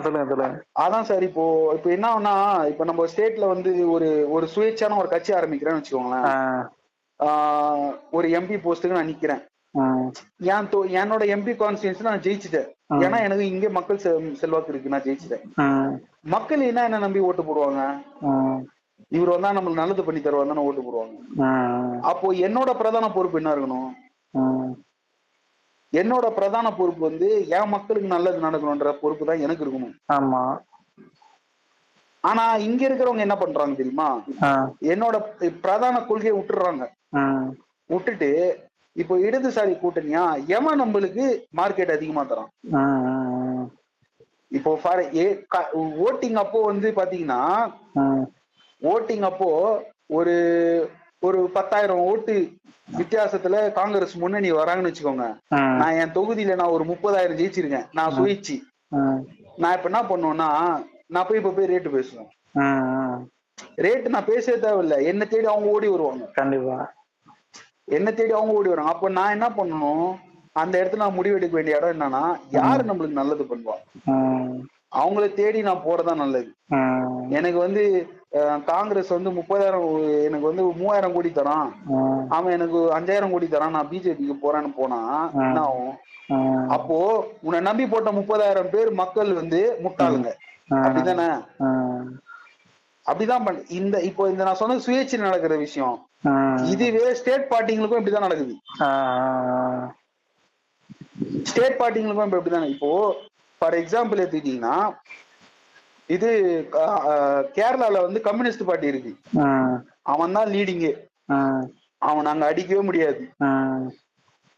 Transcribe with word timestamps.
சொல்லுங்க 0.01 0.35
சொல்லுங்க. 0.35 0.63
அதான் 0.79 1.01
சார் 1.01 1.23
இப்போ 1.23 1.71
இப்போ 1.75 1.89
என்ன 1.89 2.15
ஆகும்னா 2.15 2.33
இப்போ 2.67 2.83
நம்ம 2.83 3.05
ஸ்டேட்ல 3.05 3.47
வந்து 3.47 3.91
ஒரு 3.91 4.31
ஒரு 4.31 4.47
சுயேட்சான 4.55 4.97
ஒரு 4.97 5.07
கட்சி 5.07 5.33
ஆரம்பிக்கிறேன்னு 5.33 5.81
வச்சுக்கோங்களேன். 5.81 6.69
ஒரு 8.11 8.27
எம்பி 8.27 8.59
போஸ்ட்டுக்கு 8.63 8.91
நான் 8.91 9.07
நிக்கிறேன். 9.07 9.49
என் 10.37 10.67
தொ- 10.71 10.91
என்னோட 10.99 11.23
எம்பி 11.35 11.53
கான்ஸ்டியூன்ஸ் 11.53 12.01
நான் 12.01 12.19
ஜெயிச்சிட்டேன். 12.19 12.69
ஏன்னா 12.93 13.19
எனக்கு 13.21 13.47
இங்க 13.47 13.69
மக்கள் 13.69 14.33
செல்வாக்கு 14.33 14.73
இருக்கு 14.73 14.89
நான் 14.89 15.01
ஜெயிச்சிட்டேன். 15.01 15.43
மக்கள் 16.21 16.59
என்ன 16.59 16.83
என்ன 16.83 16.97
நம்பி 16.97 17.19
ஓட்டு 17.19 17.43
போடுவாங்க? 17.43 18.01
இவர் 19.17 19.33
வந்தா 19.33 19.55
நம்மளுக்கு 19.55 19.81
நல்லது 19.81 20.03
பண்ணி 20.07 20.21
தருவாங்க 20.21 20.53
தானே 20.53 20.65
ஓட்டு 20.67 20.81
போடுவாங்க. 20.85 21.17
அப்போ 22.11 22.27
என்னோட 22.47 22.71
பிரதான 22.81 23.09
பொறுப்பு 23.17 23.39
என்ன 23.41 23.53
இருக்கணும். 23.55 23.91
என்னோட 25.93 26.25
பிரதான 26.35 26.67
பொறுப்பு 26.79 27.01
வந்து 27.09 27.29
என் 27.57 27.71
மக்களுக்கு 27.75 28.15
நல்லது 28.15 28.37
நடக்கணும்ன்ற 28.47 28.91
பொறுப்பு 29.03 29.23
தான் 29.29 29.43
எனக்கு 29.45 29.63
இருக்கணும். 29.65 29.95
ஆமா. 30.17 30.41
ஆனா 32.29 32.43
இங்க 32.67 32.81
இருக்கிறவங்க 32.87 33.23
என்ன 33.25 33.37
பண்றாங்க 33.43 33.75
தெரியுமா? 33.77 34.09
என்னோட 34.93 35.15
பிரதான 35.63 36.01
கொள்கையை 36.09 36.33
விட்டுறாங்க. 36.35 36.83
விட்டுட்டு 37.93 38.29
இப்போ 39.01 39.15
இடதுசாரி 39.27 39.73
கூட்டணியா? 39.81 40.23
எவன் 40.57 40.81
நம்மளுக்கு 40.81 41.25
மார்க்கெட் 41.59 41.95
அதிகமா 41.95 42.23
தரான்? 42.31 42.51
இப்போ 44.57 44.71
ஃபார் 44.81 45.01
ஓட்டிங் 46.05 46.39
அப்போ 46.43 46.61
வந்து 46.71 46.87
பாத்தீங்கன்னா 46.99 47.41
ஓட்டிங் 48.81 49.21
அப்போ 49.21 49.49
ஒரு 50.07 50.35
ஒரு 51.19 51.49
பத்தாயிரம் 51.53 51.97
ஓட்டு 51.97 52.51
வித்தியாசத்துல 52.97 53.71
காங்கிரஸ் 53.71 54.17
முன்னணி 54.17 54.51
வராங்கன்னு 54.51 54.91
வச்சுக்கோங்க. 54.91 55.25
நான் 55.49 55.93
என் 55.93 56.13
தொகுதியில 56.13 56.55
நான் 56.55 56.67
ஒரு 56.67 56.83
முப்பதாயிரம் 56.83 57.37
ஜெயிச்சிருக்கேன். 57.37 57.85
நான் 57.91 58.15
சுயேட்சி. 58.17 58.55
ஆ, 58.95 58.97
நான் 59.57 59.77
இப்ப 59.77 59.89
என்ன 59.89 60.01
பண்ணுவேன்னா 60.01 60.49
நான் 61.07 61.25
போய் 61.27 61.37
இப்ப 61.37 61.49
போய் 61.49 61.65
ரேட்டு 61.65 61.91
பேசுவேன். 61.91 62.27
ஆ, 62.57 62.63
ரேட்டு 63.77 64.07
நான் 64.07 64.25
பேசவே 64.25 64.69
தேவையில்ல. 64.69 65.03
என்ன 65.03 65.25
தேடி 65.25 65.45
அவங்க 65.45 65.69
ஓடி 65.69 65.87
வருவாங்க. 65.87 66.25
கண்டிப்பா. 66.25 66.93
என்ன 67.85 68.11
தேடி 68.11 68.31
அவங்க 68.31 68.53
ஓடி 68.53 68.69
வராங்க. 68.69 68.91
அப்ப 68.91 69.09
நான் 69.09 69.31
என்ன 69.31 69.49
பண்ணணும்? 69.49 70.15
அந்த 70.53 70.83
இடத்துல 70.83 70.95
நான் 70.95 71.13
முடிவு 71.13 71.35
எடுக்க 71.35 71.55
வேண்டிய 71.55 71.77
இடம் 71.77 71.99
என்னன்னா 71.99 72.37
யாரு 72.49 72.83
நம்மளுக்கு 72.83 73.11
நல்லது 73.11 73.43
பண்ணுவா? 73.43 73.75
அவங்கள 74.95 75.33
தேடி 75.33 75.61
நான் 75.61 75.83
போறதா 75.85 76.15
நல்லது. 76.15 76.51
எனக்கு 77.29 77.57
வந்து 77.57 77.83
காங்கிரஸ் 78.69 79.09
வந்து 79.15 79.29
முப்பதாயிரம் 79.37 79.85
எனக்கு 80.27 80.45
வந்து 80.49 80.63
மூவாயிரம் 80.79 81.15
கோடி 81.15 81.29
தரான். 81.37 81.71
அவன் 82.35 82.55
எனக்கு 82.57 82.79
அஞ்சாயிரம் 82.97 83.33
கோடி 83.33 83.47
தரான். 83.53 83.75
நான் 83.77 83.89
பிஜேபிக்கு 83.91 84.35
போறேன்னு 84.43 84.71
போனா 84.77 84.99
என்ன 85.47 85.61
ஆகும்? 85.69 85.95
அப்போ 86.75 86.97
உன்னை 87.45 87.59
நம்பி 87.69 87.85
போட்ட 87.93 88.11
முப்பதாயிரம் 88.19 88.71
பேர் 88.75 88.91
மக்கள் 89.01 89.31
வந்து 89.39 89.61
முட்டாளுங்க. 89.85 90.31
அப்படிதானே? 90.83 91.29
அப்படிதான் 93.05 93.45
பண்ண 93.45 93.61
இந்த 93.79 93.95
இப்போ 94.09 94.23
இந்த 94.31 94.43
நான் 94.47 94.59
சொன்ன 94.61 94.81
சுயேட்சை 94.85 95.19
நடக்கிற 95.25 95.53
விஷயம். 95.65 95.97
இதுவே 96.73 97.05
ஸ்டேட் 97.19 97.51
பார்ட்டிங்களுக்கும் 97.53 98.01
இப்படிதான் 98.01 98.27
நடக்குது. 98.27 98.55
ஸ்டேட் 101.49 101.79
பார்ட்டிங்களுக்கும் 101.81 102.27
இப்ப 102.29 102.39
இப்படிதான். 102.39 102.71
இப்போ 102.75 102.91
ஃபார் 103.61 103.77
எக்ஸாம்பிள் 103.81 104.21
எடுத்துக்கிட்டீங்கன்னா 104.21 104.77
இது 106.15 106.29
கேரளால 107.57 107.95
வந்து 108.05 108.19
கம்யூனிஸ்ட் 108.27 108.67
பார்ட்டி 108.69 108.91
இருக்கு. 108.91 109.11
அவன் 110.13 110.35
தான் 110.37 110.51
லீடிங்கு 110.53 110.91
அவன் 112.09 112.27
நாங்க 112.29 112.45
அடிக்கவே 112.51 112.83
முடியாது. 112.89 113.21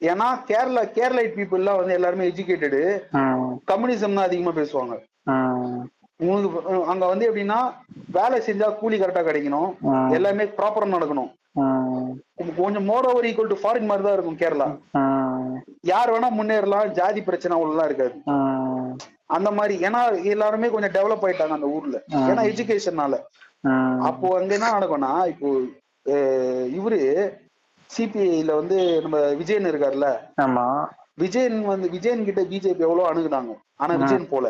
ஏன்னா 0.01 0.27
கேரளா 0.49 0.83
கேரளைட் 0.97 1.35
பீப்புள்லாம் 1.37 1.79
வந்து 1.79 1.97
எல்லாருமே 1.97 2.29
எஜுகேட்டடு 2.31 2.81
கம்யூனிசம் 3.71 4.17
தான் 4.17 4.27
அதிகமா 4.29 4.53
பேசுவாங்க. 4.61 4.95
உங்களுக்கு 6.21 6.49
அங்க 6.91 7.05
வந்து 7.11 7.27
எப்படின்னா 7.27 7.59
வேலை 8.17 8.37
செஞ்சா 8.47 8.67
கூலி 8.81 8.97
கரெக்டா 8.99 9.23
கிடைக்கணும். 9.27 9.69
எல்லாமே 10.17 10.45
ப்ராப்பரா 10.59 10.93
நடக்கணும். 10.95 11.31
கொஞ்சம் 12.59 12.87
more 12.89 13.07
over 13.09 13.27
equal 13.29 13.51
to 13.51 13.57
foreign 13.61 13.89
மாதிரி 13.89 14.03
தான் 14.05 14.15
இருக்கும் 14.17 14.39
கேரளா. 14.41 14.67
யார் 15.91 16.11
வேணா 16.13 16.29
முன்னேறலாம் 16.39 16.93
ஜாதி 16.99 17.21
பிரச்சனை 17.29 17.55
அவ்வளவுலாம் 17.57 17.89
இருக்காது. 17.89 18.15
அந்த 19.33 19.49
மாதிரி 19.51 19.75
ஏன்னா 19.85 20.01
எல்லாருமே 20.33 20.67
கொஞ்சம் 20.69 20.95
டெவலப் 20.95 21.25
ஆயிட்டாங்க 21.25 21.57
அந்த 21.57 21.69
ஊர்ல. 21.75 21.97
ஏன்னா 22.23 22.43
எஜுகேஷன்னால 22.51 23.17
அப்போ 24.07 24.27
அங்க 24.39 24.51
என்ன 24.57 24.71
நடக்கும்னா 24.75 25.11
இப்போ 25.33 25.49
இவரு 26.77 26.99
சிபிஐல 27.89 28.51
வந்து 28.59 28.77
நம்ம 29.03 29.17
விஜயன் 29.39 29.69
இருக்காருல்ல 29.71 30.07
ஆமா. 30.43 30.65
விஜயன் 31.17 31.57
வந்து 31.65 31.87
விஜயன் 31.89 32.25
கிட்ட 32.25 32.41
பிஜேபி 32.51 32.85
எவ்வளவு 32.85 33.09
அணுகுனாங்க. 33.09 33.51
ஆனா 33.79 33.93
விஜயன் 34.01 34.31
போல. 34.31 34.47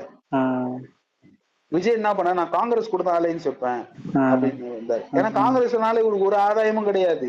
விஜய் 1.71 1.97
என்ன 1.97 2.09
பண்ண 2.13 2.33
நான் 2.33 2.51
காங்கிரஸ் 2.51 2.89
கூட 2.89 3.03
தான் 3.03 3.19
அலைன்ஸ் 3.19 3.47
வைப்பேன் 3.47 3.83
அப்படின்னு 4.25 4.65
இருந்தாரு 4.71 5.03
ஏன்னா 5.11 5.29
காங்கிரஸ்னால 5.39 6.01
இவருக்கு 6.03 6.29
ஒரு 6.29 6.37
ஆதாயமும் 6.45 6.89
கிடையாது. 6.89 7.27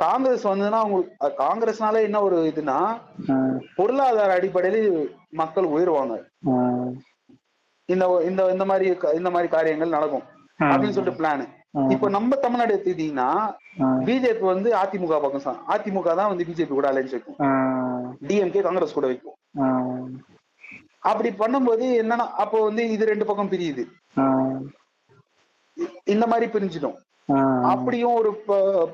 காங்கிரஸ் 0.00 0.44
வந்துன்னா 0.46 0.78
உங்களுக்கு 0.82 1.14
அஹ், 1.20 1.34
காங்கிரஸ்னால 1.38 2.02
என்ன 2.02 2.20
ஒரு 2.22 2.36
இதுனா 2.50 2.78
பொருளாதார 3.76 4.36
அடிப்படையில 4.36 5.06
மக்கள் 5.32 5.64
உயருவாங்க. 5.66 6.14
இந்த 7.88 8.04
இந்த 8.24 8.42
இந்த 8.52 8.64
மாதிரி 8.64 8.86
இந்த 9.14 9.30
மாதிரி 9.30 9.48
காரியங்கள் 9.48 9.88
நடக்கும். 9.90 10.26
அப்படின்னு 10.60 10.90
சொல்லிட்டு 10.90 11.20
பிளான் 11.20 11.44
இப்ப 11.92 12.08
நம்ம 12.08 12.36
தமிழ்நாடு 12.36 12.74
எடுத்துக்கிட்டீங்கன்னா 12.74 13.28
பிஜேபி 14.06 14.44
வந்து 14.46 14.70
அதிமுக 14.74 15.20
பக்கம் 15.20 15.44
அதிமுக 15.68 16.14
தான் 16.14 16.30
வந்து 16.30 16.44
பிஜேபி 16.44 16.72
கூட 16.72 16.88
அலைன்ஸ் 16.90 17.14
வைக்கும். 17.16 17.38
டிஎம்கே 18.22 18.62
காங்கிரஸ் 18.62 18.94
கூட 18.94 19.06
வைக்கும். 19.06 19.36
அப்படி 21.02 21.30
பண்ணும்போது 21.38 21.84
என்னன்னா 22.00 22.26
அப்போ 22.36 22.58
வந்து 22.64 22.82
இது 22.90 23.04
ரெண்டு 23.04 23.24
பக்கம் 23.24 23.50
பிரியுது. 23.50 23.84
இந்த 26.06 26.24
மாதிரி 26.26 26.46
பிரிஞ்சிடும். 26.52 26.96
அப்படியும் 27.70 28.16
ஒரு 28.16 28.30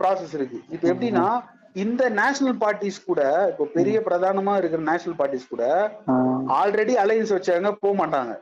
ப்ராசஸ் 0.00 0.34
இருக்கு. 0.34 0.58
இப்ப 0.68 0.86
எப்படின்னா 0.92 1.26
இந்த 1.76 2.02
நேஷனல் 2.18 2.58
பார்ட்டிஸ் 2.60 2.98
கூட 3.04 3.22
இப்போ 3.50 3.64
பெரிய 3.74 3.96
பிரதானமா 4.04 4.52
இருக்கிற 4.58 4.82
நேஷனல் 4.86 5.18
பார்ட்டிஸ் 5.18 5.50
கூட 5.50 5.64
ஆல்ரெடி 6.56 6.94
அலைன்ஸ் 7.02 7.34
வச்சாங்க 7.34 7.72
போக 7.82 7.94
மாட்டாங்க. 7.98 8.32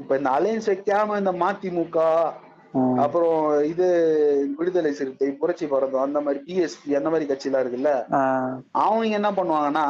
இப்ப 0.00 0.12
இந்த 0.18 0.30
அலைன்ஸ் 0.36 0.68
வைக்காம 0.70 1.18
இந்த 1.18 1.32
மதிமுக 1.40 2.00
அப்புறம் 3.02 3.36
இது 3.68 3.86
விடுதலை 4.56 4.90
சிறுத்தை 4.92 5.28
புரட்சி 5.36 5.66
பரதம் 5.68 6.02
அந்த 6.02 6.18
மாதிரி 6.24 6.40
பிஎஸ்பி 6.46 6.96
அந்த 6.98 7.08
மாதிரி 7.08 7.26
கட்சி 7.26 7.48
எல்லாம் 7.48 7.62
இருக்குல்ல 7.62 7.92
ஆ, 8.12 8.20
அவங்க 8.82 9.14
என்ன 9.18 9.28
பண்ணுவாங்கன்னா 9.36 9.84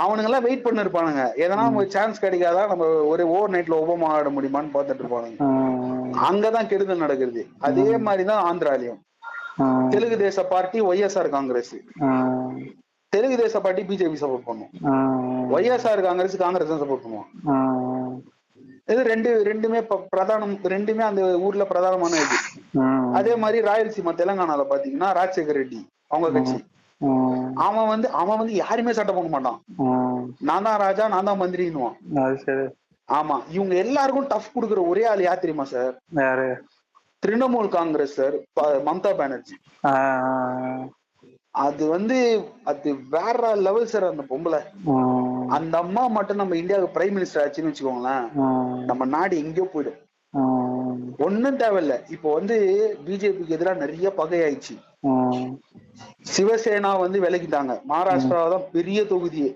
அவனுங்க 0.00 0.28
எல்லாம் 0.28 0.46
வெயிட் 0.46 0.64
பண்ணி 0.64 0.84
இருப்பானுங்க 0.84 1.22
எதனா 1.42 1.62
நமக்கு 1.62 1.94
சான்ஸ் 1.94 2.22
கிடைக்காதா 2.22 2.64
நம்ம 2.72 2.84
ஒரு 3.10 3.24
ஓவர் 3.32 3.54
நைட்ல 3.54 3.78
ஒபமா 3.80 4.10
ஆட 4.14 4.30
முடியுமான்னு 4.34 4.74
பார்த்துட்டு 4.74 5.02
இருப்பானுங்க. 5.04 5.38
அங்கதான் 6.28 6.68
கெடுதல் 6.70 7.02
நடக்குது. 7.04 7.42
அதே 7.68 7.86
மாதிரிதான் 8.06 8.44
ஆந்திராலையும். 8.50 9.00
Telugu 9.92 10.16
Desam 10.18 10.44
party 10.52 10.78
YSR 10.90 11.28
Congress. 11.36 11.74
Telugu 13.12 13.36
Desam 13.42 13.60
party 13.64 13.82
BJP 13.90 14.16
support 14.22 14.48
பண்ணும். 14.50 14.70
ஒய்எஸ்ஆர் 15.56 16.02
காங்கிரஸ் 16.08 16.36
காங்கிரஸ் 16.44 16.72
தான் 16.72 16.82
சப்போர்ட் 16.84 17.04
பண்ணுவான் 17.04 17.30
இது 18.92 19.02
ரெண்டு 19.10 19.30
ரெண்டுமே 19.48 19.80
பிரதானம் 20.14 20.54
ரெண்டுமே 20.72 21.02
அந்த 21.10 21.22
ஊர்ல 21.46 21.64
பிரதானமான 21.70 22.18
இது. 22.24 22.38
அதே 23.18 23.34
மாதிரி 23.42 23.58
ராயலசீமா 23.68 24.12
தெலுங்கானால 24.20 24.64
பாத்தீங்கன்னா 24.72 25.10
ராஜசேகர் 25.18 25.58
ரெட்டி 25.60 25.80
அவங்க 26.08 26.30
கட்சி. 26.36 26.56
அவன் 27.66 27.88
வந்து 27.92 28.08
அவன் 28.20 28.38
வந்து 28.40 28.54
யாருமே 28.54 28.92
சட்டம் 28.98 29.16
பண்ண 29.16 29.30
மாட்டான். 29.34 29.58
நான் 30.48 30.66
தான் 30.68 30.80
ராஜா 30.84 31.08
நான் 31.14 31.28
தான் 31.28 31.40
மந்திரின்னுவான். 31.40 31.96
ஆமா 33.08 33.36
இவங்க 33.50 33.74
எல்லாருக்கும் 33.76 34.28
டஃப் 34.28 34.54
கொடுக்குற 34.54 34.82
ஒரே 34.90 35.02
ஆள் 35.04 35.22
யார் 35.22 35.40
தெரியுமா 35.40 35.66
சார் 35.72 35.94
யாரு? 36.20 36.48
Trinamool 37.22 37.68
Congress 37.70 38.16
sir 38.16 38.36
Mamata 38.86 39.10
Banerjee. 39.18 39.56
அது 41.60 41.82
வந்து 41.88 42.16
அது 42.64 42.88
வேற 43.10 43.36
லெவல் 43.66 43.86
சார் 43.86 44.06
அந்த 44.06 44.24
பொம்பளை. 44.30 44.60
அந்த 45.50 45.74
அம்மா 45.78 46.04
மட்டும் 46.08 46.40
நம்ம 46.40 46.56
இந்தியாவுக்கு 46.56 46.96
பிரைம் 46.96 47.14
மினிஸ்டர் 47.16 47.42
ஆச்சுன்னு 47.42 47.70
வச்சுக்கோங்களேன் 47.70 48.24
நம்ம 48.88 49.04
நாடு 49.12 49.34
எங்கேயோ 49.42 49.66
போயிடும். 49.74 50.00
ஒண்ணும் 51.18 51.58
தேவையில்ல. 51.58 51.94
இப்போ 52.10 52.28
வந்து 52.34 52.56
பிஜேபிக்கு 53.04 53.56
எதிராக 53.56 53.82
நிறைய 53.82 54.08
பகை 54.14 54.40
ஆயிடுச்சு 54.42 54.74
ஆ, 55.06 55.12
சிவசேனா 56.28 56.90
வந்து 57.00 57.18
விலகிட்டாங்க. 57.20 57.72
மகாராஷ்டிரா 57.88 58.42
தான் 58.52 58.68
பெரிய 58.72 59.00
தொகுதியே. 59.10 59.50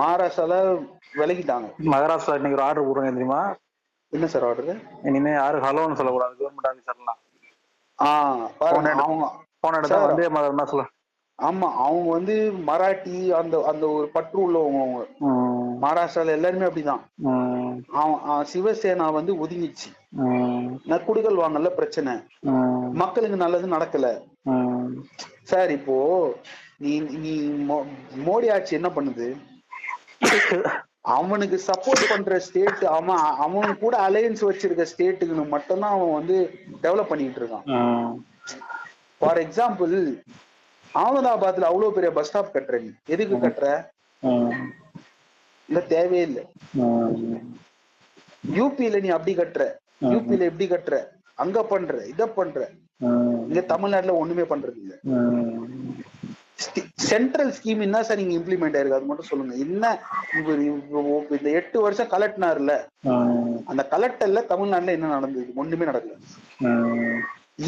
மகாராஷ்டிரால 0.00 0.56
விலகிட்டாங்க. 1.14 1.68
மகாராஷ்டிரா 1.92 2.34
இன்னைக்கு 2.34 2.58
ஒரு 2.58 2.66
ஆர்டர் 2.68 2.86
போடுங்க 2.86 3.10
தெரியுமா? 3.10 3.40
என்ன 4.12 4.26
சார் 4.26 4.44
ஆர்டர் 4.44 4.70
இனிமே 5.04 5.32
யாரும் 5.32 5.62
ஹலோன்னு 5.62 5.98
சொல்லக்கூடாது. 5.98 6.34
கவர்மெண்ட் 6.38 6.70
ஆஃபீஸர்லாம் 6.70 7.20
பாருங்க 8.58 8.90
அவங்க 9.04 9.24
போன 9.60 9.78
இடத்துல. 9.78 10.00
வந்தே 10.06 10.28
மாதிரினா 10.28 10.64
சொல்ல. 10.64 10.84
ஆமா 11.38 11.68
அவங்க 11.84 12.08
வந்து 12.10 12.34
மராட்டி 12.68 13.14
அந்த 13.32 13.64
அந்த 13.66 13.84
ஒரு 13.88 14.06
பற்று 14.08 14.38
உள்ளவங்க 14.46 14.80
அவங்க. 14.82 15.00
மகாராஷ்டிரால 15.82 16.36
எல்லாருமே 16.38 16.66
அப்படிதான். 16.66 17.02
அவன் 18.00 18.18
சிவசேனா 18.52 19.12
வந்து 19.12 19.32
ஒதுங்கிச்சு 19.44 19.88
நற்குடுகள் 20.92 21.40
வாங்கல 21.42 21.70
பிரச்சனை. 21.70 22.12
மக்களுக்கு 23.02 23.36
நல்லது 23.36 23.68
நடக்கல. 23.68 24.06
சார் 25.42 25.70
இப்போ 25.70 25.96
நீ 26.78 26.92
நீ 27.24 27.32
மோடி 28.26 28.52
ஆட்சி 28.52 28.74
என்ன 28.74 28.88
பண்ணுது? 28.88 29.26
அவனுக்கு 31.04 31.56
சப்போர்ட் 31.66 32.08
பண்ற 32.08 32.38
ஸ்டேட் 32.38 32.82
அவன் 32.96 33.22
அவன் 33.44 33.78
கூட 33.78 33.94
அலையன்ஸ் 34.08 34.42
வச்சிருக்க 34.48 34.84
ஸ்டேட்டுக்கு 34.92 35.46
மட்டும்தான் 35.54 35.90
அவன் 35.90 36.12
வந்து 36.12 36.36
டெவலப் 36.82 37.10
பண்ணிட்டு 37.12 37.40
இருக்கான். 37.40 37.66
ஃபார் 39.20 39.38
எக்ஸாம்பிள் 39.38 39.94
அகமதாபாத்ல 40.84 41.70
அவ்வளவு 41.70 41.94
பெரிய 41.94 42.10
பஸ் 42.10 42.28
ஸ்டாப் 42.28 42.54
கட்டுற 42.54 42.78
நீ 42.82 42.90
எதுக்கு 43.06 43.36
கட்டுற. 43.36 43.66
இல்ல 45.68 45.80
தேவையே 45.94 46.22
இல்லை. 46.22 46.44
யூபியில 48.56 49.00
நீ 49.02 49.08
அப்படி 49.08 49.34
கட்டுற 49.36 49.64
யூபியில 50.12 50.48
எப்படி 50.50 50.68
கட்டுற 50.68 50.96
அங்க 51.38 51.58
பண்ற 51.64 52.06
இத 52.06 52.26
பண்ற. 52.38 52.58
இங்க 53.48 53.60
தமிழ்நாட்டுல 53.72 54.14
ஒண்ணுமே 54.14 54.44
பண்றது 54.52 54.78
இல்ல. 54.84 54.94
சென்ட்ரல் 57.08 57.52
ஸ்கீம் 57.56 57.80
என்ன 57.80 58.02
சார் 58.02 58.16
நீங்க 58.16 58.34
இம்ப்ளிமெண்ட் 58.38 58.76
ஆயிருக்கு? 58.76 58.98
அது 58.98 59.04
மட்டும் 59.04 59.28
சொல்லுங்க. 59.30 59.54
என்ன 59.56 59.84
இந்த 61.34 61.48
எட்டு 61.60 61.80
வருஷம் 61.80 62.12
கலெக்டனார்ல. 62.14 62.74
அந்த 63.66 63.82
கலெக்டர்ல 63.94 64.42
தமிழ்நாட்டுல 64.46 64.92
என்ன 64.92 65.12
நடந்தது? 65.16 65.46
ஒண்ணுமே 65.56 65.84
நடக்கல. 65.84 66.16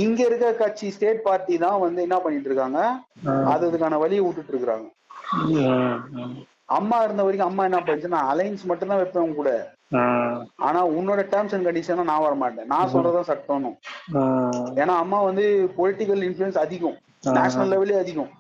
இங்க 0.03 0.21
இருக்க 0.27 0.53
கட்சி 0.55 0.91
ஸ்டேட் 0.91 1.23
பார்ட்டி 1.23 1.59
தான் 1.59 1.81
வந்து 1.81 2.01
என்ன 2.03 2.17
பண்ணிட்டு 2.19 2.49
இருக்காங்க? 2.49 2.81
அது 3.53 3.67
அதுக்கான 3.69 3.99
வழியை 3.99 4.25
விட்டுட்டு 4.25 4.55
இருக்காங்க. 4.55 4.89
அம்மா 6.79 6.99
இருந்த 7.03 7.23
வரைக்கும் 7.23 7.51
அம்மா 7.51 7.63
என்ன 7.65 7.79
பண்ணுச்சுன்னா 7.81 8.21
அலைன்ஸ் 8.31 8.65
மட்டும் 8.65 8.91
தான் 8.91 9.01
வைப்பேன் 9.01 9.35
கூட. 9.35 9.51
ஆனா 10.67 10.81
உன்னோட 10.99 11.21
டேர்ம்ஸ் 11.33 11.55
அண்ட் 11.55 11.67
கண்டிஷன் 11.69 12.11
நான் 12.11 12.23
வர 12.23 12.35
மாட்டேன் 12.35 12.67
நான் 12.67 12.93
சொல்றதான் 12.93 13.29
சட்டம்னு 13.31 13.71
ம். 14.15 14.71
ஏன்னா 14.83 14.95
அம்மா 14.97 15.19
வந்து 15.23 15.45
பொலிட்டிக்கல் 15.79 16.23
இன்ஃபுளுன்ஸ் 16.29 16.59
அதிகம். 16.59 16.97
நேஷனல் 17.39 17.73
லெவலே 17.73 17.99
அதிகம். 17.99 18.31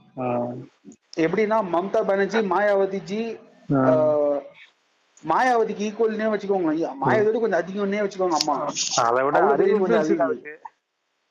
எப்படின்னா 1.18 1.58
மம்தா 1.72 2.00
பானர்ஜி 2.08 2.40
மாயாவதி 2.50 3.00
ஜி 3.04 3.22
ஆஹ், 3.80 4.38
மாயாவதிக்கு 5.24 5.86
ஈக்குவல்னே 5.88 6.30
வச்சுக்கோங்க 6.32 6.72
மாயாவதி 7.02 7.38
கொஞ்சம் 7.38 7.60
அதிகம்னே 7.60 8.02
வச்சுக்கோங்க 8.02 8.38
அம்மா. 8.40 8.56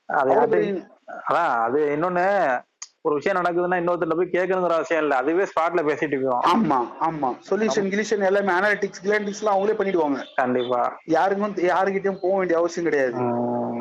அதை 0.09 0.29
விட 1.25 1.37
அது 1.65 1.79
இன்னொன்னு 1.93 2.25
ஒரு 3.05 3.15
விஷயம் 3.15 3.37
நடக்குதுன்னா 3.37 3.77
இன்னொருத்தர் 3.79 4.17
போய் 4.17 4.33
கேட்கணுங்கிற 4.33 4.73
அவசியம் 4.73 5.03
இல்ல. 5.03 5.13
அதுவே 5.15 5.43
ஸ்பாட்ல 5.43 5.81
பேசிட்டு 5.87 6.15
இருக்கோம் 6.15 6.43
ஆமா 6.51 6.77
ஆமா. 7.01 7.29
சொல்யூஷன் 7.47 7.87
கிலிஷன் 7.89 8.25
எல்லாமே 8.27 8.51
அனாலிட்டிக்ஸ் 8.53 9.01
கிளாண்டிக்ஸ் 9.03 9.41
எல்லாம் 9.41 9.55
அவங்களே 9.55 9.77
பண்ணிடுவாங்க. 9.79 10.19
கண்டிப்பா. 10.35 10.81
யாருக்கும் 11.07 11.55
யாருக்கிட்டயும் 11.67 12.21
போக 12.21 12.37
வேண்டிய 12.37 12.57
அவசியம் 12.57 12.85
கிடையாது. 12.85 13.21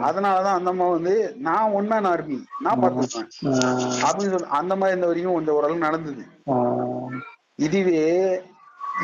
அதனாலதான் 0.02 0.56
அந்த 0.58 0.70
அம்மா 0.70 0.86
வந்து 0.88 1.14
நான் 1.40 1.72
ஒன்னா 1.72 1.98
ஆர்மி 2.10 2.38
நான் 2.60 2.80
பார்த்துருப்பேன் 2.82 3.28
ம். 3.46 3.58
அப்படின்னு 4.04 4.32
சொல்லி 4.34 4.50
அந்த 4.58 4.74
மாதிரி 4.76 4.96
இந்த 4.98 5.06
வரைக்கும் 5.06 5.34
கொஞ்சம் 5.34 5.56
ஓரளவு 5.56 5.78
நடந்தது. 5.78 6.24
இதுவே 7.58 8.04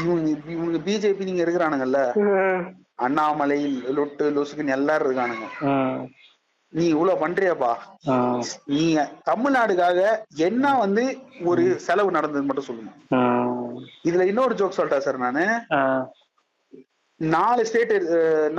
இவங்க 0.02 0.22
இவங்க 0.50 0.78
பிஜேபி 0.86 1.24
நீங்க 1.24 1.42
இருக்கிறானுங்கல்ல? 1.44 2.00
அண்ணாமலை 2.98 3.58
லொட்டு 3.96 4.24
லொசுக்குன்னு 4.34 4.76
எல்லாரும் 4.76 5.06
இருக்கானுங்க. 5.06 5.46
நீ 6.72 6.84
இவ்வளவு 6.94 7.20
பண்றியாப்பா. 7.22 7.72
நீங்க 8.76 9.00
தமிழ்நாடுக்காக 9.30 10.00
என்ன 10.48 10.74
வந்து 10.82 11.04
ஒரு 11.50 11.64
செலவு 11.86 12.10
நடந்தது 12.16 12.44
மட்டும் 12.46 12.68
சொல்லுங்க. 12.68 12.92
இதுல 14.08 14.26
இன்னொரு 14.30 14.54
ஜோக் 14.60 14.78
சொல்லிட்டேன் 14.78 15.06
சார் 15.06 15.24
நானு. 15.26 15.44
நாலு 17.20 17.62
ஸ்டேட் 17.66 17.94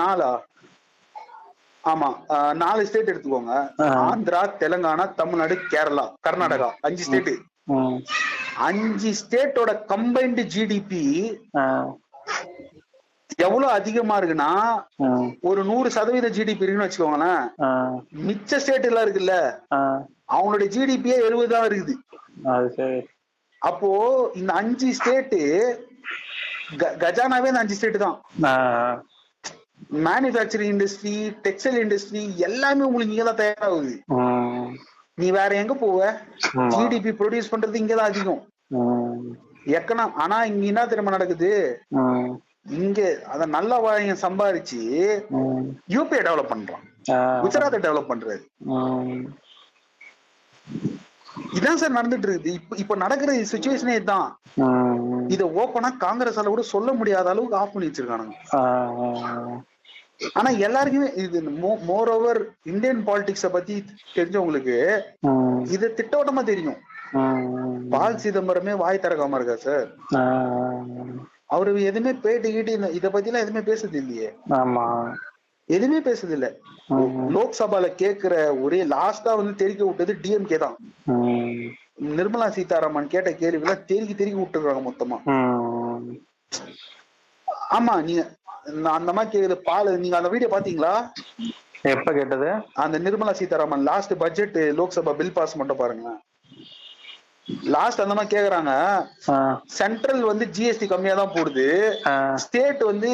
நாலா 0.02 0.30
ஆமா 1.84 2.08
நாலு 2.62 2.82
ஸ்டேட் 2.88 3.12
எடுத்துக்கோங்க. 3.12 3.56
ஆந்திரா 4.08 4.42
தெலுங்கானா 4.64 5.06
தமிழ்நாடு 5.20 5.58
கேரளா 5.74 6.06
கர்நாடகா 6.28 6.70
அஞ்சு 6.88 7.04
ஸ்டேட். 7.08 7.32
அஞ்சு 8.68 9.10
ஸ்டேட்டோட 9.22 9.72
கம்பைன்டு 9.94 10.44
ஜிடிபி. 10.56 11.04
எவ்வளவு 13.40 13.72
அதிகமா 13.72 14.16
இருக்குன்னா. 14.20 14.52
ஒரு 15.44 15.62
நூறு 15.64 15.90
சதவீத 15.92 16.28
ஜிடிபி 16.38 16.64
இருக்குன்னு 16.64 16.88
வச்சுக்கோங்களேன். 16.88 17.44
மிச்ச 18.28 18.60
ஸ்டேட் 18.64 18.88
எல்லாம் 18.90 19.06
இருக்குல்ல 19.06 19.36
ஆ. 19.72 19.80
அவங்களுடைய 20.36 20.70
ஜிடிபியே 20.76 21.18
எழுபது 21.28 21.52
தான் 21.54 21.68
இருக்குது 21.68 21.94
அப்போ 23.62 23.90
இந்த 24.36 24.52
அஞ்சு 24.54 24.88
ஸ்டேட்டு 24.98 25.42
கஜானாவே 27.04 27.52
இந்த 27.52 27.62
அஞ்சு 27.62 27.78
ஸ்டேட் 27.78 28.04
தான். 28.06 28.18
மேனுஃபேக்சரிங் 30.06 30.74
இண்டஸ்ட்ரி 30.74 31.16
டெக்ஸ்டைல் 31.46 31.80
இண்டஸ்ட்ரி 31.84 32.22
எல்லாமே 32.48 32.86
உங்களுக்கு 32.88 33.16
இங்க 33.16 33.26
தான் 33.30 33.42
தயாராகுது. 33.42 33.94
நீ 35.18 35.28
வேற 35.32 35.52
எங்க 35.56 35.74
போவ. 35.76 36.00
ஜிடிபி 36.74 37.12
ப்ரொடியூஸ் 37.20 37.52
பண்றது 37.54 37.82
இங்கதான் 37.82 38.10
அதிகம். 38.12 38.42
எக்கனா 39.78 40.04
ஆனா 40.16 40.38
இங்க 40.46 40.66
என்ன 40.66 40.86
தெரியுமா 40.86 41.16
நடக்குது. 41.16 41.52
இங்க 42.68 43.02
அத 43.26 43.46
நல்ல 43.48 43.78
வாழைய 43.78 44.14
சம்பாரிச்சு 44.22 44.80
ம். 45.38 45.66
யூபிஐ 45.90 46.22
டெவலப் 46.22 46.52
பண்றான். 46.52 46.84
குஜராத்தை 47.44 47.80
டெவலப் 47.80 48.10
பண்றாரு 48.10 48.42
ம். 48.72 49.22
இதான் 51.54 51.76
சார் 51.76 51.96
நடந்துட்டு 51.96 52.28
இருக்குது 52.28 52.54
இப்ப 52.54 52.76
இப்ப 52.76 52.96
நடக்கிற 52.96 53.34
சுச்சுவேஷனே 53.52 53.96
இதுதான். 53.96 54.28
இத 55.28 55.46
ஓப்பனா 55.56 55.90
காங்கிரஸால 56.00 56.46
கூட 56.46 56.62
சொல்ல 56.66 56.94
முடியாத 56.94 57.30
அளவுக்கு 57.30 57.56
ஆஃப் 57.56 57.74
பண்ணி 57.74 57.90
வச்சிருக்கானுங்க. 57.90 58.36
ஆனா 60.34 60.50
எல்லாருக்குமே 60.60 61.14
இது 61.16 61.42
மோர் 61.86 62.10
ஓவர் 62.10 62.40
இந்தியன் 62.64 63.08
பாலிடிக்ஸ 63.08 63.50
பத்தி 63.50 63.76
தெரிஞ்சவங்களுக்கு. 64.16 64.78
இது 65.68 65.94
திட்டவட்டமா 65.98 66.44
தெரியும். 66.44 66.80
பால் 67.90 68.16
சிதம்பரமே 68.16 68.76
வாய் 68.78 69.04
திறக்காம 69.04 69.36
இருக்கா 69.36 69.56
சார். 69.56 69.88
அவரு 71.50 71.72
எதுவுமே 71.84 72.12
பேட்டி 72.24 72.50
கீட்டி 72.52 72.74
இத 72.98 73.08
பத்தி 73.10 73.30
எல்லாம் 73.30 73.44
எதுவுமே 73.44 73.64
பேசுறது 73.68 73.98
இல்லையே. 73.98 74.30
ஆமா. 74.58 74.86
எதுவுமே 75.70 76.00
பேசுறது 76.02 76.36
இல்ல. 76.38 76.48
லோக்சபால 77.36 77.86
கேக்குற 78.02 78.34
ஒரே 78.64 78.80
லாஸ்டா 78.92 79.32
வந்து 79.36 79.54
தெரிக்க 79.56 79.84
விட்டது 79.86 80.14
டிஎம்கே 80.24 80.58
தான். 80.58 80.76
நிர்மலா 82.18 82.48
சீதாராமன் 82.56 83.08
கேட்ட 83.08 83.30
கேள்விகளை 83.36 83.76
தெருக்கி 83.90 84.16
தெருக்கி 84.16 84.40
விட்டுருக்காங்க 84.40 84.84
மொத்தமா. 84.88 85.18
ஆமா 87.72 87.94
நீங்க 88.02 88.24
அந்த 88.94 89.12
மாதிரி 89.14 89.32
கேக்குது 89.34 89.58
பால் 89.68 89.90
நீங்க 90.00 90.16
அந்த 90.18 90.30
வீடியோ 90.30 90.50
பாத்தீங்களா? 90.54 90.94
எப்ப 91.92 92.10
கேட்டது? 92.12 92.48
அந்த 92.84 92.98
Nirmala 93.00 93.34
Sitharaman 93.34 93.86
last 93.90 94.14
budget 94.20 94.58
Lok Sabha 94.80 95.12
bill 95.16 95.36
pass 95.36 95.60
மட்டும் 95.60 95.82
பாருங்க 95.82 96.08
லாஸ்ட் 97.76 98.04
அந்த 98.04 98.16
மாதிரி 98.16 98.34
கேக்குறாங்க. 98.36 98.72
சென்ட்ரல் 99.80 100.24
வந்து 100.32 100.46
ஜிஎஸ்டி 100.58 100.88
கம்மியா 100.88 101.16
தான் 101.16 101.36
போடுது. 101.36 101.68
ஸ்டேட் 102.46 102.84
வந்து 102.92 103.10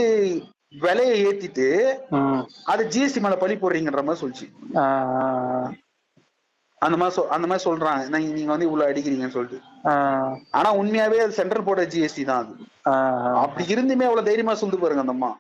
விலையை 0.84 1.16
ஏத்திட்டு. 1.26 1.68
அது 2.72 2.84
ஜிஎஸ்டி 2.94 3.22
மேல 3.22 3.36
பழி 3.36 3.56
போடுறீங்கன்ற 3.56 4.04
மாதிரி 4.06 4.22
சொல்லிச்சு. 4.24 4.48
அந்த 6.82 6.96
மாதிரி 7.02 7.28
அந்த 7.36 7.46
மாதிரி 7.50 7.66
சொல்றாங்க 7.70 8.20
நீங்க 8.36 8.52
வந்து 8.54 8.68
இவ்வளவு 8.70 8.90
அடிக்கிறீங்கன்னு 8.92 9.36
சொல்லிட்டு. 9.36 9.60
ஆனா 10.58 10.70
உண்மையாவே 10.80 11.20
அது 11.26 11.38
சென்ட்ரல் 11.40 11.68
போடுற 11.68 11.84
ஜிஎஸ்டி 11.94 12.24
தான் 12.30 12.42
அது. 12.44 12.54
அப்படி 13.44 13.64
இருந்துமே 13.76 14.08
அவ்வளவு 14.10 14.28
தைரியமா 14.30 14.54
சொல்லிட்டு 14.54 14.84
பாருங்க 14.84 15.04
அந்த 15.06 15.16
அம்மா. 15.18 15.32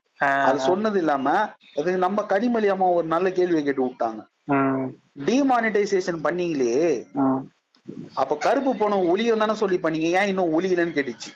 அது 0.47 0.59
சொன்னது 0.69 0.99
இல்லாம 0.99 1.33
அது 1.79 1.97
நம்ம 2.05 2.25
கனிமொழி 2.29 2.67
அம்மா 2.75 2.87
ஒரு 2.99 3.07
நல்ல 3.07 3.29
கேள்வியை 3.39 3.63
கேட்டு 3.63 3.85
விட்டாங்க. 3.85 4.21
டிமானிட்டைசேஷன் 5.27 6.23
பண்ணீங்களே. 6.27 6.77
அப்ப 8.13 8.35
கருப்பு 8.37 8.71
பணம் 8.75 9.07
ஒளியும் 9.11 9.41
தானே 9.43 9.53
சொல்லி 9.53 9.77
பண்ணீங்க. 9.77 10.09
ஏன் 10.19 10.29
இன்னும் 10.31 10.59
ஒளியலன்னு 10.59 10.97
கேட்டுச்சு. 10.97 11.31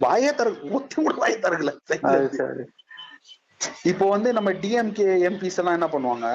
வாயே 0.00 0.30
தர 0.34 0.48
ஒத்தி 0.76 0.96
கூட 1.02 1.14
வாயை 1.14 1.36
தரல 1.38 1.70
இப்போ 3.90 4.08
வந்து 4.08 4.32
நம்ம 4.32 4.50
டிஎம்கே 4.62 5.06
எம்பிஸ் 5.28 5.58
எல்லாம் 5.60 5.76
என்ன 5.78 5.88
பண்ணுவாங்க. 5.92 6.26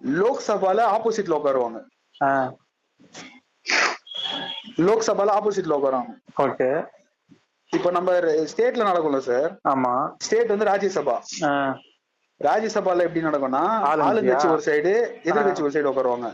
லோக்சபால 0.00 0.78
ஆப்போசிட்ல 0.94 1.36
உட்காருவாங்க. 1.38 1.78
லோக்சபால 4.88 5.34
ஆப்போசிட்ல 5.36 5.76
உட்காருவாங்க. 5.78 6.12
ஓகே. 6.46 6.70
இப்போ 7.76 7.90
நம்ம 7.90 8.12
ஸ்டேட்ல 8.52 8.88
நடக்கும்ல 8.88 9.18
சார்? 9.28 9.52
ஆமா. 9.68 9.92
ஸ்டேட் 10.18 10.52
வந்து 10.54 10.68
ராஜ்யசபா. 10.72 11.16
ராஜ்யசபால 12.40 13.06
எப்படி 13.06 13.22
நடக்கும்னா? 13.28 13.64
ஆளுங்கட்சி 13.90 14.48
ஒரு 14.54 14.62
சைடு 14.66 14.94
எதிர்கட்சி 15.28 15.62
ஒரு 15.66 15.74
சைடு 15.76 15.90
உட்காருவாங்க. 15.92 16.30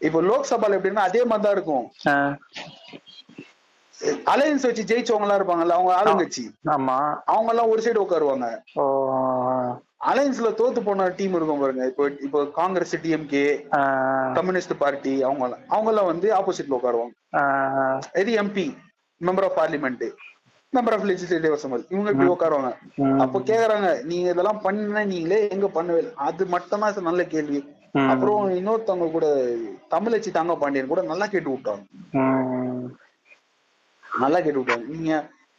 இப்போ 0.00 0.18
லோக்சபால 0.30 0.76
எப்படின்னா 0.78 1.04
அதே 1.08 1.20
மாதிரி 1.30 1.44
தான் 1.46 1.56
இருக்கும். 1.56 1.86
அலையன்ஸ் 4.32 4.66
வச்சு 4.66 4.82
ஜெயிச்சவங்க 4.90 5.26
எல்லாம் 5.26 5.38
இருப்பாங்கல்ல 5.40 5.76
அவங்க 5.76 5.92
ஆளுங்கட்சி 6.00 6.44
ஆமா 6.74 6.96
அவங்க 7.34 7.50
எல்லாம் 7.52 7.70
ஒரு 7.72 7.82
சைடு 7.86 8.04
உட்காருவாங்க 8.04 8.48
அலையன்ஸ்ல 10.10 10.50
தோத்து 10.58 10.80
போன 10.86 11.06
டீம் 11.18 11.36
இருக்கும் 11.36 11.62
பாருங்க 11.62 11.84
இப்போ 11.90 12.04
இப்போ 12.26 12.40
காங்கிரஸ் 12.58 12.94
டிஎம்கே. 13.04 13.44
கம்யூனிஸ்ட் 14.36 14.74
பார்ட்டி 14.82 15.14
அவங்க 15.28 15.44
அவங்க 15.74 15.88
எல்லாம் 15.92 16.10
வந்து 16.10 16.28
ஆப்போசிட்ல 16.38 16.76
உட்காருவாங்க. 16.78 17.14
இது 18.22 18.32
MP 18.42 18.66
member 19.20 19.46
of 19.48 19.56
parliament 19.60 20.04
member 20.72 20.94
of 20.96 21.06
legislative 21.10 21.56
assembly 21.56 21.84
இவங்க 21.94 22.08
இப்படி 22.14 22.30
உட்காருவாங்க. 22.34 22.70
அப்போ 23.24 23.38
கேக்குறாங்க 23.50 23.90
நீங்க 24.10 24.26
இதெல்லாம் 24.34 24.62
பண்ண 24.66 25.04
நீங்களே 25.12 25.40
எங்க 25.56 25.68
பண்ணவே 25.78 26.00
இல்லை 26.02 26.14
அது 26.28 26.46
மட்டும் 26.54 26.84
தான் 26.84 27.08
நல்ல 27.10 27.24
கேள்வி. 27.34 27.60
அப்புறம் 28.12 28.42
இன்னொருத்தவங்க 28.58 29.08
கூட 29.16 29.26
தமிழச்சி 29.94 30.30
தங்க 30.38 30.54
பாண்டியன் 30.62 30.92
கூட 30.92 31.02
நல்லா 31.10 31.26
கேட்டு 31.32 31.50
விட்டாங்க. 31.54 31.82
நல்லா 34.04 34.38
கேட்டு 34.44 34.60
விட்டாங்க 34.60 34.86
நீங்க 34.94 35.12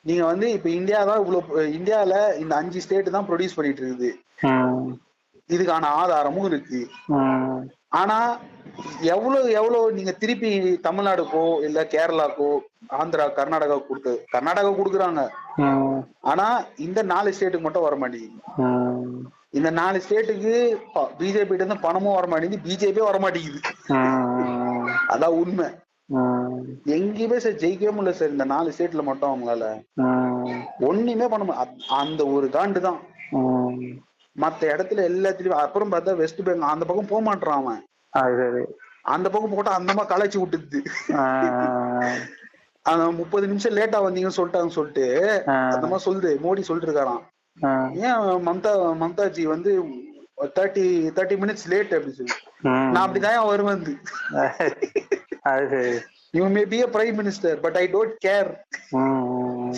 நீங்க 0.06 0.24
வந்து 0.32 0.48
இப்ப 0.58 0.68
இந்தியா 0.80 1.00
தான் 1.10 1.22
இவ்வளவு 1.22 1.64
இந்தியால 1.78 2.14
இந்த 2.44 2.54
அஞ்சு 2.62 2.84
ஸ்டேட் 2.86 3.16
தான் 3.16 3.28
ப்ரொடியூஸ் 3.30 3.58
பண்ணிட்டு 3.58 3.84
இருக்குது. 3.84 4.12
இதுக்கான 5.56 5.90
ஆதாரமும் 6.02 6.48
இருக்கு. 6.52 6.80
ஆனா 8.00 8.18
எவ்வளவு 9.14 9.48
எவ்வளவு 9.60 9.96
நீங்க 9.98 10.12
திருப்பி 10.22 10.50
தமிழ்நாடுக்கோ 10.88 11.44
இல்ல 11.68 11.80
கேரளாக்கோ 11.94 12.50
ஆந்திரா 13.00 13.26
கர்நாடகா 13.40 13.78
கொடுத்து 13.88 14.14
கர்நாடகா 14.34 14.72
கொடுக்குறாங்க. 14.80 15.24
ஆனா 16.32 16.48
இந்த 16.88 17.00
நாலு 17.14 17.34
ஸ்டேட்டுக்கு 17.38 17.68
மட்டும் 17.68 17.88
வர 17.88 17.98
மாட்டேங்குது. 18.04 18.40
இந்த 19.54 19.70
நாலு 19.70 20.02
ஸ்டேட்டுக்கு 20.10 20.52
பிஜேபி 21.20 21.54
இருந்து 21.54 21.80
பணமும் 21.80 22.14
வர 22.14 22.28
மாட்டேங்குது 22.28 22.66
பிஜேபியே 22.66 23.04
வர 23.04 23.20
மாட்டேங்குது 23.20 23.60
ம். 23.88 24.88
அதான் 25.10 25.36
உண்மை. 25.38 25.66
எங்கேயுமே 26.88 27.38
சார் 27.38 27.52
ஜெயிக்கவே 27.54 27.92
முடியல 27.92 28.12
சார் 28.12 28.30
இந்த 28.30 28.46
நாலு 28.46 28.74
ஸ்டேட்ல 28.78 29.04
மட்டும் 29.04 29.32
அவங்களால. 29.32 29.66
ஒண்ணுமே 30.80 31.28
பண்ண 31.28 31.44
முடியல 31.46 31.58
அத்- 31.58 31.82
அந்த 31.94 32.28
ஒரு 32.28 32.48
காண்டு 32.48 32.80
தான். 32.80 33.00
மத்த 34.36 34.62
இடத்துல 34.62 35.06
எல்லாத்துலயும் 35.10 35.58
அப்புறம் 35.58 35.92
பார்த்தா 35.92 36.16
வெஸ்ட் 36.16 36.42
பெங்கால் 36.42 36.74
அந்த 36.74 36.86
பக்கம் 36.86 37.06
போக 37.06 37.22
மாட்டான் 37.22 37.62
அவன் 37.62 37.82
அந்த 39.02 39.30
பக்கம் 39.30 39.54
போட்டா 39.54 39.80
அந்தமா 39.80 40.04
களைச்சு 40.08 40.38
விட்டுது. 40.38 40.80
அந்த 42.86 43.12
முப்பது 43.12 43.48
நிமிஷம் 43.48 43.76
லேட்டா 43.76 44.00
வந்தீங்கன்னு 44.00 44.38
சொல்லிட்டாங்க 44.38 44.68
சொல்லிட்டு. 44.68 45.06
அந்த 45.72 45.88
மாதிரி 45.88 46.04
சொல்லுது 46.06 46.40
மோடி 46.40 46.62
சொல்லிட்டு 46.62 46.94
இருக்காராம். 46.94 47.24
ஏன் 48.08 48.20
மம்தா 48.48 48.72
மம்தாஜி 49.02 49.44
வந்து 49.54 49.72
தேர்ட்டி 50.58 50.86
தேர்ட்டி 51.18 51.36
மினிட்ஸ் 51.42 51.68
லேட் 51.72 51.94
அப்படின்னு 51.96 52.20
சொல்லி. 52.20 52.36
நான் 52.94 53.04
அப்படிதான் 53.06 53.50
வருவேன் 53.52 53.84
சரி. 55.72 55.84
You 56.38 56.44
may 56.56 56.64
be 56.74 56.80
a 56.86 56.88
prime 56.96 57.18
minister 57.22 57.58
but 57.66 57.78
I 57.82 57.86
don't 57.96 58.16
care. 58.26 58.50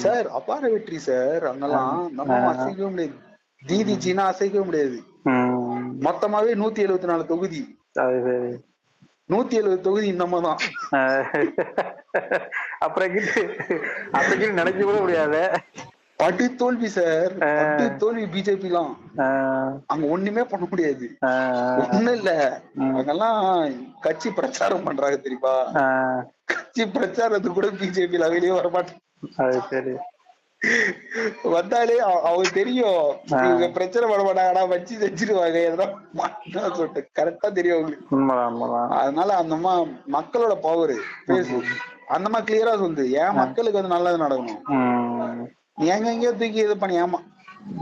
Sir 0.04 0.28
அபார 0.40 0.62
வெற்றி 0.74 1.00
சார் 1.08 1.44
அங்கெல்லாம் 1.52 2.00
நம்ம 2.18 2.40
அசைக்கவே 2.52 2.90
முடியாது. 2.94 3.16
தீதி 3.70 3.94
சீனா 4.06 4.24
அசைக்கவே 4.32 4.66
முடியாது. 4.70 5.00
மொத்தமாவே 6.08 6.52
நூத்தி 6.62 6.86
எழுபத்தி 6.86 7.10
நாலு 7.12 7.26
தொகுதி. 7.32 7.62
நூத்தி 9.32 9.56
எழுபது 9.60 9.82
தொகுதி 9.88 10.08
நம்ம 10.22 10.42
தான் 10.46 10.60
அப்புறம் 12.86 13.18
அப்படி 14.18 14.50
நினைக்க 14.60 14.80
கூட 14.84 14.98
முடியாது. 15.06 15.42
பட்டு 16.22 16.56
தோல்வி 16.56 16.88
சார் 16.88 17.44
ஆ. 17.44 17.56
பட்டு 17.56 17.96
தோல்வி 17.98 18.24
பிஜேபி 18.24 18.64
எல்லாம். 18.64 18.98
அங்க 19.88 20.08
ஒண்ணுமே 20.08 20.44
பண்ண 20.44 20.68
முடியாது. 20.70 21.18
ஒண்ணும் 21.92 22.16
இல்ல. 22.16 22.62
அங்கெல்லாம் 22.80 23.72
கட்சி 24.00 24.30
பிரச்சாரம் 24.32 24.84
பண்றாங்க 24.84 25.16
தெரியுமா. 25.16 25.62
கட்சி 26.46 26.84
பிரச்சாரத்துக்கு 26.84 27.48
கூட 27.48 27.68
பிஜேபி 27.68 28.30
வெளியே 28.30 28.52
வர 28.52 28.70
மாட்டேன் 28.70 29.00
அது 29.38 29.62
சரி. 29.70 29.92
வந்தாலே 31.44 32.00
அவ- 32.00 32.22
அவங்க 32.22 32.50
தெரியும். 32.50 33.16
இவங்க 33.26 33.68
பிரச்சனை 33.68 34.10
பண்ண 34.10 34.32
மாட்டாங்கடா 34.32 34.68
வச்சு 34.68 34.98
செஞ்சிருவாங்க. 34.98 35.90
எதனா 36.18 36.74
சொல்லிட்டு. 36.74 37.10
கரெக்டா 37.20 37.52
தெரியும் 37.52 37.78
அவங்களுக்கு. 37.78 38.96
அதனால 38.96 39.36
அந்த 39.36 39.54
அம்மா 39.54 39.82
மக்களோட 40.12 40.56
பவர் 40.62 40.94
பேசு. 41.26 41.62
அந்த 42.08 42.30
மாதிரி 42.30 42.58
கிளியரா 42.58 42.68
சொல்லுது. 42.68 43.06
ஏன் 43.06 43.34
மக்களுக்கு 43.34 43.80
அது 43.80 43.88
நல்லது 43.88 44.18
நடக்கணும்? 44.18 45.46
எங்க 45.78 46.12
எங்கேயோ 46.12 46.32
தூக்கி 46.32 46.60
இது 46.68 46.78
பண்ணி 46.78 46.98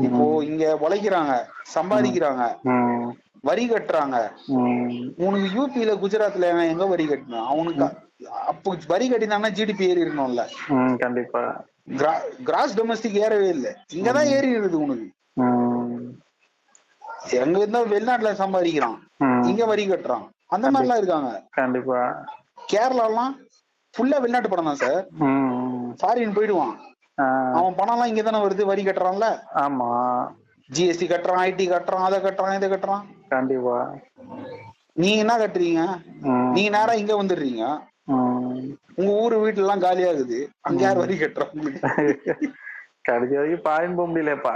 இப்போ 0.05 0.43
இங்க 0.43 0.77
உழைக்கிறாங்க 0.81 1.33
சம்பாதிக்கிறாங்க. 1.75 2.43
வரி 3.41 3.69
கட்டுறாங்க. 3.69 4.17
உனக்கு 5.25 5.47
யூபியில 5.57 5.91
குஜராத்ல 6.03 6.67
எங்க 6.67 6.85
வரி 6.85 7.05
கட்டினான் 7.07 7.45
அவனுக்கு 7.45 7.83
அப்போ 8.51 8.77
வரி 8.87 9.11
கட்டினாங்கன்னா 9.11 9.51
ஜிடிபி 9.57 9.85
ஏறி 9.89 10.03
இருக்கணும்ல. 10.03 10.43
கண்டிப்பா. 10.97 11.65
கிராஸ் 12.43 12.77
டொமஸ்டிக் 12.79 13.21
ஏறவே 13.25 13.47
இல்லை. 13.47 13.71
இங்கதான் 13.93 14.31
ஏறி 14.35 14.57
இருக்குது 14.57 14.83
உனக்கு. 14.85 15.07
எங்க 17.43 17.57
இருந்தா 17.59 17.81
வெளிநாட்டுல 17.83 18.31
சம்பாதிக்கிறான். 18.43 18.97
இங்க 19.43 19.65
வரி 19.65 19.89
கட்டுறான். 19.89 20.25
அந்த 20.47 20.71
மாதிரிலாம் 20.71 20.97
இருக்காங்க. 20.97 21.47
கண்டிப்பா. 21.51 22.27
கேரளாலாம் 22.73 23.33
ஃபுல்லா 23.93 24.19
வெளிநாட்டு 24.19 24.49
படம் 24.49 24.65
தான் 24.65 24.81
சார். 24.83 25.07
ஃபாரின் 26.01 26.33
போயிடுவான். 26.33 26.75
அவன் 27.55 27.75
பணம் 27.75 27.93
எல்லாம் 27.93 28.07
இங்க 28.07 28.21
தானே 28.21 28.39
வருது? 28.39 28.63
வரி 28.65 28.83
கட்டுறான்ல? 28.83 29.27
ஆமா. 29.59 29.89
ஜிஎஸ்டி 30.69 31.05
கட்டுறான் 31.07 31.43
ஐடி 31.45 31.65
கட்டுறான் 31.69 32.07
அதை 32.07 32.19
கட்டுறான் 32.19 32.55
இதை 32.55 32.69
கட்டுறான். 32.69 33.03
கண்டிப்பா. 33.29 33.77
நீங்க 34.93 35.19
என்ன 35.23 35.35
கட்டுறீங்க. 35.37 35.81
நீங்க 36.53 36.69
நேரா 36.69 36.93
இங்க 36.93 37.13
வந்துடுறீங்க. 37.15 37.63
உங்க 38.99 39.11
ஊரு 39.23 39.35
வீட்டுல 39.37 39.65
எல்லாம் 39.65 39.83
காலியாகுது 39.83 40.37
அங்க 40.61 40.81
யார் 40.81 40.97
வரி 40.97 41.15
உங்களுக்கு 41.49 41.81
கடைசி 43.03 43.35
வரைக்கும் 43.35 43.63
பாயும் 43.63 43.95
போக 43.95 44.07
முடியலப்பா. 44.09 44.53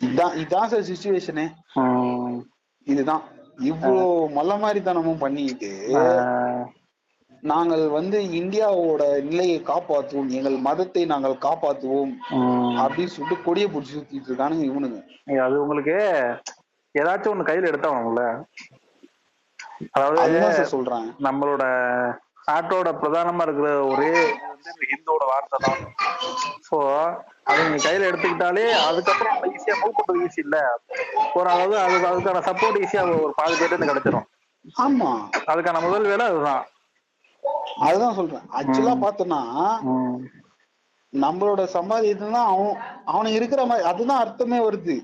இதான் 0.00 0.36
இதான் 0.42 0.70
சார் 0.70 0.88
சுச்சுவேஷனு. 0.90 1.44
இதுதான். 2.86 3.24
இவ்வளோ 3.62 4.04
மல்ல 4.36 4.52
மாதிரித்தனமும் 4.62 5.22
பண்ணிக்கிட்டு 5.22 5.70
ஆ. 5.96 6.02
நாங்கள் 7.40 7.88
வந்து 7.88 8.18
இந்தியாவோட 8.32 9.22
நிலையை 9.22 9.62
காப்பாற்றுவோம். 9.66 10.30
எங்கள் 10.30 10.56
மதத்தை 10.58 11.04
நாங்கள் 11.04 11.32
காப்பாற்றுவோம். 11.32 12.12
ம். 12.30 12.78
அப்படின்னு 12.78 13.06
சொல்லிட்டு 13.06 13.42
கொடியை 13.42 13.68
பிடிச்சி 13.70 13.94
சுத்திட்டு 13.94 14.30
இருக்கானுங்க 14.30 14.64
இவனுங்க. 14.64 15.00
அது 15.40 15.62
உங்களுக்கு 15.62 15.96
ஏதாச்சும் 16.94 17.32
ஒண்ணு 17.32 17.48
கையில 17.48 17.70
எடுத்தாகணும்ல 17.70 18.24
அதாவது 19.90 20.64
சொல்றேன். 20.66 21.14
நம்மளோட 21.22 21.64
நாட்டோட 22.48 22.88
பிரதானமா 23.00 23.42
இருக்கிற 23.42 23.84
ஒரே 23.84 24.10
ஹிந்தோட 24.90 25.24
வார்த்தை 25.26 25.58
தான். 25.60 25.80
சோ 26.70 26.76
அதை 27.44 27.64
நீங்க 27.64 27.90
கையில 27.90 28.08
எடுத்துக்கிட்டாலே 28.08 28.70
அதுக்கப்புறம் 28.86 29.34
நம்ம 29.34 29.52
ஈஸியா 29.56 29.74
மூவ் 29.74 29.98
பண்றது 29.98 30.26
ஈஸி 30.26 30.38
இல்ல. 30.38 30.56
ஒரு 31.34 31.50
அதாவது 31.50 31.78
அதுக்கு 31.78 32.08
அதுக்கான 32.08 32.42
சப்போர்ட் 32.50 32.82
ஈஸியா 32.84 33.22
ஒரு 33.22 33.32
பாதி 33.36 33.54
பேர்ட்டு 33.54 33.72
இருந்து 33.72 33.92
கிடைச்சிரும். 33.92 34.26
ஆமா. 34.78 35.10
அதுக்கான 35.46 35.82
முதல் 35.82 36.02
வேலை 36.02 36.26
அதுதான். 36.26 36.64
அதுதான் 37.78 38.14
சொல்றேன். 38.14 38.44
ஆக்சுவலா 38.58 38.94
பார்த்தோம்னா 39.02 39.40
ம். 39.90 40.18
நம்மளோட 41.12 41.62
சம்பாதியத்துல 41.72 42.40
அவன் 42.46 42.72
அவனுக்கு 43.04 43.38
இருக்கிற 43.38 43.60
மாதிரி 43.66 43.86
அதுதான் 43.88 44.20
அர்த்தமே 44.20 44.58
வருது. 44.60 44.96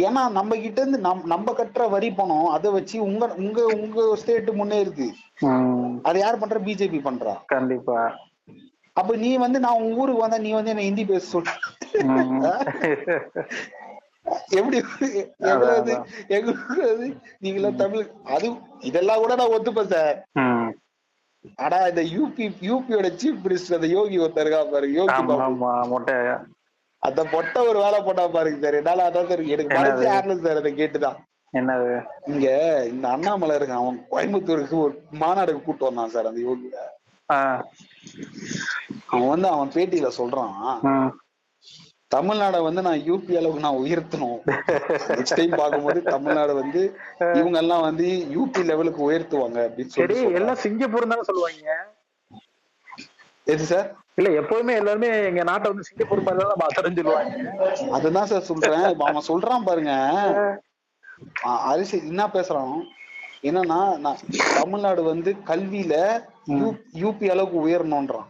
ஏன்னா 0.00 0.22
நம்ம 0.30 0.52
கிட்ட 0.56 0.78
இருந்து 0.80 0.98
நம் 0.98 1.22
நம்ம 1.26 1.52
கட்டுற 1.52 1.84
வரி 1.90 2.08
பணம் 2.12 2.48
அதை 2.48 2.68
வச்சு 2.70 2.96
உங்க 3.02 3.24
உங்க 3.38 3.60
உங்க 3.76 4.16
ஸ்டேட் 4.16 4.50
முன்னேறுது. 4.52 5.06
அதை 6.02 6.18
யார் 6.20 6.40
பண்ற? 6.40 6.58
பிஜேபி 6.60 7.00
பண்றா. 7.02 7.34
கண்டிப்பா. 7.46 7.98
அப்ப 8.96 9.16
நீ 9.16 9.30
வந்து 9.36 9.58
நான் 9.60 9.80
உங்க 9.80 10.00
ஊருக்கு 10.00 10.22
வந்தா 10.22 10.38
நீ 10.38 10.52
வந்து 10.52 10.70
என்ன 10.70 10.82
ஹிந்தி 10.82 11.04
பேச 11.04 11.24
சொல்ற 11.32 11.50
ம். 12.04 12.40
எப்படி 14.50 14.78
எங்களுக்கு 15.38 15.96
எங்களுக்கு 16.28 16.76
நீங்களாம் 17.42 17.74
தமிழ். 17.74 18.06
அது 18.26 18.48
இதெல்லாம் 18.80 19.18
கூட 19.18 19.34
நான் 19.34 19.54
ஒத்துப்பேன் 19.56 19.86
சார். 19.86 20.18
ஆனா 21.56 21.76
இந்த 21.86 22.02
யூபி 22.14 22.44
யூபியோட 22.62 23.08
சீஃப் 23.20 23.42
மினிஸ்டர் 23.44 23.74
அந்த 23.74 23.86
யோகி 23.86 24.18
ஒருத்தர் 24.18 24.40
இருக்கா 24.40 24.64
பாருங்க 24.64 24.98
யோகி 24.98 25.12
அந்த 27.02 27.24
பொட்டை 27.24 27.66
ஒரு 27.66 27.78
வேலை 27.78 28.02
போட்டா 28.02 28.28
பாருங்க 28.28 28.60
சார். 28.60 28.74
என்னால 28.74 29.10
அதான் 29.10 29.28
சார் 29.28 29.44
எனக்கு? 29.46 29.76
மனசே 29.76 30.08
ஆடல 30.08 30.38
சார் 30.38 30.56
அதை 30.56 30.72
கேட்டுதான். 30.74 31.18
என்னது? 31.54 31.92
இங்க 32.26 32.46
இந்த 32.88 33.08
அண்ணாமலை 33.08 33.56
இருக்கான் 33.56 33.82
அவன் 33.82 34.06
கோயம்புத்தூருக்கு 34.10 34.78
ஒரு 34.78 34.94
மாநாடுக்கு 35.20 35.62
கூட்டு 35.62 35.84
வந்தான் 35.84 36.08
சார் 36.08 36.26
அந்த 36.26 36.40
யோகிய. 36.40 36.74
ஆ. 37.28 37.38
அவன் 39.06 39.28
வந்து 39.28 39.48
அவன் 39.48 39.68
பேட்டியில 39.68 40.10
சொல்றான். 40.18 40.52
தமிழ்நாடை 42.14 42.58
வந்து 42.66 42.82
நான் 42.86 43.00
யூபி 43.08 43.32
அளவுக்கு 43.38 43.64
நான் 43.64 43.80
உயர்த்தணும். 43.84 44.38
நெக்ஸ்ட் 45.18 45.38
டைம் 45.40 45.54
பார்க்கும்போது 45.60 46.00
தமிழ்நாடு 46.14 46.52
வந்து 46.60 46.82
இவங்க 47.38 47.58
எல்லாம் 47.62 47.84
வந்து 47.88 48.06
யூபி 48.36 48.62
லெவலுக்கு 48.70 49.00
உயர்த்துவாங்க 49.08 49.58
அப்படின்னு 49.68 49.94
சரி 49.96 50.16
சொல்லி. 50.20 50.36
எல்லாம் 50.40 50.60
சிங்கப்பூர் 50.64 51.10
தானே 51.12 51.26
சொல்லுவாங்க? 51.30 51.74
எது 53.54 53.66
சார் 53.72 53.88
இல்ல 54.20 54.28
எப்பவுமே 54.40 54.72
எல்லாருமே 54.80 55.10
எங்க 55.30 55.42
நாட்டை 55.50 55.66
வந்து 55.72 55.88
சிங்கப்பூர் 55.88 56.24
மாதிரி 56.28 56.44
தான் 56.44 56.62
மாத்திரம் 56.62 56.96
சொல்லுவாங்க 57.00 57.92
அதுதான் 57.98 58.30
சார் 58.32 58.48
சொல்றேன். 58.50 58.86
அவன் 59.08 59.28
சொல்றான் 59.30 59.68
பாருங்க. 59.68 59.92
அரிசி 61.72 61.96
என்ன 62.12 62.24
பேசுறான்? 62.36 62.74
என்னன்னா 63.48 63.80
நான் 64.04 64.22
தமிழ்நாடு 64.60 65.02
வந்து 65.12 65.30
கல்வியில 65.50 65.94
யூபி 67.02 67.26
அளவுக்கு 67.34 67.58
உயரணும்ன்றான். 67.66 68.28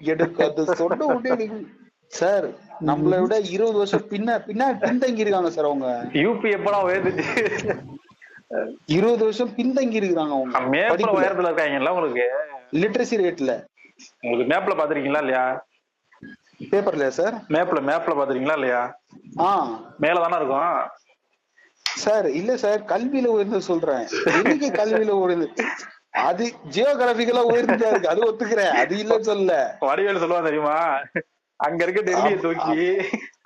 எனக்கு 0.00 0.40
அது 0.44 0.62
சொன்ன 0.74 1.06
உடனே 1.06 1.46
சார் 2.10 2.46
நம்மளை 2.84 3.18
விட 3.20 3.34
இருபது 3.48 3.78
வருஷம் 3.78 4.06
பின்ன 4.08 4.38
பின்ன 4.46 4.62
பின்தங்கி 4.80 5.18
இருக்காங்க 5.18 5.50
சார் 5.50 5.64
அவங்க. 5.64 5.88
யூபி 6.16 6.48
எப்படா 6.50 6.78
உயர்ந்துச்சு? 6.84 7.26
இருபது 8.86 9.22
வருஷம் 9.24 9.54
பின்தங்கி 9.56 10.00
இருக்கிறாங்க 10.00 10.34
அவங்க. 10.36 10.62
மேப்ல 10.74 11.10
உயரத்துல 11.12 11.50
இருக்காங்கல்ல 11.50 11.92
உங்களுக்கு? 11.92 12.26
லிட்ரஸி 12.72 13.16
ரேட்ல 13.16 13.52
உங்களுக்கு 14.22 14.52
மேப்ல 14.54 14.74
பாத்திருக்கீங்களா 14.74 15.18
இல்லையா? 15.18 15.44
பேப்பர்ல 16.72 17.08
சார்? 17.10 17.36
மேப்ல 17.48 17.80
மேப்ல 17.80 18.16
பாத்திருக்கீங்களா 18.16 18.52
இல்லையா? 18.52 18.80
ஆ. 19.40 19.50
மேல 19.98 20.20
தானே 20.20 20.36
இருக்கும்? 20.36 20.72
சார் 21.96 22.26
இல்ல 22.30 22.56
சார் 22.56 22.80
கல்வியில 22.84 23.26
உயர்ந்து 23.26 23.60
சொல்றேன். 23.60 24.04
எனக்கு 24.40 24.68
கல்வியில 24.72 25.14
உயர்ந்து 25.18 25.48
அது 26.14 26.44
ஜியோகிராபிக்கலா 26.74 27.42
உயர்ந்தா 27.50 27.88
இருக்கு. 27.90 28.12
அது 28.12 28.20
ஒத்துக்கிறேன். 28.28 28.74
அது 28.82 28.94
இல்ல 29.02 29.14
சொல்ல 29.28 29.52
வடிவேல் 29.88 30.22
சொல்லுவா 30.22 30.42
தெரியுமா? 30.48 30.76
அங்க 31.60 31.80
இருக்க 31.84 32.02
டெல்லியை 32.10 32.36
தூக்கி 32.44 32.78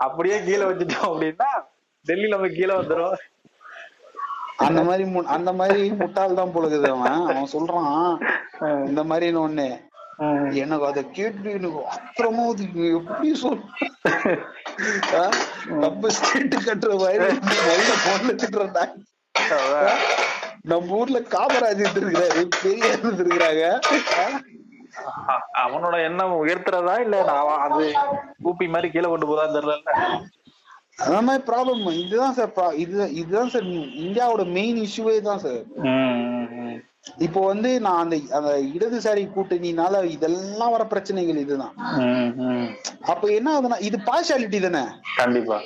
அப்படியே 0.06 0.36
கீழே 0.46 0.64
வச்சுட்டோம் 0.68 1.08
அப்படின்னா 1.10 1.50
டெல்லி 2.06 2.28
நம்ம 2.34 2.48
கீழே 2.58 2.74
வந்துரும். 2.80 3.16
அந்த 4.66 4.80
மாதிரி 4.88 5.04
அந்த 5.36 5.50
மாதிரி 5.60 5.80
முட்டாள் 6.00 6.38
தான் 6.40 6.52
பொழுது 6.54 6.76
அவன். 6.90 7.24
அவன் 7.30 7.52
சொல்றான் 7.54 7.90
இந்த 8.90 9.02
மாதிரி 9.10 9.36
ஒண்ணு. 9.46 9.68
எனக்கு 10.62 10.84
அதை 10.90 11.02
கேட்டு 11.16 11.48
எனக்கு 11.58 11.80
அப்புறமா 11.94 12.42
எப்படி 12.98 13.30
சொல்? 13.40 13.62
நம்ம 15.84 16.10
ஸ்டேட் 16.18 16.54
கட்டுற 16.68 16.92
முதல்ல 17.00 17.94
போன்ல 18.04 18.34
திட்டுறா. 18.42 18.84
நம்ம 20.64 20.96
ஊர்ல 20.98 21.18
காமராஜர் 21.32 21.98
இருக்கிறாரு 21.98 22.42
பெரியார் 22.58 23.02
இருக்கிறாங்க 23.14 23.64
அவனோட 25.62 25.94
எண்ணம் 26.06 26.40
உயர்த்துறதா 26.40 26.94
இல்ல 27.04 27.16
நான் 27.28 27.50
அது 27.66 27.84
ஊப்பி 28.48 28.66
மாதிரி 28.74 28.88
கீழே 28.90 29.08
கொண்டு 29.08 29.28
போதான்னு 29.30 29.56
தெரியல 29.56 29.76
மாதிரி 31.20 31.42
ப்ராப்ளம் 31.46 31.84
இதுதான் 32.02 32.36
சார் 32.36 32.52
இது 32.76 33.06
இதுதான் 33.20 33.52
சார் 33.54 33.66
இந்தியாவோட 34.04 34.42
மெயின் 34.56 34.78
இஷ்யூவே 34.84 35.16
தான் 35.22 35.44
சார் 35.44 35.62
இப்போ 37.24 37.40
வந்து 37.48 37.70
நான் 37.84 38.02
அந்த 38.02 38.16
அந்த 38.36 38.52
இடதுசாரி 38.76 39.22
கூட்டணினால 39.32 39.96
இதெல்லாம் 40.12 40.72
வர 40.74 40.82
பிரச்சனைகள் 40.84 41.40
இதுதான். 41.42 41.74
அப்ப 43.12 43.24
என்ன 43.30 43.48
ஆகுதுன்னா 43.52 43.78
இது 43.88 43.98
பார்ஷாலிட்டி 44.06 44.58
தானே? 44.60 44.82
கண்டிப்பா. 45.18 45.58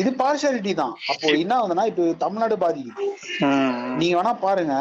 இது 0.00 0.10
பார்ஷாலிட்டி 0.20 0.72
தான். 0.80 0.94
அப்போ 1.12 1.28
என்ன 1.42 1.52
ஆகுதுன்னா 1.58 1.84
இப்போ 1.90 2.04
தமிழ்நாடு 2.24 2.56
பாதிக்குது 2.64 3.06
நீங்க 4.00 4.14
வேணா 4.18 4.32
பாருங்க 4.44 4.74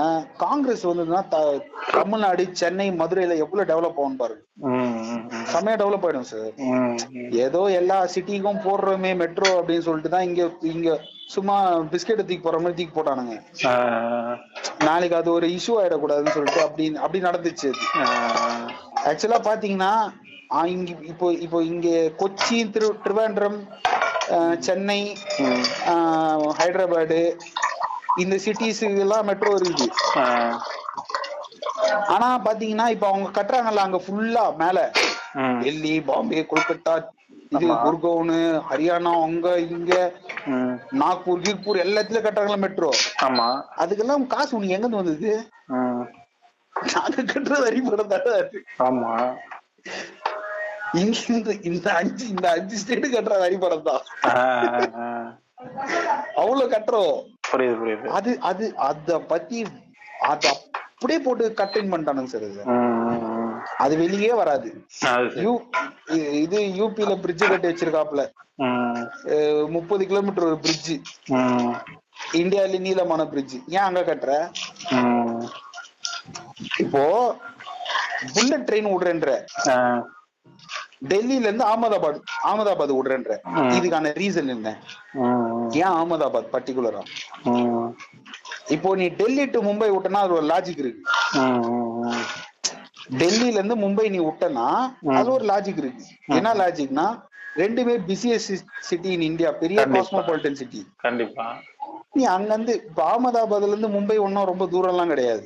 காங்கிரஸ் 0.43 0.86
வந்ததுன்னா 0.89 1.21
தமிழ்நாடு 1.98 2.43
சென்னை 2.62 2.88
மதுரையில 3.01 3.38
எவ்வளவு 3.43 3.69
டெவலப் 3.71 4.00
ஆகும் 4.01 4.19
பாருங்க. 4.21 4.41
செம்மையா 5.53 5.77
டெவலப் 5.81 6.05
ஆயிடும் 6.07 6.29
சார். 6.31 6.51
ஏதோ 7.45 7.62
எல்லா 7.79 7.98
சிட்டிக்கும் 8.13 8.63
போடுறோமே 8.67 9.12
மெட்ரோ 9.21 9.51
அப்படின்னு 9.60 9.88
சொல்லிட்டு 9.88 10.13
தான் 10.15 10.27
இங்க 10.29 10.43
இங்க 10.74 10.89
சும்மா 11.36 11.55
பிஸ்கெட் 11.91 12.21
தூக்கி 12.21 12.41
போடுற 12.45 12.60
மாதிரி 12.63 12.77
தூக்கி 12.79 12.95
போட்டானுங்க. 12.98 13.36
நாளைக்கு 14.88 15.17
அது 15.19 15.29
ஒரு 15.38 15.48
இஷ்யூ 15.57 15.75
ஆயிடக்கூடாதுன்னு 15.81 16.36
சொல்லிட்டு 16.38 16.65
அப்படி 16.67 16.88
அப்படி 17.05 17.21
நடந்துச்சு 17.29 17.71
ஆக்சுவலா 19.12 19.39
பாத்தீங்கன்னா 19.50 19.93
இங்க 20.75 20.91
இப்போ 21.12 21.27
இப்போ 21.45 21.60
இங்க 21.71 21.89
கொச்சி 22.21 22.57
திரு 22.74 22.88
திருவேண்டரம் 23.03 23.60
சென்னை 24.59 25.00
ஹைதராபாடு 26.59 27.19
இந்த 28.17 28.35
சிட்டிஸ் 28.43 28.81
எல்லாம் 28.97 29.27
மெட்ரோ 29.27 29.51
இருக்குது. 29.57 29.88
ஆ, 30.17 30.23
ஆனா 32.13 32.27
பாத்தீங்கன்னா 32.45 32.85
இப்ப 32.89 33.07
அவங்க 33.07 33.29
கட்டுறாங்கல்ல 33.31 33.85
அங்க 33.85 34.00
ஃபுல்லா 34.05 34.43
மேல. 34.57 34.79
டெல்லி 35.61 35.93
பாம்பே 36.01 36.41
கொல்கத்தா 36.45 36.93
இது 37.51 37.67
ஆமா. 37.67 37.77
குர்கவுனு 37.83 38.38
ஹரியானா 38.67 39.11
அங்க 39.23 39.47
இங்க. 39.69 39.93
நாக்பூர் 41.01 41.43
கீர்பூர் 41.43 41.83
எல்லாத்துலயும் 41.83 42.25
கட்டுறாங்களா 42.25 42.59
மெட்ரோ 42.59 42.91
ஆமா. 43.23 43.47
அதுக்கெல்லாம் 43.81 44.25
காசு 44.27 44.55
உனக்கு 44.55 44.75
எங்க 44.75 44.88
இருந்து 44.88 45.01
வந்தது 45.01 45.33
நாங்க 46.85 47.21
தானே 48.13 48.33
அது. 48.39 48.59
ஆமா. 48.81 49.11
இந்த 51.00 51.50
இந்த 51.69 51.88
அஞ்சு 52.00 52.24
இந்த 52.27 52.48
அஞ்சு 52.51 52.75
ஸ்டேட் 52.77 53.05
கட்டுறது 53.07 53.48
அடிப்படம் 53.48 53.83
தான். 53.83 54.01
ஆ, 54.29 54.33
ஆ. 55.00 55.07
அவ்வளவு 56.41 56.71
கட்டுறோம். 56.71 57.17
புரியுது 57.51 57.77
புரியுது. 57.81 58.07
அது 58.12 58.31
அது 58.41 58.65
அத 58.88 59.19
பத்தி 59.29 59.57
அத 60.29 60.43
அப்படியே 60.93 61.19
போட்டு 61.19 61.53
கட்டைன் 61.59 61.92
பண்ணிட்டானுங்க 61.92 62.31
சார் 62.31 62.48
அது. 63.79 63.94
வெளியே 64.01 64.31
வராது. 64.33 64.70
இது 66.42 66.59
யூபில 66.79 67.16
பிரிட்ஜ் 67.24 67.44
கட்டி 67.46 67.70
வச்சிருக்காப்ல 67.70 68.24
முப்பது 69.70 70.03
கிலோமீட்டர் 70.05 70.48
ஒரு 70.48 70.57
பிரிட்ஜ் 70.59 70.94
இந்தியால 72.39 72.79
நீளமான 72.79 73.22
பிரிட்ஜ் 73.29 73.55
ஏன் 73.70 73.85
அங்க 73.85 74.01
கட்டுற. 74.03 74.31
இப்போ 76.79 77.03
புல்லட் 78.33 78.68
ட்ரெயின் 78.68 78.92
விடுறேன்ற 78.92 79.29
டெல்லியில 81.01 81.48
இருந்து 81.48 81.66
அகமதாபாத் 81.66 82.20
அகமதாபாத் 82.48 82.94
விடுறேன்ற. 82.98 83.31
இதுக்கான 83.77 84.11
ரீசன் 84.20 84.51
என்ன? 84.55 84.68
ஏன் 85.81 85.94
அகமதாபாத் 85.94 86.51
பர்டிகுலரா 86.53 87.01
இப்போ 88.75 88.90
நீ 89.00 89.05
டெல்லி 89.20 89.46
டு 89.53 89.59
மும்பை 89.68 89.90
விட்டனா 89.94 90.20
அது 90.25 90.33
ஒரு 90.33 90.46
லாஜிக் 90.51 90.81
இருக்கு. 90.83 91.01
டெல்லியில 93.22 93.57
இருந்து 93.59 93.77
மும்பை 93.83 94.05
நீ 94.14 94.20
விட்டனா 94.27 94.68
அது 95.20 95.29
ஒரு 95.37 95.46
லாஜிக் 95.51 95.81
இருக்கு. 95.83 96.03
என்ன 96.37 96.53
லாஜிக்னா 96.61 97.07
ரெண்டுமே 97.61 97.96
பிஸியஸ்ட் 98.09 98.53
சிட்டி 98.90 99.09
இன் 99.16 99.27
இந்தியா 99.29 99.50
பெரிய. 99.64 99.79
காஸ்மோபாலிட்டன் 99.96 100.59
சிட்டி 100.61 100.81
கண்டிப்பா. 101.05 101.46
நீ 102.16 102.24
அங்க 102.35 102.51
இருந்து 102.53 102.74
இப்ப 102.87 103.01
அகமதாபாத்ல 103.09 103.72
இருந்து 103.72 103.90
மும்பை 103.96 104.18
ஒன்னும் 104.25 104.50
ரொம்ப 104.51 104.64
தூரம் 104.74 104.94
எல்லாம் 104.94 105.11
கிடையாது 105.14 105.46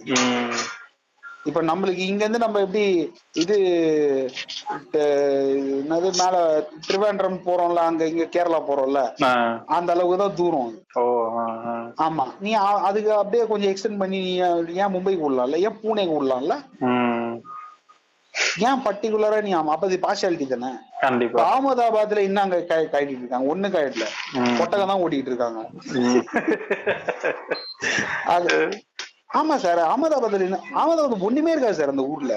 இப்ப 1.46 1.62
நம்மளுக்கு 1.62 2.04
இங்க 2.06 2.24
இருந்து 2.24 2.40
நம்ம 2.40 2.60
எப்படி 2.60 2.84
இது 3.36 3.56
என்னது 5.76 6.10
மேல 6.14 6.36
திருவேண்டரம் 6.88 7.40
போறோம்ல 7.46 7.82
அங்க 7.86 8.06
இங்க 8.08 8.26
கேரளா 8.32 8.60
போறோம்ல 8.68 9.02
அந்த 9.70 9.92
அளவுக்கு 9.92 10.18
தான் 10.18 10.36
தூரம். 10.36 10.72
ஆமா. 12.00 12.26
நீ 12.40 12.52
அதுக்கு 12.84 13.12
அப்படியே 13.14 13.44
கொஞ்சம் 13.46 13.72
எக்ஸ்டெண்ட் 13.72 14.00
பண்ணி 14.00 14.20
நீ 14.22 14.34
ஏன் 14.78 14.94
மும்பைக்கு 14.94 15.26
விடலாம்ல? 15.26 15.60
ஏன் 15.66 15.80
பூனேக்கு 15.82 16.16
விடலாம்ல? 16.16 16.56
ஏன் 18.62 18.82
பர்டிகுலரா 18.84 19.38
நீ 19.42 19.52
ஆமா 19.54 19.74
அப்ப 19.74 19.88
அது 19.88 19.98
பார்ஷாலிட்டி 20.02 20.46
தானே? 20.48 20.70
கண்டிப்பா. 21.00 21.44
அகமதாபாத்ல 21.46 22.20
இன்னும் 22.20 22.44
அங்க 22.44 22.58
கா- 22.70 22.90
காட்டிட்டு 22.90 23.22
இருக்காங்க. 23.22 23.52
ஒண்ணு 23.54 23.68
காயட்ல 23.70 24.06
ம். 24.40 24.56
கொட்டகை 24.58 24.86
தான் 24.86 25.02
ஓட்டிட்டு 25.02 25.32
இருக்காங்க. 25.32 25.62
அது 28.28 28.52
ஆமா 29.30 29.56
சார் 29.58 29.80
அகமதாபாத்ல 29.86 30.48
அகமதாபாத் 30.74 31.28
ஒண்ணுமே 31.28 31.52
இருக்காது 31.52 31.78
சார் 31.78 31.94
அந்த 31.94 32.06
ஊர்ல. 32.12 32.34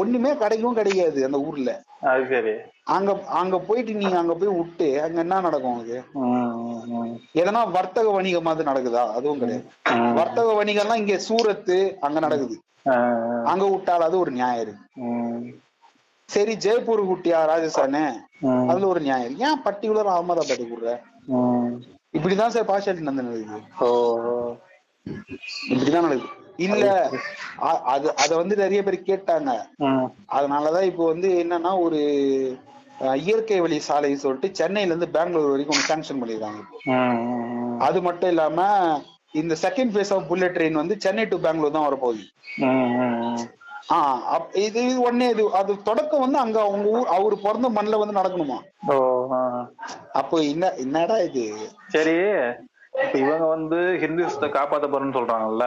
ஒண்ணுமே 0.00 0.30
கிடைக்கவும் 0.34 0.78
கிடைக்காது 0.78 1.20
அந்த 1.26 1.38
ஊர்ல. 1.48 1.70
அங்க 2.94 3.10
அங்க 3.40 3.56
போயிட்டு 3.60 3.92
நீங்க 3.94 4.16
அங்க 4.18 4.34
போய் 4.34 4.56
விட்டு 4.56 4.88
அங்க 5.02 5.18
என்ன 5.22 5.40
நடக்கும் 5.40 5.74
உனக்கு 5.74 5.98
எதனா 7.34 7.60
வர்த்தக 7.76 8.08
வணிகம் 8.10 8.46
மாதிரி 8.48 8.68
நடக்குதா? 8.70 9.04
அதுவும் 9.16 9.40
கிடையாது. 9.40 9.64
வர்த்தக 10.18 10.48
வணிகம்லாம் 10.58 11.00
இங்க 11.02 11.16
சூரத்து 11.28 11.76
அங்க 12.00 12.18
நடக்குது. 12.20 12.56
அங்க 13.46 13.64
விட்டால் 13.70 14.06
அது 14.06 14.16
ஒரு 14.18 14.32
நியாயம். 14.32 14.62
இருக்கு 14.64 14.82
சரி 16.28 16.52
ஜெய்ப்பூர் 16.64 17.02
விட்டியா 17.08 17.38
ராஜஸ்தானு? 17.50 18.04
அதுல 18.70 18.86
ஒரு 18.86 19.00
நியாயம். 19.00 19.26
இருக்கு 19.26 19.46
ஏன் 19.46 19.62
பர்டிகுலர் 19.66 20.14
அகமதாபாத் 20.14 20.52
விடுற. 20.66 20.92
இப்படிதான் 22.14 22.54
சார் 22.54 22.68
பார்ஷாலிட்டி 22.68 23.08
நடந்துருக்கு 23.08 23.58
ஓ. 23.80 23.88
இப்படிதான் 25.68 25.90
நடக்குது. 25.90 26.42
இல்ல 26.56 27.10
அது 27.58 28.16
அத 28.16 28.36
வந்து 28.36 28.56
நிறைய 28.56 28.82
பேர் 28.82 29.02
கேட்டாங்க. 29.02 29.52
அதனாலதான் 30.28 30.82
இப்போ 30.82 31.06
வந்து 31.06 31.28
என்னன்னா 31.28 31.80
ஒரு 31.80 31.98
இயற்கை 33.14 33.60
வழி 33.60 33.76
சாலைன்னு 33.76 34.14
சொல்லிட்டு 34.14 34.48
சென்னையில 34.52 34.94
இருந்து 34.94 35.18
பெங்களூர் 35.18 35.50
வரைக்கும் 35.50 35.82
சாங்ஷன் 35.88 36.22
பண்ணிருக்காங்க. 36.22 36.62
ம், 36.84 37.80
அது 37.80 38.02
மட்டும் 38.02 38.28
இல்லாம 38.28 38.62
இந்த 39.32 39.56
second 39.62 39.90
phase 39.94 40.14
of 40.14 40.28
bullet 40.28 40.56
train 40.56 40.72
வந்து 40.72 41.00
சென்னை 41.00 41.24
டு 41.24 41.38
பெங்களூர் 41.40 41.70
தான் 41.70 41.92
வரப்போகுது. 41.92 42.22
ம், 42.56 42.66
ம். 42.66 43.38
ஆ. 43.90 44.20
அப்- 44.38 44.56
இது 44.56 45.12
ஒன்னே 45.12 45.30
இது 45.30 45.54
அது 45.54 45.82
தொடக்கம் 45.82 46.20
வந்து 46.20 46.38
அங்க 46.38 46.60
அவங்க 46.60 46.88
ஊர் 46.88 47.06
அவர் 47.06 47.40
பிறந்த 47.40 47.68
மண்ணில் 47.68 47.98
வந்து 47.98 48.20
நடக்கணுமா. 48.20 48.58
அப்போ 50.12 50.38
என்ன 50.38 50.72
என்னடா 50.72 51.16
இது? 51.16 51.54
சரி. 51.88 52.12
இப்ப 52.94 53.16
இவங்க 53.18 53.46
வந்து 53.48 53.78
ஹிந்துசத்தை 54.02 54.48
காப்பாத்த 54.50 54.86
போறேன்னு 54.88 55.16
சொல்றாங்கல்ல. 55.16 55.66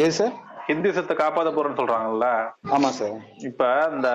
ஏ 0.00 0.08
சார்? 0.10 0.34
ஹிந்துசத்தை 0.68 1.14
காப்பாத்த 1.16 1.50
போறேன்னு 1.50 1.78
சொல்றாங்கல்ல. 1.78 2.26
ஆமா 2.74 2.90
சார். 2.92 3.16
இப்ப 3.42 3.62
இந்த 3.92 4.08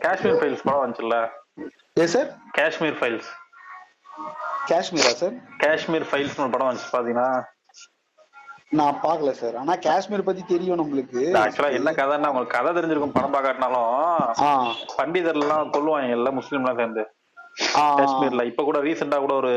காஷ்மீர் 0.00 0.38
ஃபைல்ஸ் 0.38 0.64
படம் 0.64 0.82
வந்துச்சுல்ல. 0.82 1.18
ஏ 1.96 2.06
சார்? 2.06 2.30
காஷ்மீர் 2.52 2.98
ஃபைல்ஸ் 2.98 3.30
காஷ்மீரா 4.70 5.12
சார்? 5.16 5.34
காஷ்மீர் 5.58 6.06
ஃபைல்ஸ் 6.08 6.40
ஒரு 6.40 6.50
படம் 6.50 6.68
வந்துச்சு 6.68 6.92
பாத்தீங்கன்னா 6.92 7.28
நான் 8.72 8.96
பார்க்கல 9.02 9.30
சார். 9.32 9.56
ஆனா 9.56 9.74
காஷ்மீர் 9.84 10.24
பத்தி 10.24 10.42
தெரியும் 10.44 10.80
நம்மளுக்கு. 10.80 11.20
ஆக்சுவலா 11.40 11.70
என்ன 11.72 11.90
கதைன்னா 11.92 12.30
உங்களுக்கு 12.30 12.56
கதை 12.56 12.70
தெரிஞ்சிருக்கும் 12.72 13.12
படம் 13.12 13.34
பார்க்காட்டினாலும் 13.34 13.92
ஆ. 14.42 14.48
பண்டிதர் 14.98 15.38
எல்லாம் 15.38 15.70
கொல்லுவாங்க 15.70 16.16
எல்லாம் 16.16 16.34
முஸ்லீம் 16.34 16.62
எல்லாம் 16.62 16.80
சேர்ந்து 16.80 17.04
காஷ்மீர்ல. 17.98 18.42
இப்ப 18.44 18.64
கூட 18.64 18.78
ரீசெண்டா 18.80 19.18
கூட 19.18 19.34
ஒரு 19.34 19.52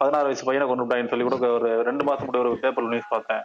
பதினாறு 0.00 0.28
வயசு 0.28 0.46
பையனை 0.48 0.66
கொண்டு 0.68 0.84
விட்டாங்கன்னு 0.84 1.12
சொல்லி 1.12 1.24
கூட 1.26 1.48
ஒரு 1.56 1.70
ரெண்டு 1.88 2.04
மாசம் 2.08 2.28
கூட 2.30 2.38
ஒரு 2.44 2.52
பேப்பர் 2.62 2.92
நியூஸ் 2.92 3.12
பார்த்தேன். 3.14 3.42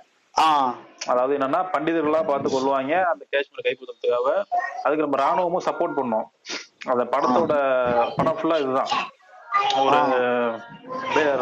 அதாவது 1.12 1.34
என்னன்னா 1.38 1.60
பண்டிதர்களா 1.74 2.22
பார்த்து 2.30 2.48
கொள்வாங்க 2.54 2.94
அந்த 3.12 3.24
காஷ்மீர் 3.34 3.66
கைப்பற்றதுக்காக 3.66 4.30
அதுக்கு 4.84 5.06
நம்ம 5.06 5.20
ராணுவமும் 5.24 5.66
சப்போர்ட் 5.68 5.98
பண்ணோம். 6.00 6.28
அந்த 6.92 7.04
படத்தோட 7.14 7.54
படம் 8.18 8.38
ஃபுல்லா 8.40 8.58
இதுதான். 8.64 8.92
ஒரு 9.82 10.00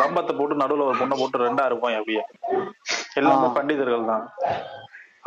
ரம்பத்தை 0.01 0.33
போட்டு 0.39 0.61
நடுவுல 0.63 0.87
ஒரு 0.89 0.99
பொண்ணை 1.01 1.15
போட்டு 1.21 1.45
ரெண்டா 1.47 1.63
இருப்பான் 1.69 1.97
அப்படியே. 1.99 2.23
எல்லாமே. 3.19 3.47
பண்டிதர்கள் 3.57 4.11
தான். 4.11 4.25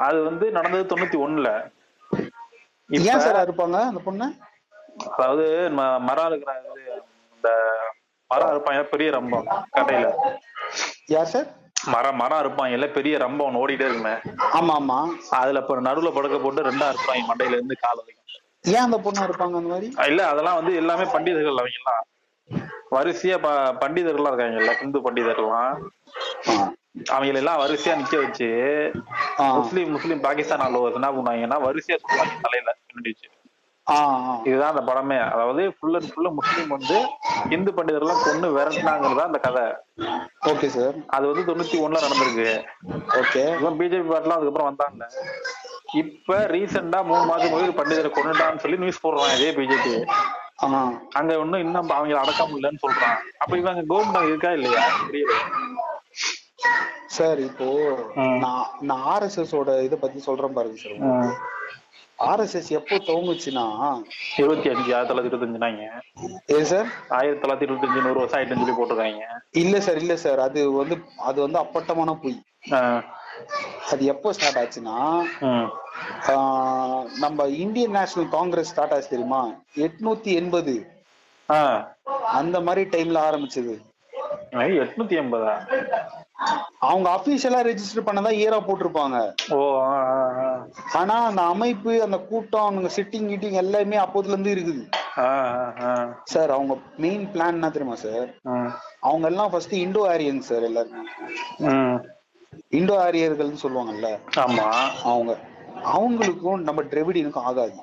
அது 0.07 0.18
வந்து 0.29 0.46
நடந்தது 0.59 0.90
தொண்ணூத்தி 0.92 1.18
ஒண்ணுல. 1.27 1.51
ஏன் 2.90 3.25
சார் 3.27 3.44
இருப்பாங்க 3.46 3.79
அந்த 3.90 4.03
பொண்ணு? 4.09 4.27
அதாவது 5.14 5.44
மரம் 6.09 6.29
இருக்கிற 6.31 6.53
இந்த 7.37 7.51
மரம் 8.31 8.51
இருப்பான் 8.51 8.91
பெரிய 8.91 9.09
ரம்பம் 9.11 9.47
கடையில 9.77 10.07
யார் 11.09 11.27
சார்? 11.27 11.49
மரம் 11.89 12.17
மரம் 12.17 12.41
இருப்பான் 12.41 12.73
இல்ல 12.73 12.87
பெரிய 12.91 13.15
ரம்பம் 13.19 13.47
ஒண்ணு 13.49 13.61
ஓடிட்டே 13.62 13.87
இருக்குமே. 13.87 14.15
ஆமா 14.53 14.75
ஆமா. 14.77 14.99
அதுல 15.39 15.61
இப்ப 15.61 15.81
நடுவுல 15.81 16.11
படுக்க 16.12 16.39
போட்டு 16.39 16.69
ரெண்டா 16.69 16.87
இருப்பாங்க 16.93 17.27
மண்டையில 17.29 17.59
இருந்து 17.59 17.77
கால் 17.81 18.01
வரைக்கும். 18.01 18.23
ஏன் 18.71 18.85
அந்த 18.85 18.99
பொண்ணு 18.99 19.27
இருப்பாங்க 19.27 19.57
அந்த 19.57 19.71
மாதிரி? 19.73 19.89
இல்ல 20.09 20.23
அதெல்லாம் 20.27 20.59
வந்து 20.61 20.73
எல்லாமே 20.75 21.05
பண்டிதர்கள் 21.12 21.61
அவங்க 21.61 21.79
எல்லாம் 21.81 22.03
வரிசையா 22.93 23.37
ப 23.39 23.49
பண்டிதர்கள்லாம் 23.81 24.33
இருக்காங்கல்ல 24.33 24.75
இந்து 24.83 24.99
பண்டிதர்கள்லாம். 25.07 25.73
ஆ. 26.49 26.55
அவங்க 27.07 27.41
எல்லாம் 27.41 27.61
வரிசையா 27.62 27.95
நிக்க 27.95 28.17
வச்சு. 28.21 28.49
முஸ்லீம் 29.57 29.91
முஸ்லீம் 29.91 30.21
பாகிஸ்தான் 30.21 30.65
ஆளுவர் 30.67 30.99
என்ன 30.99 31.11
பண்ணுவாங்கன்னா 31.12 31.59
வரிசையா 31.67 31.99
சொல்லுவாங்க 32.03 32.37
தலையில 32.43 32.75
வச்சு. 33.01 33.27
இதுதான் 34.46 34.72
அந்த 34.72 34.83
படமே. 34.83 35.18
அதாவது 35.33 35.62
ஃபுல் 35.75 35.96
அண்ட் 35.99 36.11
ஃபுல்லு 36.12 36.31
முஸ்லீம் 36.38 36.72
வந்து 36.75 36.96
இந்து 37.57 37.70
பண்டிதர்கள்லாம் 37.77 38.25
கொண்டு 38.25 38.49
விரட்டினாங்கிறது 38.57 39.22
அந்த 39.27 39.38
கதை. 39.38 39.64
ஓகே 40.51 40.68
சார் 40.77 40.96
அது 41.16 41.25
வந்து 41.31 41.46
தொண்ணூத்தி 41.49 41.77
ஒண்ணுல 41.85 42.03
நடந்திருக்கு. 42.07 42.49
ஓகே. 43.20 43.44
பிஜேபி 43.81 44.09
பார்ட்டிலாம் 44.11 44.38
அதுக்கப்புறம் 44.38 44.70
வந்தாங்க 44.70 45.05
இப்ப 46.01 46.38
ரீசெண்டா 46.53 47.01
மூணு 47.11 47.25
மாதம் 47.25 47.53
போய் 47.53 47.79
பண்டிதரை 47.79 48.11
கொண்டுட்டான்னு 48.11 48.62
சொல்லி 48.64 48.83
நியூஸ் 48.83 49.05
போடுறான் 49.05 49.35
இதே 49.37 49.51
பிஜேபி 49.59 49.94
அங்க 51.18 51.33
ஒண்ணும் 51.38 51.62
இன்னும் 51.64 51.90
அவங்கள 51.90 52.18
அடக்க 52.20 52.42
முடியலன்னு 52.44 52.83
சொல்றான். 52.85 53.16
அப்ப 53.38 53.53
இவங்க 53.57 53.83
கவர்மெண்ட் 53.90 54.31
இருக்கா 54.31 54.51
இல்லையா? 54.51 54.83
புரியல. 55.03 55.35
சார் 57.16 57.40
இப்போ. 57.40 57.66
நான் 58.42 58.70
நான் 58.83 59.05
ஆர்எஸ்எஸ் 59.12 59.55
ஓட 59.55 59.75
இத 59.83 59.96
பத்தி 59.96 60.18
சொல்றேன் 60.20 60.57
பாருங்க 60.57 60.79
சார் 60.79 60.96
ஆர்எஸ்எஸ் 62.19 62.69
எப்போ 62.69 62.97
துவங்குச்சுன்னா? 62.97 64.03
இருபத்தி 64.37 64.69
அஞ்சு 64.71 64.97
ஆயிரத்தி 64.97 65.13
தொள்ளாயிரத்தி 65.13 65.41
இருபத்தஞ்சுனாங்க. 65.41 65.83
ஏ 66.53 66.65
சார்? 66.65 66.87
ஆயிரத்தி 67.09 67.49
தொள்ளாயிரத்தி 67.49 67.69
இருபத்தஞ்சு 67.69 68.03
நூறு 68.07 68.15
வருஷம் 68.15 68.41
ஆயிட்டுன்னு 68.41 68.65
சொல்லி 68.65 68.77
போட்டிருக்காங்க. 68.79 69.25
இல்ல 69.51 69.81
சார் 69.81 69.99
இல்ல 69.99 70.17
சார். 70.17 70.39
அது 70.39 70.73
வந்து 70.73 70.97
அது 71.19 71.41
வந்து 71.41 71.59
அப்பட்டமான 71.59 72.15
பொய். 72.23 72.43
அது 73.91 74.05
எப்போ 74.05 74.33
ஸ்டார்ட் 74.33 74.61
ஆச்சுன்னா 74.63 74.97
நம்ம 77.19 77.45
இந்தியன் 77.45 77.91
நேஷனல் 77.91 78.31
காங்கிரஸ் 78.31 78.71
ஸ்டார்ட் 78.71 78.93
ஆச்சு 78.93 79.09
தெரியுமா? 79.09 79.43
எட்நூத்தி 79.75 80.31
எண்பது. 80.41 80.77
அந்த 82.39 82.61
மாதிரி 82.61 82.83
டைம்ல 82.95 83.19
ஆரம்பிச்சது. 83.29 83.75
எட்நூத்தி 84.53 85.17
எண்பதா? 85.23 85.55
அவங்க 86.79 87.09
அபிஷியலா 87.11 87.61
ரெஜிஸ்டர் 87.68 88.07
பண்ணதா 88.07 88.31
இயரா 88.40 88.59
போட்டிருப்பாங்க. 88.66 89.35
ஓ. 89.51 89.59
ஆனா 90.92 91.25
அந்த 91.25 91.42
அமைப்பு 91.42 92.03
அந்த 92.03 92.18
கூட்டம் 92.18 92.61
அவங்க 92.61 92.88
சிட்டிங் 92.96 93.29
கிட்டிங் 93.33 93.59
எல்லாமே 93.62 93.96
அப்போதுல 93.96 94.35
இருந்து 94.37 94.55
இருக்குது. 94.55 94.83
சார் 96.25 96.51
அவங்க 96.51 96.75
மெயின் 96.96 97.27
பிளான் 97.27 97.57
என்ன 97.59 97.70
தெரியுமா 97.70 97.94
சார் 97.94 98.29
அவங்க 99.01 99.27
எல்லாம் 99.27 99.51
ஃபர்ஸ்ட் 99.51 99.75
இண்டோ 99.75 100.09
ஆரியன் 100.09 100.40
சார் 100.40 100.62
எல்லாருமே. 100.62 101.03
இண்டோ 102.68 102.94
ஆரியர்கள்னு 103.07 103.62
சொல்லுவாங்கல்ல? 103.62 104.11
ஆமா. 104.37 104.66
அவங்க 105.03 105.38
அவங்களுக்கும் 105.96 106.61
நம்ம 106.61 106.83
டிரெவிடியனுக்கும் 106.83 107.49
ஆகாது. 107.51 107.77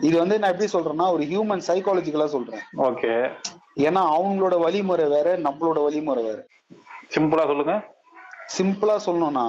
இது 0.00 0.18
வந்து 0.18 0.38
நான் 0.38 0.50
எப்படி 0.50 0.72
சொல்றேன்னா 0.72 1.12
ஒரு 1.12 1.24
ஹியூமன் 1.24 1.66
சைக்காலஜிக்கலா 1.66 2.26
சொல்றேன். 2.26 2.62
ஓகே. 2.76 3.32
ஏன்னா 3.76 4.00
அவங்களோட 4.16 4.54
வழிமுறை 4.64 5.06
வேற 5.08 5.28
நம்மளோட 5.46 5.78
வழிமுறை 5.86 6.22
வேற. 6.24 6.38
சிம்பிளா 7.14 7.44
சொல்லுங்க. 7.50 7.74
சிம்பிளா 8.54 8.96
சொல்லணும்னா 9.06 9.46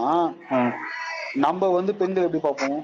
நம்ம 1.45 1.69
வந்து 1.77 1.91
பெண்கள் 2.01 2.25
எப்படி 2.25 2.43
பார்ப்போம்? 2.43 2.81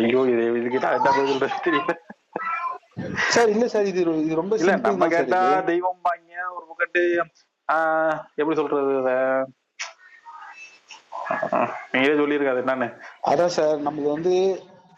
ஐயோ 0.00 0.20
இது 0.32 0.42
இதுக்கிட்ட 0.58 1.96
சார் 3.34 3.50
இல்ல 3.54 3.64
சார் 3.68 3.88
இது 3.90 4.00
இது 4.24 4.34
ரொம்ப 4.34 4.56
இல்ல 4.60 4.72
நம்ம 4.86 5.08
கேட்டா. 5.14 5.40
தெய்வம் 5.70 6.02
பாங்க 6.02 6.28
ஒரு 6.56 6.64
பக்கத்து 6.70 7.02
எப்படி 8.40 8.56
சொல்றது 8.60 8.94
நீங்களே 11.92 12.18
சொல்லியிருக்காது 12.20 12.62
என்னன்னு. 12.64 12.88
அதான் 13.30 13.54
சார் 13.56 13.76
நமக்கு 13.78 14.08
வந்து 14.10 14.34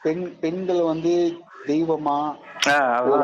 பெண் 0.02 0.22
பெண்களை 0.42 0.84
வந்து 0.92 1.12
தெய்வமா 1.62 2.18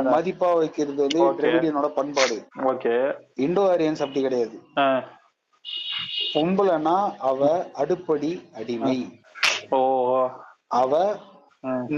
மதிப்பா 0.09 0.49
வைக்கிறது 0.57 1.01
வந்து. 1.03 1.21
திராவிடியனோட 1.39 1.89
பண்பாடு 1.95 2.37
ஓகே 2.71 2.95
இண்டோ 3.39 3.63
ஆரியன்ஸ் 3.73 4.03
அப்படி 4.05 4.21
கிடையாது 4.21 4.57
பொம்பளைனா 6.33 6.97
அவ 7.29 7.41
அடுப்படி 7.75 8.31
அடிமை 8.55 8.97
ஓ. 9.73 9.81
அவ. 10.75 10.93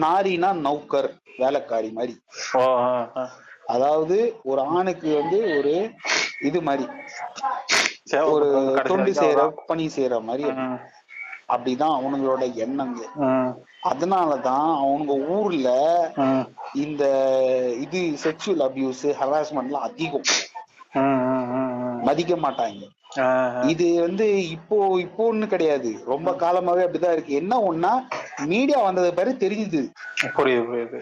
நாரினா 0.00 0.50
நௌக்கர் 0.64 1.08
வேலைக்காரி 1.38 1.90
மாதிரி. 1.92 2.14
அதாவது 3.66 4.16
ஒரு 4.44 4.60
ஆணுக்கு 4.74 5.08
வந்து 5.16 5.38
ஒரு 5.56 5.74
இது 6.42 6.60
மாதிரி 6.62 6.84
ஒரு 8.32 8.46
தொண்டு 8.90 9.12
செய்யற. 9.14 9.40
பணி 9.66 9.84
செய்யற 9.96 10.14
மாதிரி. 10.22 10.44
அப்படிதான் 11.52 11.96
அவனுங்களோட 11.98 12.54
எண்ணங்க. 12.54 13.00
அதனாலதான் 13.84 14.76
அவனுங்க 14.82 15.26
ஊர்ல. 15.28 15.70
இந்த 16.74 17.04
இது 17.80 18.16
செக்ஷுவல் 18.24 18.64
அபியூஸ் 18.68 19.02
ஹராஸ்மெண்ட்லாம் 19.02 19.86
அதிகம். 19.88 20.22
மதிக்க 22.02 22.34
மாட்டாங்க. 22.36 22.88
இது 23.66 24.00
வந்து 24.00 24.48
இப்போ 24.48 24.96
இப்போன்னு 24.96 25.46
கிடையாது. 25.46 26.02
ரொம்ப 26.06 26.30
காலமாவே 26.30 26.82
அப்படிதான் 26.84 27.12
இருக்கு. 27.12 27.34
என்ன 27.34 27.60
ஒண்ணா 27.60 28.02
மீடியா 28.46 28.82
வந்தது 28.82 29.14
பிறகு 29.14 29.48
தெரிஞ்சுது. 29.48 29.92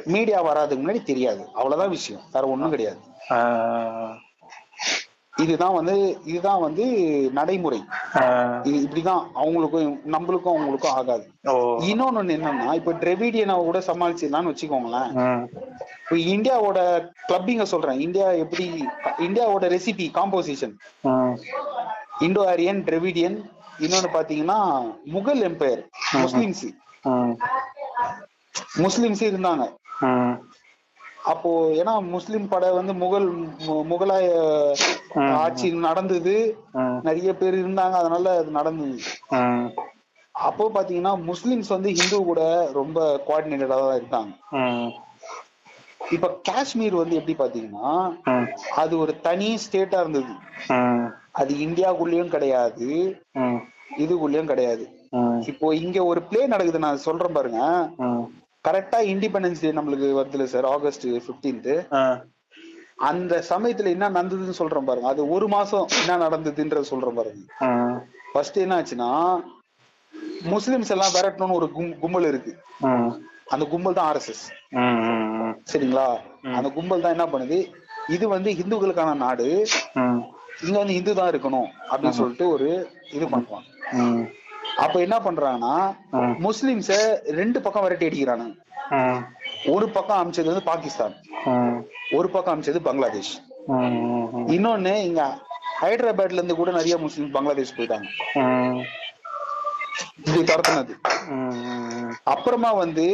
மீடியா 0.05 0.45
வராதுக்கு 0.45 0.83
முன்னாடி 0.85 1.03
தெரியாது. 1.03 1.49
அவ்வளவுதான் 1.55 1.91
விஷயம். 1.91 2.23
வேற 2.33 2.47
ஒண்ணும் 2.49 2.71
கிடையாது. 2.71 2.99
இதுதான் 5.43 5.75
வந்து 5.79 5.97
இதுதான் 6.31 6.63
வந்து 6.65 6.85
நடைமுறை. 7.39 7.81
இப்படிதான் 8.65 9.23
அவங்களுக்கும் 9.43 9.93
நம்மளுக்கும் 10.15 10.55
அவங்களுக்கும் 10.55 10.97
ஆகாது. 11.01 11.27
இன்னொன்னு 11.91 12.35
என்னன்னா 12.37 12.73
இப்ப 12.81 12.95
டிரெவிடியனை 13.03 13.57
கூட 13.69 13.79
சமாளிச்சிடலாம்னு 13.89 14.53
வச்சுக்கோங்களேன். 14.53 15.11
இப்ப 16.05 16.17
இந்தியாவோட 16.35 16.79
கிளப்பிங்க 17.29 17.67
சொல்றேன். 17.73 18.01
இந்தியா 18.07 18.29
எப்படி 18.45 18.67
இந்தியாவோட 19.27 19.65
recipe 19.75 20.09
composition. 20.19 20.75
Indo 22.27 22.45
Aryan 22.53 22.83
Dravidian 22.85 23.39
இன்னொன்னு 23.85 24.11
பாத்தீங்கன்னா 24.19 24.59
முகல் 25.17 25.43
எம்பையர் 25.51 25.83
முஸ்லிம்ஸ். 26.23 26.69
முஸ்லிம்ஸ் 28.85 29.25
இருந்தாங்க. 29.31 29.67
அப்போ 31.25 31.67
ஏன்னா 31.71 32.01
முஸ்லிம் 32.01 32.49
படை 32.49 32.71
வந்து 32.71 32.95
முகல் 32.95 33.27
முகலாய. 33.93 34.27
ஆட்சி 35.37 35.73
நடந்தது. 35.73 36.35
நிறைய 37.03 37.35
பேர் 37.37 37.55
இருந்தாங்க 37.55 37.91
அதனால 37.93 38.39
அது 38.39 38.51
நடந்தது. 38.51 38.99
அப்போ 40.35 40.71
பாத்தீங்கன்னா 40.75 41.25
முஸ்லிம்ஸ் 41.25 41.69
வந்து 41.69 41.89
ஹிந்து 41.89 42.25
கூட 42.25 42.71
ரொம்ப 42.73 43.21
கோஆர்டினேட்டடா 43.29 43.69
தான் 43.69 43.97
இருக்காங்க. 43.97 44.33
இப்ப 46.13 46.41
காஷ்மீர் 46.43 46.95
வந்து 46.95 47.17
எப்படி 47.17 47.37
பாத்தீங்கன்னா. 47.39 47.89
அது 48.75 48.99
ஒரு 48.99 49.21
தனி 49.21 49.59
ஸ்டேட்டா 49.65 50.01
இருந்தது. 50.01 50.35
அது 51.33 51.55
இந்தியாக்குள்ளேயும் 51.55 52.29
கிடையாது. 52.29 52.89
இதுக்குள்ளேயும் 53.99 54.45
கிடையாது. 54.45 54.85
இப்போ 55.47 55.75
இங்க 55.75 56.05
ஒரு 56.05 56.23
பிளே 56.23 56.47
நடக்குது 56.47 56.79
நான் 56.79 56.97
சொல்றேன் 56.97 57.33
பாருங்க. 57.33 57.61
கரெக்டா 58.65 58.99
இண்டிபெண்டன்ஸ் 59.11 59.63
டே 59.63 59.71
நம்மளுக்கு 59.73 60.09
வருதுல 60.17 60.45
சார் 60.47 60.67
ஆகஸ்ட் 60.71 61.05
15th 61.27 61.69
ஆஹ். 61.99 62.19
அந்த 63.03 63.35
சமயத்துல 63.51 63.91
என்ன 63.91 64.07
நடந்ததுன்னு 64.11 64.59
சொல்றேன் 64.59 64.89
பாருங்க 64.89 65.09
அது 65.09 65.23
ஒரு 65.29 65.47
மாசம் 65.49 65.85
என்ன 65.99 66.17
நடந்ததுன்றத 66.25 66.87
சொல்றேன் 66.89 67.19
பாருங்க. 67.19 67.45
ஃபர்ஸ்ட் 68.33 68.59
என்ன 68.59 68.77
ஆச்சுன்னா 68.79 69.11
முஸ்லிம்ஸ் 70.49 70.93
எல்லாம் 70.95 71.15
விரட்டணும்னு 71.15 71.59
ஒரு 71.59 71.69
கும் 71.73 71.93
கும்பல் 72.01 72.27
இருக்கு. 72.27 72.53
அந்த 73.51 73.65
கும்பல் 73.67 73.97
தான் 73.99 74.09
ஆர்எஸ்எஸ். 74.11 74.43
சரிங்களா 75.67 76.09
அந்த 76.57 76.69
கும்பல் 76.71 77.05
தான் 77.05 77.15
என்ன 77.17 77.27
பண்ணுது 77.31 77.59
இது 78.09 78.25
வந்து 78.29 78.51
இந்துக்களுக்கான 78.61 79.15
நாடு. 79.19 79.47
இங்க 80.63 80.77
வந்து 80.79 80.95
இந்து 80.95 81.13
தான் 81.15 81.31
இருக்கணும் 81.33 81.69
அப்படின்னு 81.91 82.19
சொல்லிட்டு 82.21 82.47
ஒரு 82.55 82.69
இது 83.13 83.25
பண்ணுவாங்க. 83.27 83.69
அப்ப 84.85 84.97
என்ன 85.07 85.17
பண்றாங்கன்னா. 85.27 85.75
முஸ்லிம்ஸ 86.47 86.91
ரெண்டு 87.39 87.59
பக்கம் 87.65 87.85
விரட்டி 87.85 88.09
அடிக்கிறானுங்க. 88.09 88.55
ஒரு 89.75 89.87
பக்கம் 89.97 90.21
அமைச்சது 90.21 90.51
வந்து 90.53 90.69
பாகிஸ்தான். 90.71 91.15
ஒரு 92.19 92.29
பக்கம் 92.35 92.55
அமைச்சது 92.55 92.81
பங்களாதேஷ். 92.89 93.35
இன்னொன்னு 94.57 94.95
இங்க 95.09 95.23
ஹைதராபாத்ல 95.83 96.41
இருந்து 96.41 96.61
கூட 96.61 96.71
நிறைய 96.79 96.95
முஸ்லிம் 97.05 97.35
பங்களாதேஷ் 97.35 97.77
போயிட்டாங்க 97.77 98.09
துரத்துனது. 100.51 100.95
அப்புறமா 102.35 102.71
வந்து 102.85 103.07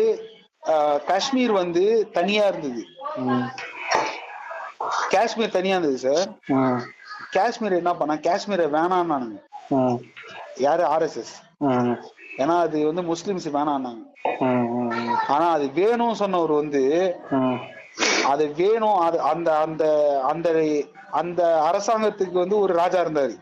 காஷ்மீர் 1.08 1.52
வந்து 1.62 1.82
தனியா 2.18 2.44
இருந்தது. 2.50 2.82
காஷ்மீர் 5.14 5.56
தனியா 5.56 5.74
இருந்தது 5.76 5.98
சார் 6.06 6.28
காஷ்மீர் 7.36 7.80
என்ன 7.80 7.92
பண்ணா 7.98 8.14
காஷ்மீரை 8.28 8.66
வேணான்னானுங்க 8.76 9.38
ம் 9.76 9.98
யாரு? 10.58 10.82
ஆர்எஸ்எஸ் 10.86 11.34
ஏன்னா 12.38 12.54
அது 12.66 12.78
வந்து 12.86 13.02
முஸ்லிம்ஸ் 13.10 13.48
வேணான்னாங்க 13.56 14.02
ஆனா 15.34 15.46
அது 15.56 15.66
வேணும்னு 15.76 16.20
சொன்னவர் 16.22 16.52
வந்து 16.52 16.82
அது 18.30 18.44
வேணும் 18.60 18.98
அது 19.06 19.18
அந்த 19.30 19.48
அந்த 19.64 19.84
அந்த 20.30 20.48
அந்த 21.20 21.40
அரசாங்கத்துக்கு 21.66 22.36
வந்து 22.42 22.56
ஒரு 22.58 22.72
ராஜா 22.74 23.00
இருந்தாரு. 23.04 23.34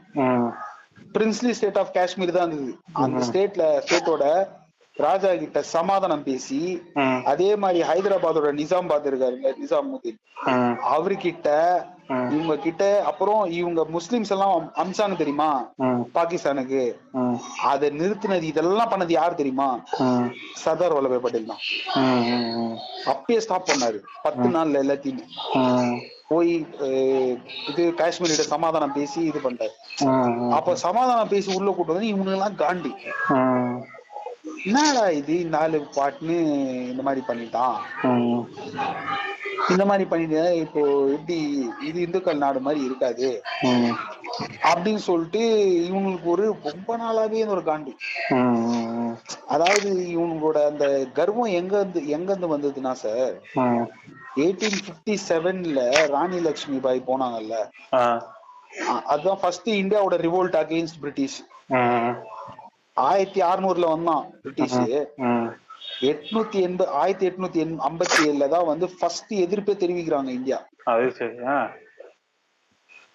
பிரின்ஸ்லி 1.14 1.50
ஸ்டேட் 1.50 1.78
ஆஃப் 1.78 1.94
காஷ்மீர் 1.94 2.36
தான் 2.36 2.50
இருந்தது. 2.50 2.74
அந்த 3.02 3.20
ஸ்டேட்ல 3.28 3.64
ஸ்டேட்டோட 3.84 4.24
ராஜா 4.96 5.30
கிட்ட 5.34 5.58
சமாதானம் 5.76 6.26
பேசி 6.26 6.58
அதே 7.30 7.50
மாதிரி 7.56 7.80
ஹைதராபாத்தோட 7.90 8.50
நிசாம்பாத் 8.58 9.08
இருக்காருங்க 9.10 9.50
நிசாமுதீன் 9.60 10.20
அவர்கிட்ட. 10.94 11.48
இவங்க 12.08 12.56
கிட்ட 12.56 13.02
அப்புறம் 13.04 13.44
இவங்க 13.50 13.86
முஸ்லிம்ஸ் 13.92 14.30
எல்லாம் 14.30 14.52
அம்- 14.58 14.82
அமிச்சாங்க 14.82 15.16
தெரியுமா? 15.16 15.68
பாகிஸ்தானுக்கு. 16.14 16.94
அதை 17.62 17.90
நிறுத்தினது 17.90 18.42
இதெல்லாம் 18.42 18.90
பண்ணது 18.90 19.10
யார் 19.10 19.34
தெரியுமா? 19.34 19.80
சர்தார் 20.54 20.92
வல்லபாய் 20.92 21.18
பட்டேல் 21.18 21.46
தான். 21.46 21.62
அப்பயே 23.06 23.38
ஸ்டாப் 23.38 23.68
பண்ணாரு. 23.68 23.98
பத்து 24.22 24.48
நாள்ல 24.48 24.82
எல்லாத்தையுமே. 24.82 25.24
போய் 26.28 26.66
இது 27.68 27.94
காஷ்மீர்கிட்ட 27.96 28.46
சமாதானம் 28.46 28.92
பேசி 28.92 29.20
இது 29.20 29.40
ம் 30.00 30.50
அப்ப 30.50 30.76
சமாதானம் 30.76 31.28
பேசி 31.28 31.56
உள்ள 31.56 31.70
கூட்டு 31.70 31.92
வந்து 31.92 32.14
இவனுங்க 32.14 32.32
எல்லாம் 32.32 32.54
காண்டி 32.54 32.92
என்னடா 34.44 35.02
இது? 35.12 35.34
இந்த 35.40 35.56
ஆளு 35.58 35.78
பாட்டுன்னு 35.96 36.36
இந்த 36.92 37.02
மாதிரி 37.02 37.22
பண்ணிட்டான் 37.28 37.76
இந்த 39.70 39.84
மாதிரி 39.84 40.04
பண்ணிட்டு 40.08 40.40
இப்போ 40.62 40.80
எப்படி 41.16 41.36
இது 41.80 41.98
இந்துக்கள் 42.00 42.42
நாடு 42.44 42.60
மாதிரி 42.60 42.80
இருக்காது? 42.84 43.28
அப்படின்னு 44.70 45.02
சொல்லிட்டு 45.06 45.42
இவங்களுக்கு 45.88 46.26
ஒரு 46.26 46.44
ரொம்ப 46.66 46.96
நாளாவே 46.96 47.42
ஒரு 47.54 47.62
காண்டி. 47.62 47.92
அதாவது 49.48 49.90
இவங்களோட 50.14 50.58
அந்த 50.66 50.86
கர்வம் 51.12 51.56
எங்க 51.60 51.74
இருந்து 51.78 52.02
எங்க 52.08 52.28
இருந்து 52.32 52.52
வந்ததுன்னா 52.54 52.92
சார் 53.02 53.34
எயிட்டீன் 54.38 54.82
பிப்டி 54.86 55.16
செவன்ல 55.28 55.80
ராணி 56.10 56.40
லட்சுமி 56.40 56.78
பாய் 56.80 57.08
போனாங்கல்ல. 57.08 57.56
அதுதான் 59.12 59.40
ஃபர்ஸ்ட் 59.42 59.68
இந்தியாவோட 59.82 60.16
ரிவோல்ட் 60.26 60.58
அகைன்ஸ்ட் 60.62 61.00
பிரிட்டிஷ் 61.00 61.38
ஆயிரத்தி 62.96 63.40
அறுநூறுல 63.50 63.86
வந்தான் 63.94 64.24
பிரிட்டிஷ் 64.42 64.78
எட்நூத்தி 66.10 66.58
எண்பது 66.66 66.90
ஆயிரத்தி 67.00 67.26
எட்நூத்தி 67.28 67.60
ஐம்பத்தி 67.88 68.18
ஏழுல 68.28 68.48
தான் 68.54 68.68
வந்து 68.72 68.86
ஃபர்ஸ்ட் 68.96 69.32
எதிர்ப்பே 69.44 69.74
தெரிவிக்கிறாங்க 69.82 70.30
இந்தியா. 70.38 70.58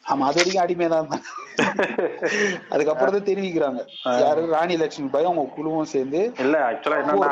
ஆமா 0.06 0.26
அது 0.30 0.40
வரைக்கும் 0.40 0.64
அடிமையா 0.64 0.90
தான் 0.92 1.02
இருந்தாங்க. 1.02 1.28
அதுக்கப்புறம் 2.74 3.16
தான் 3.16 3.28
தெரிவிக்கிறாங்க. 3.30 3.82
யாரு? 4.24 4.42
ராணி 4.54 4.76
லட்சுமி 4.82 5.10
பாய் 5.16 5.28
அவங்க 5.30 5.44
குழுவும் 5.58 5.92
சேர்ந்து. 5.94 6.22
இல்ல 6.44 6.56
ஆக்சுவலா 6.70 7.00
என்னன்னா 7.04 7.32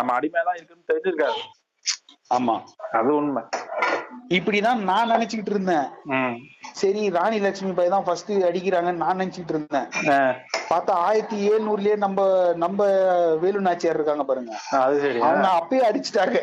நம்ம 0.00 0.14
அடிமையா 0.18 0.44
தான் 0.48 0.58
இருக்குன்னு 0.58 0.88
தெரிஞ்சிருக்காரு 0.92 1.40
ஆமா. 2.30 2.56
அது 2.98 3.10
உண்மை. 3.20 3.42
இப்படிதான் 4.36 4.80
நான் 4.90 5.12
நினைச்சுக்கிட்டு 5.14 5.52
இருந்தேன். 5.54 5.88
சரி 6.80 7.02
ராணி 7.16 7.38
லட்சுமி 7.46 7.72
பாய் 7.78 7.94
தான் 7.96 8.06
ஃபர்ஸ்ட் 8.06 8.32
அடிக்கிறாங்கன்னு 8.50 9.04
நான் 9.04 9.20
நினைச்சுக்கிட்டு 9.20 9.56
இருந்தேன். 9.56 9.88
பார்த்தா 10.70 10.90
ஆயிரத்தி 10.90 11.50
எழுநூறுலயே 11.50 11.96
நம்ம 11.96 12.20
நம்ம 12.54 12.84
வேலு 13.36 13.60
நாச்சியார் 13.60 13.94
இருக்காங்க 13.94 14.24
பாருங்க. 14.24 14.56
அது 14.70 15.00
சரி. 15.00 15.20
ஆ. 15.20 15.26
அவங்க 15.26 15.48
அப்பயே 15.48 15.82
அடிச்சுட்டாங்க. 15.90 16.38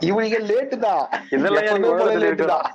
இவனுங்க 0.00 0.38
லேட்டு 0.50 0.78
தான். 0.78 1.08
இதெல்லாம் 1.30 1.82
லேட்டு 2.22 2.44
தான். 2.44 2.66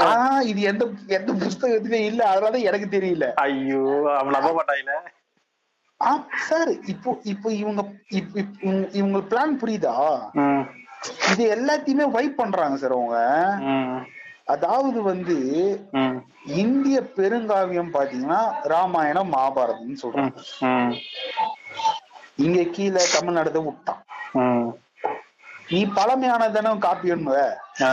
ஆனா 0.00 0.40
இது 0.40 0.60
எந்த 0.60 0.86
எந்த 1.06 1.32
புஸ்தகத்திலயும் 1.32 2.04
இல்ல. 2.04 2.24
அதனால 2.24 2.58
எனக்கு 2.58 2.98
தெரியல. 2.98 3.32
ஐயோ 3.32 3.82
அவன் 4.18 4.32
நம்ப 4.32 4.50
மாட்டாயில. 4.52 4.92
ஆ 6.00 6.26
சார் 6.48 6.68
இப்போ 6.86 7.18
இப்போ 7.22 7.52
இவங்க 7.52 7.84
இவங்க- 8.08 8.88
இவங்க 8.92 9.18
பிளான் 9.18 9.58
புரியுதா? 9.60 9.94
இது 11.30 11.44
எல்லாத்தையுமே 11.54 12.10
வைப் 12.10 12.36
பண்றாங்க 12.36 12.76
சார் 12.76 12.92
அவங்க. 12.92 13.16
அதாவது 14.50 15.02
வந்து 15.02 15.36
இந்திய 16.56 17.00
பெருங்காவியம் 17.16 17.94
பாத்தீங்கன்னா 17.94 18.40
ராமாயணம் 18.64 19.32
மகாபாரதம்னு 19.32 20.02
சொல்றாங்க. 20.02 20.38
இங்க 22.36 22.62
கீழே 22.70 23.02
தமிழ்நாடு 23.14 23.60
விட்டான் 23.60 24.02
நீ 25.68 25.86
பழமையானதானே 25.96 26.70
ஆ. 27.82 27.90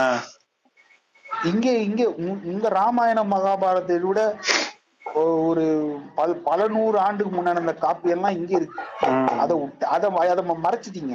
இங்க 1.44 1.66
இங்க 1.80 2.02
உங்க 2.46 2.68
ராமாயணம் 2.74 3.32
மகாபாரதத்தை 3.32 3.98
விட 4.04 4.22
ஒரு 5.44 5.64
பல 6.14 6.32
பல 6.46 6.66
நூறு 6.68 6.98
ஆண்டுக்கு 6.98 7.32
முன்னாடி 7.34 7.56
அந்த 7.56 7.74
காப்பி 7.76 8.10
எல்லாம் 8.10 8.36
இங்க 8.36 8.52
இருக்கு. 8.56 8.82
அதை 9.38 9.54
அதை 9.88 10.08
அதை 10.28 10.44
மறைச்சிட்டீங்க. 10.62 11.14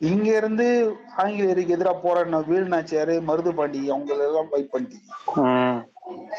இங்க 0.00 0.28
இருந்து 0.36 0.66
ஆங்கிலேயருக்கு 1.22 1.74
எதிராக 1.76 1.96
போராடின 2.04 2.40
வேலுநாச்சியாரு 2.48 3.14
மருதுபாண்டி 3.28 3.80
அவங்க 3.90 4.10
எல்லாம் 4.18 4.48
ஃபைட் 4.50 4.72
பண்ணிட்டீங்க. 4.72 5.10
ம். 5.42 5.78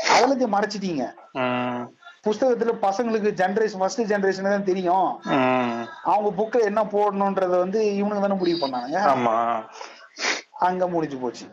அதெல்லாத்தையும் 0.09 0.55
மறைச்சிட்டீங்க. 0.55 1.03
புஸ்தகத்துல 2.25 2.73
பசங்களுக்கு 2.85 3.29
ஜெனரேஷன் 3.41 3.81
ஃபர்ஸ்ட் 3.81 4.09
ஜெனரேஷன் 4.11 4.47
தான் 4.47 4.69
தெரியும். 4.71 5.09
அவங்க 6.11 6.29
புக்ல 6.39 6.61
என்ன 6.69 6.81
போடணும்ன்றத 6.93 7.57
வந்து 7.57 7.79
இவனுங்க 7.99 8.23
தானே 8.23 8.39
முடிவு 8.41 8.59
பண்ணாங்க 8.63 8.95
ஆமா. 9.11 9.35
அங்க 10.67 10.83
முடிஞ்சு 10.87 11.17
போச்சு. 11.17 11.45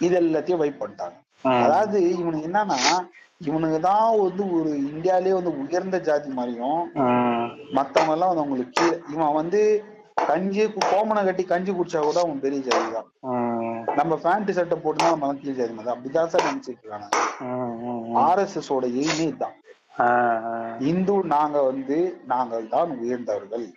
இது 0.00 0.14
எல்லாத்தையும் 0.22 0.62
வைப் 0.62 0.80
பண்ணிட்டாங்க. 0.82 1.16
அதாவது 1.60 1.98
இவனுக்கு 2.14 2.48
என்னன்னா 2.50 2.78
இவனுக்கு 3.40 3.78
தான் 3.80 4.16
வந்து 4.18 4.42
ஒரு 4.56 4.70
இந்தியாலயே 4.90 5.34
வந்து 5.36 5.52
உயர்ந்த 5.62 5.98
ஜாதி 6.08 6.30
மாதிரியும் 6.30 6.80
மத்தவங்க 7.76 8.14
எல்லாம் 8.16 8.30
வந்து 8.30 8.42
அவங்களுக்கு 8.42 8.76
கீழே 8.78 8.96
இவன் 9.14 9.38
வந்து 9.38 9.60
கஞ்சி 10.26 10.64
கு- 10.64 10.78
கோமணம் 10.92 11.24
கட்டி 11.24 11.44
கஞ்சி 11.44 11.72
குடிச்சா 11.72 12.00
கூட 12.00 12.20
அவன் 12.20 12.40
பெரிய 12.40 12.62
ஜாதி 12.62 12.92
தான். 12.92 13.12
நம்ம 13.96 14.16
பேண்ட் 14.16 14.50
சட்டை 14.50 14.78
போட்டுதான் 14.78 15.08
நம்ம 15.08 15.34
கீழ் 15.34 15.54
ஜாதி 15.54 15.72
மாதிரி 15.72 15.96
அப்படிதான் 15.96 16.26
சார் 16.26 16.54
நினைச்சிட்டு 16.54 16.78
இருக்காங்க. 16.78 17.08
ஆர்எஸ்எஸ் 18.20 18.72
ஓட 18.72 18.86
எய்மே 18.86 19.36
தான் 19.36 19.52
ஆ. 19.98 20.40
இந்து 20.78 21.24
நாங்க 21.24 21.62
வந்து 21.62 22.20
நாங்கள் 22.26 22.68
தான் 22.68 22.98
உயர்ந்தவர்கள். 22.98 23.72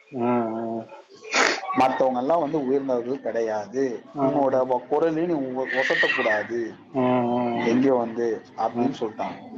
மத்தவங்க 1.75 2.19
எல்லாம் 2.19 2.39
வந்து 2.39 2.65
உயர்ந்தவர்கள் 2.67 3.21
கிடையாது. 3.21 4.03
உன்னோட 4.21 4.65
வ- 4.69 4.87
குரலை 4.87 5.25
நீ 5.25 5.33
ஒ- 5.33 5.65
ஒசத்தக்கூடாது. 5.65 6.65
ம் 6.93 6.99
ம் 6.99 7.59
எங்கேயோ 7.65 7.93
வந்து? 7.93 8.41
அப்படின்னு 8.57 8.93
சொல்லிட்டாங்க. 8.99 9.51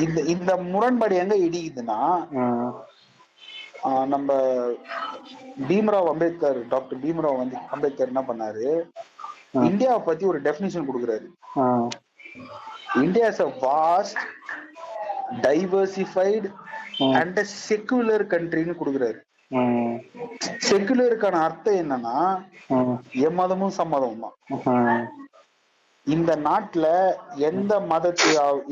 இந்த 0.00 0.20
இந்த 0.20 0.56
முரண்பாடு 0.56 1.16
எங்க 1.16 1.34
இடிக்குதுன்னா 1.34 2.26
நம்ம 4.14 4.28
பீம்ராவ் 5.68 6.08
அம்பேத்கர் 6.12 6.58
டாக்டர் 6.72 7.00
பீம்ராவ் 7.04 7.40
வந்து 7.42 7.56
அம்பேத்கர் 7.74 8.12
என்ன 8.12 8.22
பண்ணாரு? 8.28 8.66
இந்தியாவை 9.68 10.00
பத்தி 10.08 10.24
ஒரு 10.32 10.38
டெபினிஷன் 10.46 10.88
கொடுக்குறாரு. 10.88 11.26
India 13.04 13.26
is 13.34 13.44
a 13.46 13.50
vast 13.66 14.20
diversified 15.46 16.48
and 17.18 17.40
secular 17.68 18.26
கண்ட்ரின்னு 18.34 18.80
கொடுக்குறாரு. 18.80 19.18
செக்குலருக்கான 20.68 21.40
அர்த்தம் 21.46 21.80
என்னன்னா 21.82 22.16
எம்மதமும் 23.28 23.78
சம்மதமும் 23.80 24.24
தான். 24.24 25.06
இந்த 26.06 26.32
நாட்டுல 26.48 26.86
எந்த 27.48 27.72
மதத்தை 27.92 28.30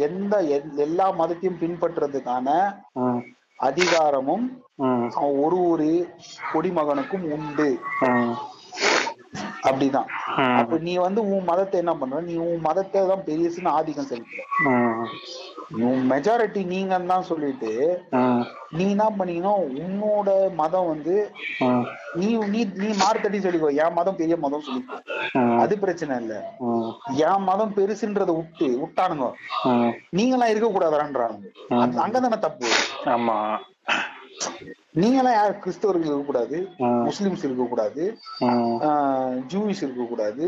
எந்த 0.09 0.35
எல்லா 0.87 1.07
மதத்தையும் 1.21 1.61
பின்பற்றுறதுக்கான 1.62 2.49
அதிகாரமும் 3.69 4.47
ஒரு 5.39 5.69
ஒரு 5.69 6.09
குடிமகனுக்கும் 6.53 7.31
உண்டு. 7.31 7.79
அப்படிதான். 9.62 10.09
அப்ப 10.57 10.79
நீ 10.79 10.97
வந்து 10.97 11.31
உன் 11.31 11.45
மதத்தை 11.45 11.79
என்ன 11.79 11.95
பண்ற? 11.95 12.21
நீ 12.21 12.37
உன் 12.37 12.61
மதத்தை 12.61 13.07
தான் 13.07 13.25
பெரியசுன்னு 13.27 13.69
ஆதிக்கம் 13.69 14.27
உன் 15.81 16.11
மெஜாரிட்டி 16.11 16.61
நீங்கன்னு 16.65 17.07
தான் 17.07 17.23
சொல்லிட்டு 17.23 18.03
நீ 18.71 18.91
என்ன 18.91 19.11
பண்ணீங்கன்னா 19.11 19.55
உன்னோட 19.81 20.55
மதம் 20.55 20.87
வந்து 20.87 21.33
நீ 22.15 22.37
நீ 22.37 22.65
நீ 22.75 22.87
மாறுத்தட்டி 22.95 23.39
சொல்லிக்கோ. 23.41 23.75
என் 23.75 23.93
மதம் 23.93 24.17
பெரிய 24.17 24.37
மதம் 24.37 24.62
சொல்லிக்கோ. 24.67 24.99
அது 25.59 25.79
பிரச்சனை 25.79 26.17
இல்ல. 26.17 26.35
என் 27.07 27.43
மதம் 27.43 27.75
பெருசுன்றத 27.75 28.37
விட்டு 28.37 28.79
விட்டானுங்க. 28.79 29.33
ம். 29.65 29.93
நீங்களாம் 30.17 30.47
இருக்க 30.47 30.69
கூடாதான்றானுங்க. 30.69 31.49
அங்கதானே 32.03 32.39
தப்பு. 32.39 32.69
ஆமா. 33.05 33.59
நீங்களாம் 35.01 35.37
யார்? 35.38 35.59
கிறிஸ்தவர்கள் 35.59 36.09
இருக்கக்கூடாது. 36.11 36.59
முஸ்லிம்ஸ் 36.81 37.44
இருக்கக்கூடாது. 37.49 38.05
ஜூவிஸ் 39.53 39.83
இருக்கக்கூடாது. 39.87 40.46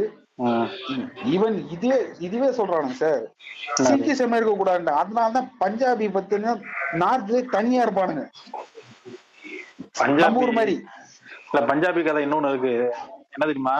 ஈவன் 1.35 1.57
இதுவே 1.70 1.98
இதுவே 2.18 2.48
சொல்றானுங்க 2.59 2.98
சார். 3.03 3.22
சீக்கியசம் 3.83 4.35
இருக்க 4.37 4.55
கூடாது 4.57 4.92
அதனாலதான் 5.01 5.48
பஞ்சாபி 5.61 6.07
பத்தின 6.16 6.55
நார்த்ல 7.03 7.42
தனியா 7.57 7.87
இருப்பானுங்க. 7.87 8.24
பஞ்சாபி. 10.01 10.40
ஊர் 10.42 10.57
மாதிரி. 10.61 10.74
இல்ல 11.53 11.66
பஞ்சாபி 11.66 12.01
கதை 12.05 12.24
இன்னொன்னு 12.27 12.48
இருக்கு. 12.48 12.74
என்ன 13.35 13.44
தெரியுமா? 13.51 13.77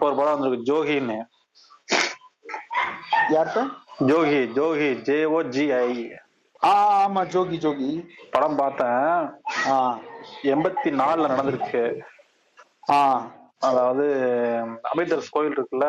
ஒரு 0.00 0.14
படம் 0.16 0.38
வந்திருக்கு 0.38 0.70
ஜோகின்னு. 0.70 1.18
யார்கிட்ட 3.34 3.62
Jogi 4.10 4.40
Jogi 4.58 4.88
J 5.06 5.16
O 5.36 5.42
G 5.54 5.64
I 5.72 5.92
ஆமா 6.62 7.20
ஜோகி 7.32 7.56
ஜோகி. 7.64 7.90
படம் 8.32 8.56
பார்த்தேன். 8.60 9.04
எண்பத்தி 10.54 10.88
நாலுல 11.00 11.30
நடந்திருக்கு. 11.32 11.82
அதாவது 13.68 14.04
அமிர்தர்ஸ் 14.90 15.34
கோயில் 15.34 15.56
இருக்குல்ல? 15.56 15.86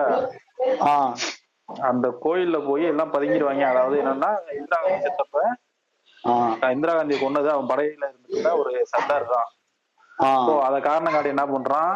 அந்த 1.88 2.08
கோயில்ல 2.24 2.58
போய் 2.68 2.92
எல்லாம் 2.92 3.14
பதுங்கிடுவாங்க. 3.16 3.64
அதாவது 3.74 3.96
என்னன்னா 4.04 4.30
இந்திரா 4.60 4.80
காந்தி 4.84 5.06
செத்தப்ப 5.08 5.44
இந்திரா 6.76 6.94
காந்தி 6.96 7.16
கொன்னது 7.20 7.50
அவன் 7.54 7.70
படையில 7.72 8.08
இருந்துட்டு 8.10 8.52
ஒரு 8.62 8.72
சர்தார் 8.94 9.32
தான். 9.34 9.50
அதை 10.68 10.78
காரணம் 10.88 11.14
காட்டி 11.14 11.34
என்ன 11.34 11.46
பண்றான்? 11.52 11.92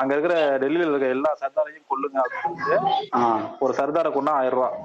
அங்க 0.00 0.10
இருக்கிற 0.14 0.34
டெல்லியில 0.62 0.92
இருக்க 0.92 1.16
எல்லா 1.16 1.30
சர்தாரையும் 1.42 1.88
கொல்லுங்க 1.90 2.18
அப்படின்னு 2.24 2.78
ஒரு 3.64 3.72
சர்தாரை 3.80 4.10
கொண்டா 4.12 4.34
ஆயிரம் 4.40 4.58
ரூபாய் 4.58 4.78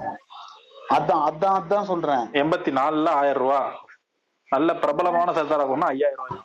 அதான் 0.96 1.22
அதான் 1.28 1.56
அதான் 1.60 1.88
சொல்றேன். 1.92 2.24
எண்பத்தி 2.42 2.70
நாலுல 2.80 3.08
ஆயிரம் 3.20 3.42
ரூபாய் 3.44 3.72
நல்ல 4.52 4.74
பிரபலமான 4.82 5.32
சர்தாரை 5.38 5.64
கொண்டா 5.70 5.88
ஐயாயிரம் 5.94 6.20
ரூபாய் 6.22 6.44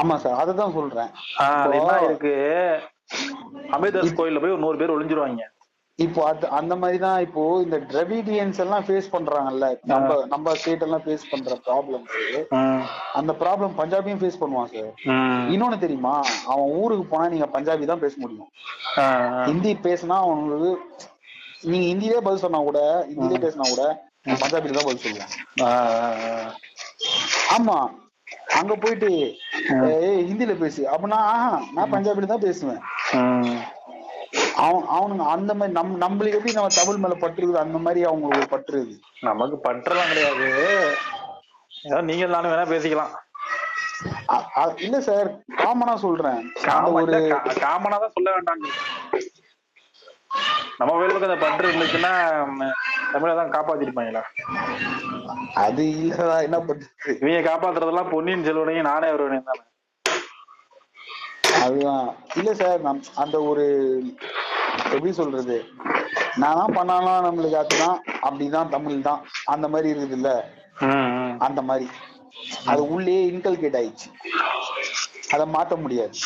ஆமா 0.00 0.16
சார் 0.24 0.40
அததான் 0.42 0.76
சொல்றேன். 0.76 1.10
என்ன 1.78 1.94
இருக்கு? 2.08 2.34
அமிர்தர்ஸ் 3.76 4.18
கோயில்ல 4.18 4.42
போய் 4.42 4.54
ஒரு 4.56 4.64
நூறு 4.64 4.78
பேர் 4.80 4.94
ஒளிஞ்சிருவாங்க. 4.96 5.46
இப்போ 5.98 6.20
அது 6.28 6.44
அந்த 6.58 6.74
மாதிரி 6.82 6.98
தான் 7.04 7.18
இப்போ 7.24 7.42
இந்த 7.64 7.78
டிரவிடியன்ஸ் 7.90 8.60
எல்லாம் 8.64 8.84
ஃபேஸ் 8.86 9.08
பண்றாங்கல்ல. 9.14 9.66
நம்ம 9.92 10.14
நம்ம 10.32 10.54
ஸ்டேட் 10.60 10.84
எல்லாம் 10.86 11.02
ஃபேஸ் 11.06 11.24
பண்ற 11.32 11.56
ப்ராப்ளம் 11.66 12.04
அந்த 13.18 13.32
ப்ராப்ளம் 13.42 13.74
பஞ்சாபியும் 13.80 14.20
ஃபேஸ் 14.22 14.40
பண்ணுவான் 14.42 14.70
சார். 14.74 14.92
இன்னொன்னு 15.54 15.78
தெரியுமா? 15.84 16.14
அவன் 16.52 16.70
ஊருக்கு 16.82 17.04
போனா 17.12 17.26
நீங்க 17.34 17.48
பஞ்சாபி 17.56 17.90
தான் 17.92 18.04
பேச 18.04 18.14
முடியும். 18.24 18.50
ஹிந்தி 19.48 19.72
பேசினா 19.88 20.18
அவனுக்கு 20.26 20.72
நீங்க 21.68 21.84
ஹிந்திலே 21.90 22.20
பதில் 22.26 22.44
சொன்னா 22.44 22.58
கூட 22.68 22.80
ஹிந்திலே 23.08 23.40
பேசினா 23.44 23.66
கூட 23.72 23.84
பஞ்சாபில 24.42 24.76
தான் 24.76 24.86
பதில் 24.88 25.04
சொல்லுவான். 25.04 25.32
ஆமா 27.56 27.76
அங்க 28.58 28.72
போயிட்டு 28.82 29.10
ஹிந்தில 30.28 30.54
பேசு. 30.62 30.80
அப்படின்னா 30.92 31.20
நான் 31.76 31.92
பஞ்சாபில 31.94 32.30
தான் 32.32 32.46
பேசுவேன். 32.46 32.82
அவன் 34.64 34.86
அவனுங்க 34.96 35.24
அந்த 35.34 35.52
மாதிரி 35.58 35.74
நம் 35.78 36.00
நம்மளுக்கு 36.04 36.38
எப்படி 36.38 36.56
நம்ம 36.56 36.74
தமிழ் 36.80 37.00
மேல 37.04 37.14
பற்று 37.22 37.40
இருக்குது 37.40 37.64
அந்த 37.64 37.78
மாதிரி 37.86 38.00
அவங்களுக்கு 38.08 38.42
ஒரு 38.42 38.52
பற்று 38.54 38.74
இருக்குது 38.76 39.00
நமக்கு 39.28 39.56
பற்றலாம் 39.66 40.10
கிடையாது. 40.12 40.48
ஏதோ 41.88 42.00
நீங்க 42.10 42.24
நானும் 42.34 42.52
வேணா 42.52 42.66
பேசிக்கலாம். 42.74 43.14
இல்ல 44.86 44.96
சார் 45.08 45.28
காமனா 45.60 45.94
சொல்றேன். 46.06 46.40
காமனா 47.64 47.96
தான் 48.04 48.16
சொல்ல 48.16 48.28
வேண்டாங்க 48.36 48.66
நம்ம 50.78 50.92
வேலுக்கு 51.00 51.28
அந்த 51.28 51.36
பற்று 51.36 51.68
இருந்துச்சுன்னா 51.70 52.12
தமிழை 53.12 53.34
தான் 53.36 53.52
காப்பாத்திருப்பாங்களா? 53.54 54.22
அது 55.54 55.82
இல்லடா 55.82 56.42
என்ன 56.42 56.58
பண்றது? 56.58 57.18
இவங்க 57.20 57.40
காப்பாத்துறதெல்லாம் 57.50 58.10
பொன்னியின் 58.10 58.44
செல்வனையும் 58.44 58.88
நானே 58.90 59.10
வருவேன் 59.10 59.48
தானே. 59.48 59.62
அதுதான். 61.62 62.06
இல்ல 62.36 62.54
சார் 62.54 62.80
நம் 62.80 63.02
அந்த 63.14 63.42
ஒரு 63.42 63.64
எப்படி 64.94 65.12
சொல்றது? 65.12 65.56
நான் 66.36 66.74
பண்ணாலும் 66.74 67.26
நம்மளுக்கு 67.26 67.56
அதுதான் 67.56 67.98
அப்படிதான் 68.22 68.68
தமிழ் 68.68 69.00
தான். 69.00 69.22
அந்த 69.44 69.68
மாதிரி 69.68 69.90
இருக்குது 69.92 70.16
இல்ல. 70.18 70.30
அந்த 71.38 71.62
மாதிரி. 71.62 71.88
அது 72.66 72.88
உள்ளே 72.88 73.30
இன்கல்கேட் 73.30 73.78
ஆயிடுச்சு. 73.80 74.08
அதை 75.30 75.46
மாத்த 75.52 75.76
முடியாது. 75.76 76.16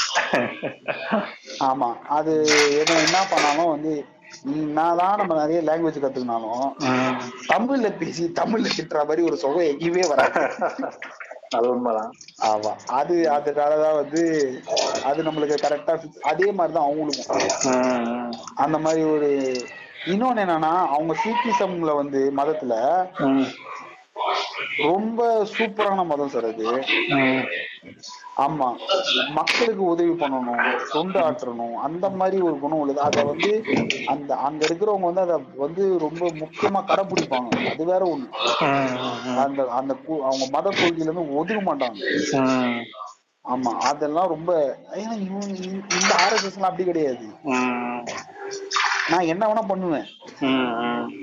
ஆமா. 1.60 1.88
அது 2.08 2.32
என்ன 2.78 2.98
என்ன 2.98 3.26
பண்ணாலும் 3.30 3.70
வந்து 3.70 3.92
நான் 4.72 4.96
தான் 4.96 5.16
நம்ம 5.16 5.34
நிறைய 5.34 5.60
லாங்குவேஜ் 5.62 6.04
கத்துக்கினாலும். 6.04 6.64
தமிழ்ல 7.48 7.98
பேசி 7.98 8.32
தமிழ்ல 8.40 8.72
திட்டுற 8.76 9.00
மாதிரி 9.04 9.22
ஒரு 9.22 9.36
சுகம் 9.36 9.70
எங்கேயுமே 9.72 10.08
வராது. 10.08 10.40
அது 11.56 11.70
உண்மைதான். 11.70 12.12
ஆமா. 12.44 12.70
அது 12.92 13.30
அதனாலதான் 13.30 13.94
வந்து 13.94 14.22
அது 15.04 15.22
நம்மளுக்கு 15.22 15.56
கரெக்டா 15.62 15.94
அதே 16.22 16.52
மாதிரிதான் 16.52 16.88
அவங்களுக்கும். 16.88 17.44
அந்த 18.54 18.78
மாதிரி 18.78 19.02
ஒரு 19.04 19.30
இன்னொன்னு 20.06 20.42
என்னன்னா 20.44 20.72
அவங்க 20.86 21.14
சீக்கிசம்ல 21.24 21.94
வந்து 21.96 22.32
மதத்துல 22.36 22.74
ரொம்ப 24.78 25.46
சூப்பரான 25.58 26.04
மதம் 26.06 26.28
சார் 26.28 26.44
அது. 26.44 26.84
ஆமா. 28.36 28.76
மக்களுக்கு 29.30 29.84
உதவி 29.84 30.10
பண்ணணும் 30.10 30.80
தொண்டு 30.92 31.20
ஆற்றணும் 31.20 31.72
அந்த 31.72 32.08
மாதிரி 32.08 32.42
ஒரு 32.42 32.58
குணம் 32.58 32.78
உள்ளது. 32.78 33.00
அத 33.00 33.24
வந்து 33.24 33.64
அந்த 34.06 34.34
அங்க 34.34 34.66
இருக்கிறவங்க 34.66 35.00
வந்து 35.00 35.20
அத 35.20 35.40
வந்து 35.56 35.98
ரொம்ப 35.98 36.28
முக்கியமா 36.28 36.84
கடைபிடிப்பாங்க 36.84 37.70
அது 37.70 37.84
வேற 37.84 38.16
ஒண்ணு. 38.16 38.28
அந்த 39.36 39.66
அந்த 39.68 39.96
அவங்க 40.22 40.46
மத 40.50 40.70
கொள்கையில 40.70 41.00
இருந்து 41.00 41.34
ஒதுக்க 41.34 41.74
மாட்டாங்க. 41.74 41.98
ஆமா. 43.44 43.72
அதெல்லாம் 43.72 44.28
ரொம்ப 44.28 44.78
ஏன்னா 44.92 45.20
இவங்க 45.20 45.46
இந்த- 45.46 46.14
ஆர்எஸ்எஸ் 46.14 46.54
எல்லாம் 46.54 46.70
அப்படி 46.70 46.84
கிடையாது. 46.84 47.26
நான் 49.08 49.20
என்ன 49.20 49.46
வேணா 49.46 49.66
பண்ணுவேன். 49.68 50.04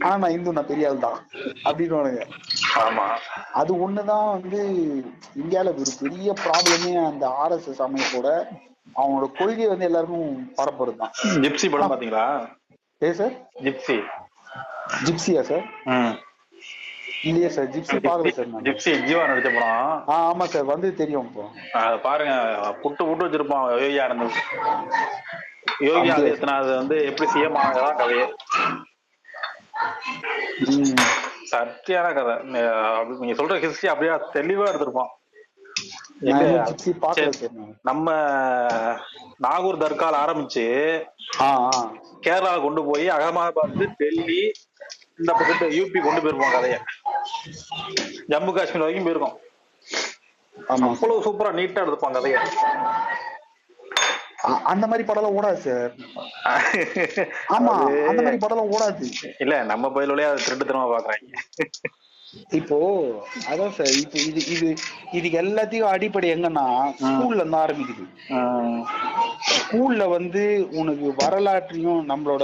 ஆனா 0.02 0.18
நான் 0.18 0.32
இந்து 0.32 0.52
நான் 0.52 0.66
பெரிய 0.66 0.90
ஆள் 0.90 0.98
தான். 0.98 1.30
அப்படின்னு 1.64 2.24
ஆமா. 2.80 3.06
அது 3.60 3.72
ஒண்ணுதான் 3.86 4.28
வந்து 4.36 4.60
இந்தியால 5.36 5.74
ஒரு 5.76 5.92
பெரிய 6.02 6.34
ப்ராப்ளமே 6.42 6.94
அந்த 7.04 7.26
ஆர்எஸ்எஸ் 7.44 7.86
அமைப்போட 7.88 8.28
அவங்களோட 8.96 9.28
கொள்கை 9.38 9.68
வந்து 9.68 9.88
எல்லாருக்கும் 9.90 10.30
பரப்புறது 10.58 10.98
தான் 10.98 11.14
ஜிப்சி 11.44 11.68
படம் 11.70 11.92
பாத்தீங்களா? 11.92 12.26
ஏ 13.02 13.12
சார்? 13.14 13.36
ஜிப்சி 13.66 13.98
ஜிப்சியா 15.06 15.42
சார். 15.44 15.66
இல்லையே 17.28 17.50
சார் 17.56 17.70
ஜிப்சி 17.74 17.98
பாக்கல 18.06 18.32
சார் 18.32 18.50
ஜிப்சி 18.68 18.92
ஜீவா 19.08 19.24
நடிச்ச 19.30 19.50
படம். 19.50 19.76
ஆ 20.10 20.18
ஆமா 20.30 20.46
சார் 20.54 20.72
வந்து 20.72 20.88
தெரியும் 21.02 21.28
இப்போ. 21.30 21.44
பாருங்க. 22.06 22.34
புட்டு 22.84 23.02
புட்டு 23.04 23.26
வச்சிருப்பான் 23.26 23.66
யோகி 23.76 24.00
ஆனந்த் 24.06 24.40
யோகி 25.88 26.10
ஆதித்யநாத் 26.16 26.72
வந்து 26.76 26.98
எப்படி 27.10 27.28
சிஎம் 27.34 27.60
ஆனதான் 27.62 28.00
கதையே. 28.02 28.26
சத்தியான 31.52 32.08
கதை. 32.18 32.36
நீங்க 33.22 33.36
சொல்ற 33.40 33.58
ஹிஸ்டரி 33.64 33.92
அப்படியே 33.94 34.14
தெளிவா 34.38 34.68
எடுத்திருப்பான். 34.72 35.12
நம்ம 37.90 38.08
நாகூர் 39.46 39.82
தர்கால 39.84 40.16
ஆரம்பிச்சு 40.24 40.66
கேரளா 42.26 42.52
கொண்டு 42.66 42.82
போய் 42.90 43.06
அகமதாபாத் 43.16 43.96
டெல்லி 44.02 44.42
இந்த 45.20 45.32
பக்கத்து 45.40 45.66
யூபி 45.78 46.00
கொண்டு 46.08 46.22
போயிருப்போம் 46.24 46.56
கதைய. 46.58 46.78
ஜம்மு 48.32 48.52
காஷ்மீர் 48.58 48.84
வரைக்கும் 48.84 49.08
போயிருக்கோம் 49.08 49.38
அவ்வளவு 50.56 51.24
சூப்பரா 51.26 51.52
நீட்டா 51.60 51.82
எடுத்துப்பான் 51.84 52.18
கதைய. 52.18 52.38
அந்த 54.72 54.86
மாதிரி 54.90 55.04
படம் 55.08 55.36
ஓடாது 55.38 55.60
சார். 55.66 55.92
ஆமா 57.56 57.74
அந்த 58.10 58.20
மாதிரி 58.26 58.40
படம் 58.44 58.72
ஓடாது. 58.76 59.08
இல்ல 59.44 59.56
நம்ம 59.72 59.92
பயிலோடய 59.96 60.30
அதை 60.32 60.40
திருட்டுத்தனமா 60.46 60.88
பாக்குறாங்க. 60.94 61.28
இப்போ 62.60 62.78
அதான் 63.52 63.74
சார் 63.78 63.94
இப்போ 64.02 64.18
இது 64.30 64.42
இது 64.56 64.68
இதுக்கு 65.18 65.38
எல்லாத்தையும் 65.44 65.92
அடிப்படை 65.94 66.28
எங்கன்னா 66.36 66.66
ஸ்கூல்ல 67.02 67.42
இருந்து 67.42 67.60
ஆரம்பிக்குது. 67.64 68.06
ஸ்கூல்ல 69.58 70.04
வந்து 70.18 70.44
உனக்கு 70.82 71.08
வரலாற்றையும் 71.22 72.02
நம்மளோட 72.12 72.44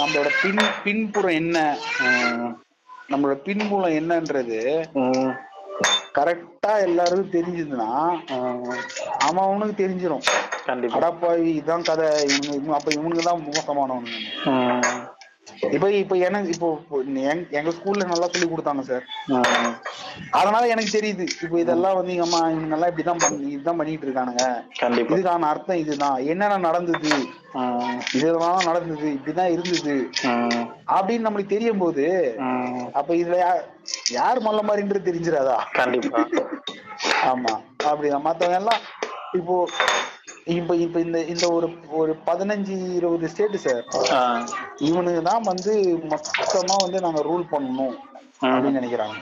நம்மளோட 0.00 0.28
பின் 0.42 0.62
பின்புறம் 0.84 1.38
என்ன? 1.42 1.58
நம்மளோட 3.12 3.36
பின்புலம் 3.46 3.98
என்னன்றது 4.00 4.58
கரெக்டா 6.16 6.72
எல்லாருக்கும் 6.86 7.34
தெரிஞ்சதுன்னா 7.36 7.88
அவன் 9.26 9.44
அவனுக்கு 9.46 9.74
தெரிஞ்சிடும் 9.82 10.24
கண்டிப்பா. 10.70 10.96
இதான் 11.54 11.84
கதை. 11.84 12.08
இவங்க- 12.52 12.74
அப்ப 12.74 12.92
இவனுக்கு 12.94 13.22
தான் 13.22 13.44
மோசமானவனுங்க 13.46 15.08
இப்ப 15.72 15.90
இப்ப 15.92 16.16
எனக்கு 16.16 16.48
இப்போ 16.48 16.68
எங்க- 17.50 17.72
ஸ்கூல்ல 17.78 18.04
நல்லா 18.04 18.26
சொல்லி 18.28 18.48
கொடுத்தாங்க 18.48 18.80
சார். 18.80 19.04
அதனால 20.30 20.66
எனக்கு 20.66 20.98
தெரியுது 20.98 21.26
இப்போ 21.42 21.58
இதெல்லாம் 21.58 21.94
வந்து 21.94 22.20
அம்மா 22.22 22.38
இவங்க 22.38 22.76
எல்லாம் 22.76 22.90
இப்படிதான் 22.90 23.28
பண்ணி 23.28 23.50
இதுதான் 23.50 23.76
பண்ணிட்டு 23.76 24.06
இருக்கானுங்க. 24.06 24.44
இதுக்கான 25.14 25.38
அர்த்தம் 25.38 25.76
இதுதான். 25.76 26.16
என்னென்ன 26.16 26.56
நடந்தது? 26.58 27.10
இதெல்லாம் 28.14 28.62
நடந்தது 28.64 29.08
இப்படிதான் 29.10 29.50
இருந்தது. 29.50 29.94
அப்படின்னு 30.86 31.26
நம்மளுக்கு 31.26 31.46
தெரியும் 31.46 31.78
போது 31.78 32.06
அப்ப 32.92 33.14
இதுல 33.14 33.36
யார் 34.10 34.42
மல்ல 34.42 34.60
மாதிரின்றது 34.68 35.08
தெரிஞ்சிடாதா? 35.10 35.56
கண்டிப்பா. 35.72 36.26
ஆமா. 37.24 37.52
அப்படிதான். 37.84 38.20
மத்தவங்க 38.20 38.58
எல்லாம் 38.58 38.80
இப்போ 39.32 39.68
இப்ப 40.56 40.74
இப்ப 40.84 40.96
இந்த 41.06 41.18
இந்த 41.32 41.44
ஒரு 41.56 41.66
ஒரு 42.00 42.12
பதினஞ்சு 42.28 42.76
இருபது 42.98 43.28
ஸ்டேட் 43.32 43.56
சார் 43.64 43.84
இவனுக்கு 44.88 45.22
தான் 45.30 45.46
வந்து 45.50 45.72
மொத்தமா 46.12 46.76
வந்து 46.84 47.00
நாங்க 47.06 47.20
ரூல் 47.28 47.44
பண்ணணும் 47.52 47.96
அப்படின்னு 48.50 48.78
நினைக்கிறாங்க. 48.80 49.16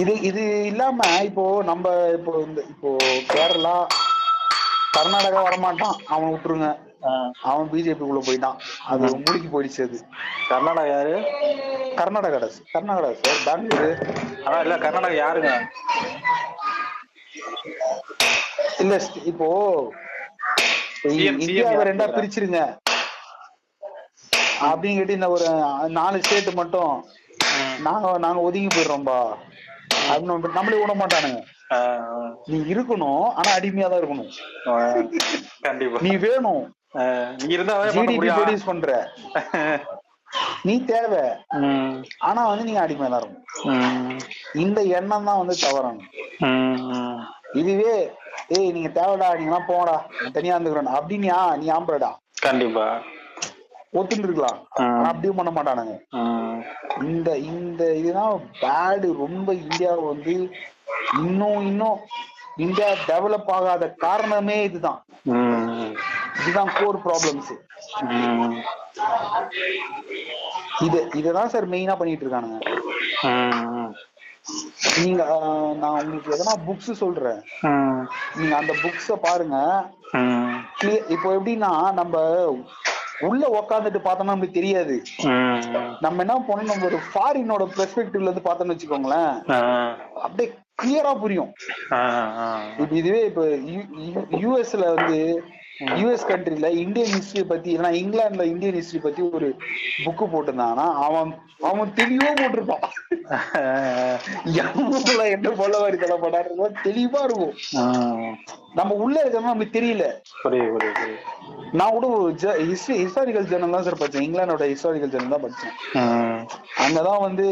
இது 0.00 0.12
இது 0.28 0.42
இல்லாம 0.70 1.06
இப்போ 1.28 1.44
நம்ம 1.70 1.86
இப்போ 2.16 2.32
இந்த 2.46 2.60
இப்போ 2.72 2.90
கேரளா 3.32 3.76
கர்நாடகா 4.96 5.42
வரமாட்டான். 5.48 5.96
அவன் 6.14 6.32
விட்டுருங்க. 6.32 6.68
அவன் 7.50 7.70
பிஜேபி 7.72 8.02
குள்ள 8.08 8.20
போயிட்டான். 8.26 8.58
அது 8.90 9.10
மூழ்கி 9.22 9.48
போயிடுச்சு 9.54 9.80
அது. 9.86 9.98
கர்நாடகா 10.50 10.90
யாரு? 10.94 11.14
கர்நாடகா 12.00 12.48
கர்நாடகா 12.74 13.10
சார் 13.22 13.42
பெங்களூரு. 13.48 13.90
அதான் 14.46 14.62
இல்ல 14.66 14.76
கர்நாடகா 14.84 15.16
யாருங்க? 15.24 15.52
இல்ல 18.82 18.94
இப்போ 19.30 19.48
இந்தியாவை 21.38 21.82
ரெண்டா? 21.88 22.06
பிரிச்சிருங்க. 22.16 22.60
அப்படின்னு 24.68 24.98
கேட்டு 24.98 25.18
இந்த 25.18 25.28
ஒரு 25.36 25.46
நாலு 25.98 26.22
ஸ்டேட் 26.24 26.50
மட்டும் 26.60 26.92
நாங்க 27.86 28.12
நாங்க 28.24 28.40
ஒதுங்கி 28.48 28.70
போயிடுறோம்பா. 28.74 29.18
அப்படின்னு 30.04 30.54
நம்மளே 30.58 30.78
விட 30.82 30.94
மாட்டானுங்க. 31.00 31.40
நீ 32.50 32.58
இருக்கணும் 32.72 33.24
ஆனா 33.38 33.50
அடிமையா 33.58 33.88
தான் 33.90 34.00
இருக்கணும். 34.02 34.30
நீ 36.06 36.12
வேணும். 36.26 36.62
நீ 37.42 37.52
இருந்தா 37.56 37.74
ப்ரொடியூஸ் 38.38 38.68
பண்ற. 38.70 38.88
நீ 40.66 40.74
தேவை. 40.90 41.22
ஆனா 42.28 42.42
வந்து 42.50 42.66
நீங்க 42.68 42.82
அடிமையா 42.84 43.08
தான் 43.08 43.22
இருக்கணும். 43.22 43.44
இந்த 44.64 44.80
எண்ணம் 44.98 45.28
தான் 45.28 45.40
வந்து 45.42 45.56
ம். 46.46 47.18
இதுவே 47.60 47.94
ஏய் 48.56 48.72
நீங்க 48.74 48.90
தேவைடா 48.98 49.28
நீங்களாம் 49.38 49.68
போங்கடா 49.70 49.96
நான் 50.20 50.36
தனியா 50.36 50.54
இருந்துக்கிறேன். 50.56 50.94
அப்படின்யா 50.98 51.38
நீ 51.60 51.66
ஆம்பளடா? 51.76 52.10
கண்டிப்பா. 52.46 52.86
ஒத்துட்டு 53.98 54.26
இருக்கலாம் 54.26 54.58
அப்படியும் 55.08 55.38
பண்ண 55.38 55.50
மாட்டானுங்க. 55.56 55.94
இந்த 57.06 57.30
இந்த 57.52 57.82
இதுதான் 58.00 58.36
பேடு 58.62 59.08
ரொம்ப 59.24 59.48
இந்தியாவை 59.64 60.04
வந்து 60.12 60.34
இன்னும் 61.22 61.60
இன்னும் 61.70 61.98
இந்தியா 62.64 62.88
டெவலப் 63.10 63.50
ஆகாத 63.56 63.84
காரணமே 64.04 64.56
இதுதான். 64.68 65.00
இதுதான் 66.40 66.72
கோர் 66.78 67.02
ப்ராப்ளம்ஸ் 67.06 67.52
இது 70.86 70.98
இததான் 71.20 71.52
சார் 71.54 71.66
மெயினா 71.74 71.96
பண்ணிட்டு 72.00 72.24
இருக்கானுங்க. 72.24 72.58
நீங்க 75.02 75.22
நான் 75.80 75.96
உங்களுக்கு 75.96 76.34
எதனா 76.36 76.54
புக்ஸ் 76.68 77.00
சொல்றேன். 77.02 77.40
நீங்க 78.38 78.54
அந்த 78.60 78.72
புக்ஸ 78.82 79.16
பாருங்க. 79.26 79.58
இப்போ 81.14 81.28
எப்படின்னா 81.38 81.70
நம்ம 82.00 82.16
உள்ள 83.28 83.42
உக்காந்துட்டு 83.58 84.00
பார்த்தோம்னா 84.04 84.32
நமக்கு 84.32 84.58
தெரியாது. 84.58 84.94
நம்ம 86.04 86.22
என்ன 86.24 86.36
பண்ணணும்? 86.48 86.72
நம்ம 86.72 86.88
ஒரு 86.90 86.98
ஃபாரினோட 87.10 87.64
பெர்ஸ்பெக்டிவ்ல 87.78 88.28
இருந்து 88.28 88.46
பார்த்தோம்னு 88.48 88.74
வச்சுக்கோங்களேன். 88.74 89.34
அப்படியே 90.24 90.48
கிளியரா 90.82 91.12
புரியும். 91.20 91.50
இதுவே 93.00 93.20
இப்ப 93.30 93.42
யூஎஸ்ல 94.44 94.84
வந்து 94.94 95.18
யூஎஸ் 96.00 96.28
கண்ட்ரில 96.30 96.70
இந்தியன் 96.84 97.12
ஹிஸ்டரி 97.16 97.44
பத்தி 97.52 97.76
இல்லைன்னா 97.76 97.92
இங்கிலாந்துல 98.02 98.46
இந்தியன் 98.52 98.78
ஹிஸ்டரி 98.78 99.02
பத்தி 99.06 99.22
ஒரு 99.38 99.48
புக்கு 100.04 100.26
போட்டிருந்தாங்கன்னா 100.32 100.88
அவன் 101.08 101.30
அவன் 101.70 101.92
தெளிவா 101.98 102.30
போட்டிருப்பான். 102.38 102.84
எவ்வளவு 104.62 105.30
என்ன 105.36 105.50
போல 105.60 105.78
வரி 105.84 105.96
தலை 105.96 106.16
பண்ணாரு 106.22 106.72
தெளிவா 106.88 107.20
இருக்கும். 107.28 107.54
நம்ம 108.78 108.94
உள்ள 109.04 109.14
இருக்கிறது 109.20 109.46
நமக்கு 109.46 109.76
தெரியல. 109.78 110.04
நான் 111.78 111.94
கூட 111.94 112.06
ஹிஸ்டரி 112.70 112.96
ஹிஸ்டாரிக்கல் 113.02 113.48
ஜேர்னல் 113.50 113.74
தான் 113.76 113.86
சார் 113.86 114.00
படிச்சேன். 114.00 114.24
இங்கிலாந்தோட 114.26 114.66
ஹிஸ்டாரிக்கல் 114.72 115.12
ஜேர்னல் 115.12 115.34
தான் 115.34 115.44
படிச்சேன். 115.44 115.74
அங்கதான் 116.84 117.22
வந்து 117.26 117.46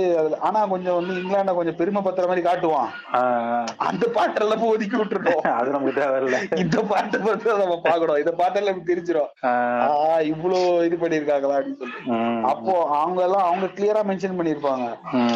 ஆனா 0.48 0.60
கொஞ்சம் 0.72 0.98
வந்து 0.98 1.14
இங்கிலாண்ட 1.20 1.54
கொஞ்சம் 1.58 1.78
பெருமை 1.80 2.02
பத்துற 2.06 2.26
மாதிரி 2.30 2.46
காட்டுவான். 2.48 2.90
அந்த 3.88 4.04
பாட்டெல்லாம் 4.16 4.66
ஒதுக்கி 4.72 4.96
விட்டுருக்கோம். 4.96 5.44
அது 5.58 5.74
நமக்கு 5.76 6.00
தேவையில்ல. 6.00 6.40
இந்த 6.64 6.82
பாட்டை 6.92 7.20
பார்த்து 7.26 7.58
நம்ம 7.64 7.78
பாக்கணும் 7.88 8.19
இந்த 8.20 8.32
பாட்டெல்லாம் 8.38 8.72
நமக்கு 8.72 8.90
தெரிஞ்சிடும் 8.92 9.30
இவ்வளவு 10.30 10.60
இது 10.88 10.96
பண்ணிருக்காங்களா 11.02 11.56
அப்படின்னு 11.58 11.80
சொல்லிட்டு. 11.82 12.04
ம். 12.14 12.42
அப்போ 12.50 12.74
அவங்க 13.00 13.20
எல்லாம் 13.26 13.46
அவங்க 13.48 13.66
கிளியரா 13.76 14.02
மென்ஷன் 14.10 14.38
பண்ணிருப்பாங்க. 14.38 14.86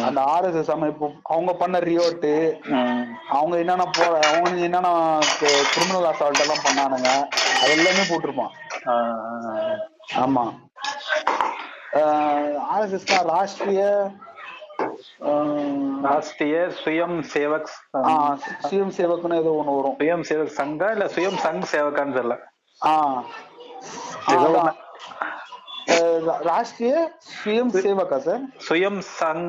அந்த 0.07 0.19
ஆர்எஸ்எஸ் 0.33 0.73
அமைப்பு 0.75 1.07
அவங்க 1.35 1.53
பண்ண 1.61 1.79
ரியோட்டு. 1.89 2.33
அவங்க 3.37 3.55
என்னென்ன 3.63 3.87
போ 3.97 4.05
அவங்க 4.29 4.59
என்னென்ன 4.67 4.91
கிரிமினல் 5.73 6.09
அசால்ட் 6.11 6.43
எல்லாம் 6.45 6.65
பண்ணானுங்க 6.67 7.09
அது 7.61 7.71
எல்லாமே 7.77 8.05
போட்டிருப்பான். 8.11 8.53
ஆமா. 10.25 10.45
ஆர்எஸ்எஸ் 12.73 13.11
தான் 13.13 13.27
ராஷ்டிரிய 13.33 13.83
ராஷ்டிரிய 16.05 16.57
சுயம் 16.81 17.15
சேவக் 17.33 17.69
சுயம் 18.67 18.91
சேவக்குன்னு 18.97 19.39
ஏதோ 19.41 19.51
ஒண்ணு 19.59 19.75
வரும். 19.77 19.95
சுயம் 20.01 20.25
சேவக் 20.29 20.57
சங்கா 20.57 20.87
இல்ல 20.95 21.05
சுயம் 21.15 21.39
சங் 21.45 21.63
சேவக்கான்னு 21.73 22.15
தெரியல. 22.17 22.35
ராஷ்டிரிய 26.47 26.93
சுயம் 27.31 27.71
சேவக்கா 27.75 28.17
சார் 28.19 28.43
சுயம் 28.67 28.99
சங் 29.11 29.45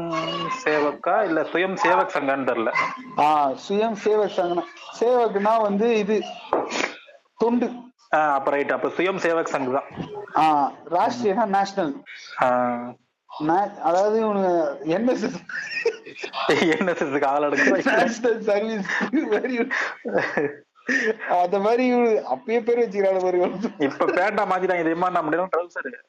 சேவக்கா 0.62 1.14
இல்ல 1.22 1.40
சுயம் 1.52 1.76
சேவக் 1.82 2.14
சங்கான்னு 2.16 2.48
தெரியல. 2.50 2.72
ஆஹ் 3.18 3.52
சுயம் 3.66 3.96
சேவக் 4.04 4.36
சங்கனா. 4.36 4.64
சேவக்னா 5.00 5.54
வந்து 5.62 5.88
இது 5.98 6.16
தொண்டு. 7.38 7.68
ஆ, 8.12 8.20
அப்ப 8.34 8.50
ரைட் 8.50 8.72
அப்ப 8.72 8.90
சுயம் 8.98 9.22
சேவக் 9.24 9.52
சங் 9.54 9.72
தான். 9.72 9.88
ஆஹ் 10.42 10.68
ராஷ்டிரியனா 10.94 11.46
நேஷனல் 11.56 11.92
ஆ. 12.40 12.48
அதாவது 13.82 14.16
இவனுங்க 14.20 14.50
என்எஸ்எஸ் 14.96 15.40
NSS-க்கு 16.78 17.26
ஆள் 17.26 17.46
எடுக்க 17.48 17.64
நேஷனல் 17.96 18.40
சர்வீஸ் 18.44 18.86
அந்த 21.36 21.58
மாதிரி 21.58 21.92
அப்பயே 22.32 22.60
பேர் 22.60 22.82
வச்சுக்கிறாங்க 22.82 23.20
பாருங்க 23.20 23.46
இப்ப 23.78 24.16
பேண்டா 24.16 24.46
மாத்திட்டாங்க 24.46 24.82
தெரியுமா 24.82 25.08
நம்ம 25.08 25.22
முடியும் 25.22 25.54
ட்ரௌசர் 25.54 26.02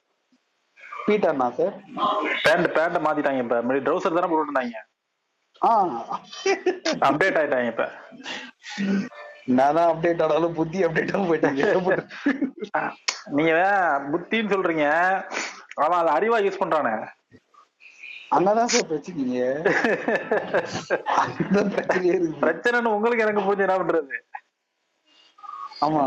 பீட்டர்னா 1.08 1.52
சார்? 1.52 1.74
பேண்ட் 2.44 2.74
பேண்ட் 2.74 3.06
மாத்திட்டாங்க 3.06 3.44
இப்ப. 3.44 3.62
முன்னாடி 3.62 3.84
ட்ரௌசர் 3.84 4.14
தானே 4.14 4.28
போட்டு 4.28 4.48
இருந்தாங்க. 4.48 4.78
ஆ. 5.62 6.04
அப்டேட் 7.08 7.40
ஆயிட்டாங்க 7.40 7.66
இப்ப. 7.66 7.92
நான் 9.50 9.84
அப்டேட் 9.84 10.22
ஆனாலும் 10.22 10.54
புத்தி 10.54 10.86
அப்டேட் 10.86 11.14
ஆக 11.14 11.28
போயிட்டாங்க. 11.28 12.06
நீங்க 13.30 13.54
புத்தின்னு 14.12 14.50
சொல்றீங்க. 14.50 14.86
அவன் 15.76 16.00
அதை 16.00 16.18
அறிவா 16.18 16.44
யூஸ் 16.44 16.60
பண்றானே. 16.60 17.08
அங்கதான் 18.30 18.68
சார் 18.68 18.88
பிரச்சனைங்க 18.88 19.66
பிரச்சனைன்னு 22.42 22.96
உங்களுக்கு 22.96 23.24
எனக்கு 23.24 23.42
புரிஞ்சு 23.42 23.60
என்ன 23.60 23.78
பண்றது? 23.78 24.27
ஆமா. 25.82 26.04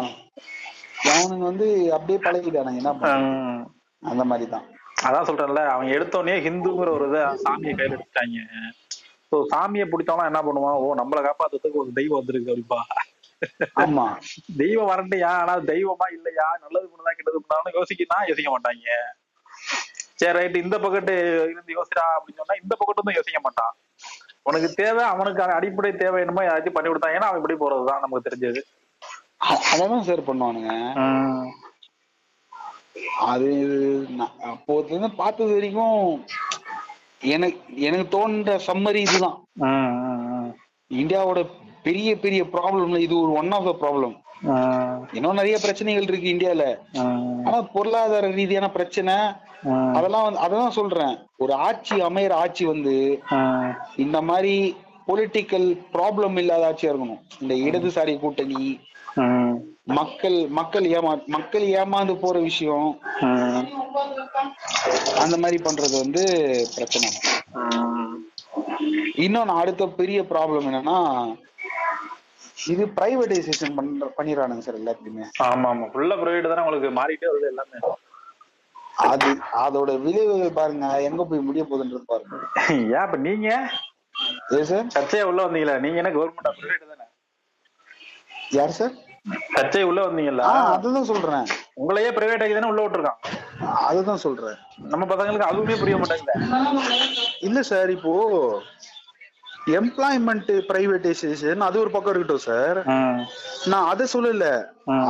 அவனுங்க 1.12 1.44
வந்து 1.50 1.66
அப்படியே 1.96 2.18
பழகிட்டானுங்க 2.26 2.80
என்ன 2.82 3.14
அந்த 4.02 4.22
மாதிரி 4.24 4.46
தான் 4.54 4.66
அதான் 5.08 5.26
சொல்றேன்ல 5.28 5.62
அவன் 5.72 5.92
எடுத்தோடனே 5.96 6.34
ஹிந்துங்கிற 6.46 6.90
ஒரு 6.96 7.06
இதை 7.10 7.20
சாமியை 7.44 7.72
கையில 7.78 7.94
எடுத்துட்டாங்க. 7.96 8.38
ஸோ 9.30 9.36
சாமியை 9.52 9.84
பிடிச்சவனா 9.88 10.28
என்ன 10.30 10.40
பண்ணுவான்? 10.46 10.78
ஓ 10.82 10.94
நம்மளை 11.00 11.20
காப்பாத்துறதுக்கு 11.26 11.82
ஒரு 11.82 11.90
தெய்வம் 11.98 12.20
வந்திருக்கு 12.20 12.52
அப்படிப்பா. 12.52 12.80
ஆமா. 13.82 14.06
தெய்வம் 14.56 14.90
வரண்டியா? 14.92 15.30
ஆனா 15.42 15.54
தெய்வமா 15.72 16.06
இல்லையா? 16.16 16.46
நல்லது 16.64 16.90
பண்ணதா 16.90 17.14
கெட்டது 17.18 17.40
பண்ணாலும் 17.42 17.76
யோசிக்கனா 17.78 18.18
யோசிக்க 18.30 18.50
மாட்டாங்க. 18.54 18.96
சரி 20.20 20.34
ரைட் 20.38 20.62
இந்த 20.64 20.76
பக்கத்து 20.78 21.14
இருந்து 21.52 21.76
யோசிடா 21.78 22.04
அப்படின்னு 22.16 22.40
சொன்னா 22.42 22.60
இந்த 22.62 22.74
பக்கத்து 22.80 23.02
வந்து 23.02 23.18
யோசிக்க 23.18 23.40
மாட்டான். 23.46 23.72
உனக்கு 24.48 24.68
தேவை 24.82 25.02
அவனுக்கு 25.12 25.42
அடிப்படை 25.58 25.90
தேவை 26.02 26.20
என்னமோ 26.24 26.44
யாராச்சும் 26.44 26.76
பண்ணி 26.76 26.90
கொடுத்தாங்கன்னா 26.90 27.30
அவன் 27.30 27.40
இப்படி 27.42 27.56
போறதுதான் 27.62 28.04
நமக்கு 28.04 28.28
தெரிஞ்சது. 28.28 28.60
அ- 29.40 29.62
அததான் 29.72 30.00
சார் 30.00 30.26
பண்ணுவானுங்க. 30.26 30.72
அது 33.26 33.48
அப்போதுல 34.44 34.88
இருந்து 34.88 35.10
பார்த்தது 35.12 35.52
வரைக்கும் 35.52 35.98
எனக்கு 37.26 37.58
எனக்கு 37.80 38.08
தோன்ற 38.08 38.60
சம்மரி 38.66 38.94
இதுதான். 38.96 39.38
இந்தியாவோட 40.90 41.40
பெரிய 41.82 42.18
பெரிய 42.18 42.44
ப்ராப்ளம்ல 42.44 42.98
இது 42.98 43.20
ஒரு 43.20 43.32
ஒன் 43.32 43.50
ஆஃப் 43.50 43.64
த 43.64 43.76
ப்ராப்ளம் 43.80 44.16
இன்னும் 45.12 45.34
நிறைய 45.34 45.58
பிரச்சனைகள் 45.58 46.02
இருக்கு 46.02 46.28
இந்தியால. 46.28 46.64
ஆனா 47.46 47.62
பொருளாதார 47.72 48.30
ரீதியான 48.30 48.70
பிரச்சனை 48.70 49.14
அதெல்லாம் 49.94 50.24
வந்து 50.24 50.40
அதான் 50.40 50.68
சொல்றேன். 50.70 51.14
ஒரு 51.36 51.52
ஆட்சி 51.62 51.94
அமையற 52.00 52.32
ஆட்சி 52.34 52.64
வந்து 52.64 52.94
இந்த 53.96 54.20
மாதிரி 54.22 54.54
பொலிட்டிக்கல் 55.08 55.68
ப்ராப்ளம் 55.92 56.38
இல்லாத 56.38 56.70
ஆட்சியா 56.70 56.90
இருக்கணும். 56.92 57.20
இந்த 57.40 57.54
இடதுசாரி 57.66 58.18
கூட்டணி 58.18 58.62
மக்கள் 59.92 60.36
மக்கள் 60.58 60.86
ஏமா 60.90 61.12
மக்கள் 61.34 61.64
ஏமாந்து 61.74 62.14
போற 62.18 62.36
விஷயம் 62.48 62.88
அந்த 65.22 65.36
மாதிரி 65.42 65.58
பண்றது 65.66 65.94
வந்து 66.02 66.22
பிரச்சனை. 66.74 67.08
இன்னொன்னு 69.24 69.54
அடுத்த 69.54 69.88
பெரிய 69.98 70.20
ப்ராப்ளம் 70.30 70.68
என்னன்னா 70.70 70.98
இது 72.72 72.84
பிரைவேடைசேஷன் 72.96 73.76
பண்ற 73.76 74.06
பண்ணிடுறானுங்க 74.16 74.64
சார் 74.66 74.80
எல்லாத்தையுமே 74.80 75.26
ஆமா 75.46 75.68
ஆமா 75.72 75.86
ஃபுல்லா 75.92 76.16
ப்ரைவேட் 76.22 76.50
தானே 76.50 76.64
உங்களுக்கு 76.64 76.90
மாறிட்டே 76.98 77.30
வருது 77.30 77.50
எல்லாமே. 77.52 77.78
அது 79.06 79.28
அதோட 79.60 79.90
விளைவுகள் 80.02 80.58
பாருங்க 80.58 80.86
எங்க 81.08 81.22
போய் 81.24 81.46
முடிய 81.46 81.62
போகுதுன்றது 81.64 82.04
பாருங்க. 82.06 82.34
ஏன் 82.90 83.06
இப்ப 83.06 83.18
நீங்க? 83.26 83.48
ஏ 84.52 84.62
சார் 84.64 84.92
சர்ச்சையா 84.94 85.28
உள்ள 85.30 85.40
வந்தீங்களா 85.44 85.76
நீங்க 85.84 86.00
என்ன 86.02 86.12
கவர்மெண்ட் 86.14 86.58
ப்ரைவேட் 86.58 86.90
தானே? 86.92 86.99
யார் 88.58 88.76
சார்? 88.78 88.94
சர்ச்சை 89.54 89.82
உள்ள 89.88 90.00
வந்தீங்கல்ல? 90.06 90.44
அதுதான் 90.74 91.08
சொல்றேன். 91.10 91.44
உங்களையே 91.80 92.10
பிரைவேட் 92.16 92.42
ஆகி 92.44 92.54
தானே 92.56 92.70
உள்ள 92.70 92.82
விட்டுருக்கான்? 92.82 93.20
அதுதான் 93.88 94.22
சொல்றேன். 94.24 94.58
நம்ம 94.92 95.04
பசங்களுக்கு 95.10 95.50
அதுவுமே 95.50 95.76
புரிய 95.78 95.96
மாட்டேங்குது. 95.96 96.36
இல்ல 97.48 97.62
சார் 97.70 97.90
இப்போ 97.96 98.14
எம்ப்ளாய்மெண்ட் 99.80 100.50
பிரைவேடைசேஷன் 100.68 101.66
அது 101.66 101.76
ஒரு 101.80 101.90
பக்கம் 101.90 102.12
இருக்கட்டும் 102.12 102.46
சார். 102.48 102.78
நான் 103.72 103.88
அதை 103.92 104.06
சொல்லல. 104.14 104.46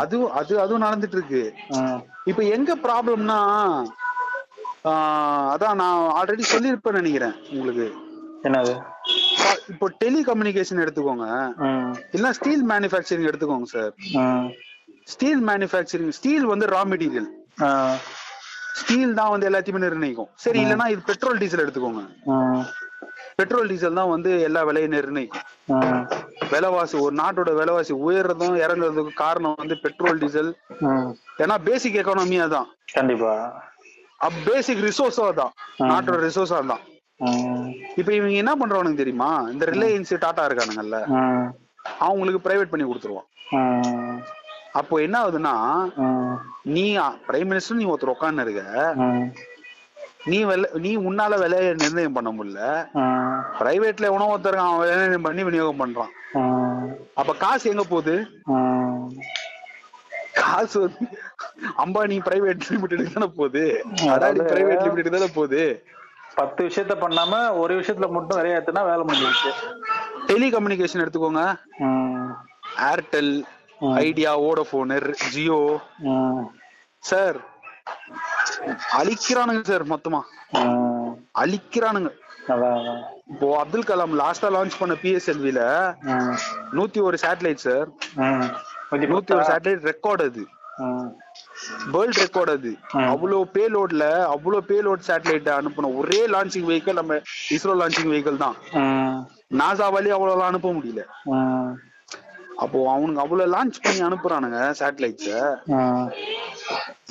அது 0.02 0.16
அது 0.40 0.52
அதுவும் 0.60 0.84
நடந்துட்டு 0.86 1.18
இருக்கு. 1.18 1.42
இப்ப 2.30 2.42
எங்க 2.56 2.74
ப்ராப்ளம்னா 2.86 3.40
அதான் 5.54 5.80
நான் 5.82 5.98
ஆல்ரெடி 6.18 6.44
சொல்லியிருப்பேன் 6.52 6.98
நினைக்கிறேன் 7.00 7.34
உங்களுக்கு. 7.50 7.86
என்னது? 8.48 8.74
இப்போ 9.72 9.86
டெலிகம்யூனிகேஷன் 10.02 10.82
எடுத்துக்கோங்க. 10.84 11.26
இல்ல 12.16 12.32
ஸ்டீல் 12.38 12.64
மேனுஃபேக்சரிங் 12.72 13.28
எடுத்துக்கோங்க 13.30 13.68
சார். 13.76 13.92
ஸ்டீல் 15.12 15.42
மேனுஃபேக்சரிங் 15.50 16.12
ஸ்டீல் 16.18 16.46
வந்து 16.52 16.66
ரா 16.74 16.82
மெட்டீரியல். 16.92 17.30
ஸ்டீல் 18.80 19.16
தான் 19.18 19.32
வந்து 19.32 19.46
எல்லாத்தையுமே 19.48 19.80
நிர்ணயிக்கும் 19.86 20.30
சரி 20.44 20.58
இல்லைன்னா 20.64 20.86
இது 20.92 21.02
பெட்ரோல் 21.08 21.40
டீசல் 21.40 21.62
எடுத்துக்கோங்க. 21.64 22.02
பெட்ரோல் 23.38 23.70
டீசல் 23.70 23.98
தான் 23.98 24.12
வந்து 24.12 24.30
எல்லா 24.48 24.60
விலையும் 24.68 24.94
நிர்ணயிக்கும். 24.96 25.46
விலைவாசி 26.52 26.96
ஒரு 27.04 27.14
நாட்டோட 27.22 27.50
விலைவாசி 27.60 27.92
உயர்றதும் 28.06 28.56
இறங்குறதுக்கு 28.64 29.12
காரணம் 29.24 29.58
வந்து 29.62 29.76
பெட்ரோல் 29.84 30.20
டீசல். 30.22 30.50
ஏன்னா 31.42 31.56
பேசிக் 31.68 31.98
எக்கானமியா 32.02 32.46
தான் 32.56 32.68
கண்டிப்பா 32.96 33.34
பேசிக் 34.48 34.82
ரிசோர்ஸா 34.88 35.26
தான் 35.42 35.52
நாட்டோட 35.90 36.18
ரிசோர்ஸா 36.28 36.58
தான். 36.72 36.82
இப்ப 37.96 38.12
இவங்க 38.12 38.34
என்ன 38.34 38.54
பண்றவனுக்கு 38.54 38.94
தெரியுமா 38.94 39.40
இந்த 39.52 39.66
ரிலையன்ஸ் 39.66 40.18
டாடா 40.18 40.46
இருக்கானுங்கல்ல. 40.46 41.06
அவங்களுக்கு 41.98 42.50
பிரைவேட் 42.50 42.70
பண்ணி 42.70 42.92
கொடுத்துருவான். 42.92 43.26
அப்போ 44.72 44.96
என்ன 44.96 45.24
ஆகுதுன்னா. 45.24 45.84
நீ 46.62 46.98
பிரைம் 46.98 47.20
மினிஸ்டர் 47.28 47.72
நீ 47.72 47.84
ஒருத்தர் 47.84 48.04
உட்கார்ந்து 48.04 48.42
இருக்க. 48.42 48.92
நீ 50.24 50.44
வெல 50.44 50.68
நீ 50.72 50.96
உன்னால 50.96 51.38
விலையை 51.38 51.74
நிர்ணயம் 51.74 52.12
பண்ண 52.12 52.32
முடியல. 52.32 52.88
பிரைவேட்ல 53.58 54.00
எவனோ 54.00 54.36
ஒருத்தர் 54.36 54.54
அவன் 54.54 54.78
விலை 54.78 54.94
நிர்ணயம் 54.96 55.22
பண்ணி 55.22 55.44
விநியோகம் 55.44 55.86
பண்றான். 55.86 56.38
அப்ப 57.14 57.34
காசு 57.34 57.70
எங்க 57.70 57.82
போகுது. 57.82 58.26
காசு 60.34 60.80
வந்து 60.80 61.18
அம்பானி 61.78 62.18
பிரைவேட் 62.18 62.60
லிமிடெட் 62.68 63.12
தானே 63.12 63.32
போகுது 63.36 63.84
அதாவது- 63.98 64.42
பிரைவேட் 64.42 64.82
லிமிடெட் 64.82 65.12
தானே 65.12 65.26
போகுது 65.26 65.84
பத்து 66.40 66.60
விஷயத்த 66.66 66.94
பண்ணாம 67.04 67.34
ஒரு 67.62 67.72
விஷயத்துல 67.80 68.08
மட்டும் 68.16 68.38
நிறைய 68.38 68.58
ஏத்துனா 68.58 68.82
வேலை 68.90 69.02
முடிஞ்சிருச்சு 69.08 69.50
டெலிகம்யூனிகேஷன் 70.30 71.02
எடுத்துக்கோங்க. 71.04 71.42
Airtel. 72.90 73.32
Idea 74.06 74.32
Vodafone 74.44 74.94
Jio. 75.34 75.60
Sir 77.10 77.38
அழிக்கிறானுங்க 79.00 79.62
sir 79.70 79.84
மொத்தமா. 79.92 80.20
அழிக்கிறானுங்க. 81.42 82.10
இப்போ 83.32 83.48
அப்துல் 83.62 83.88
கலாம் 83.90 84.14
லாஸ்டா 84.20 84.48
லான்ச் 84.56 84.78
பண்ண 84.78 84.94
பிஎஸ்எல்வில. 85.02 85.60
நூத்தி 86.78 87.00
ஒரு 87.08 87.18
சேட்டலைட் 87.24 87.64
சார். 87.66 87.88
நூத்தி 89.12 89.34
ஒரு? 89.36 89.44
சேட்டலைட் 89.50 89.86
ரெக்கார்ட் 89.90 90.24
அது. 90.28 90.44
வேர்ல்ட் 91.94 92.20
ரெக்கார்ட் 92.20 92.52
அது 92.52 92.70
ம். 92.94 93.08
அவ்வளவு 93.12 93.42
பேலோட்ல 93.56 94.04
அவ்வளவு 94.34 94.68
பேலோட் 94.70 95.06
சேட்டலைட் 95.08 95.50
அனுப்பின 95.56 95.90
ஒரே 95.98 96.20
லான்ச்சிங் 96.34 96.68
வெஹிக்கிள் 96.70 97.00
நம்ம 97.00 97.18
இஸ்ரோ 97.56 97.74
லான்ச்சிங் 97.80 98.10
வெஹிக்கிள் 98.12 98.42
தான் 98.44 98.56
ம். 98.80 99.18
நாசாவாலே 99.60 100.12
அவ்வளவு 100.16 100.42
அனுப்ப 100.42 100.68
முடியல. 100.74 101.02
அப்போ 102.62 102.78
அவனுங்க 102.92 103.20
அவ்வளவு 103.22 103.52
லான்ச் 103.52 103.82
பண்ணி 103.82 104.00
அனுப்புறானுங்க 104.06 104.58
சேட்டலைட்ஸ. 104.80 105.28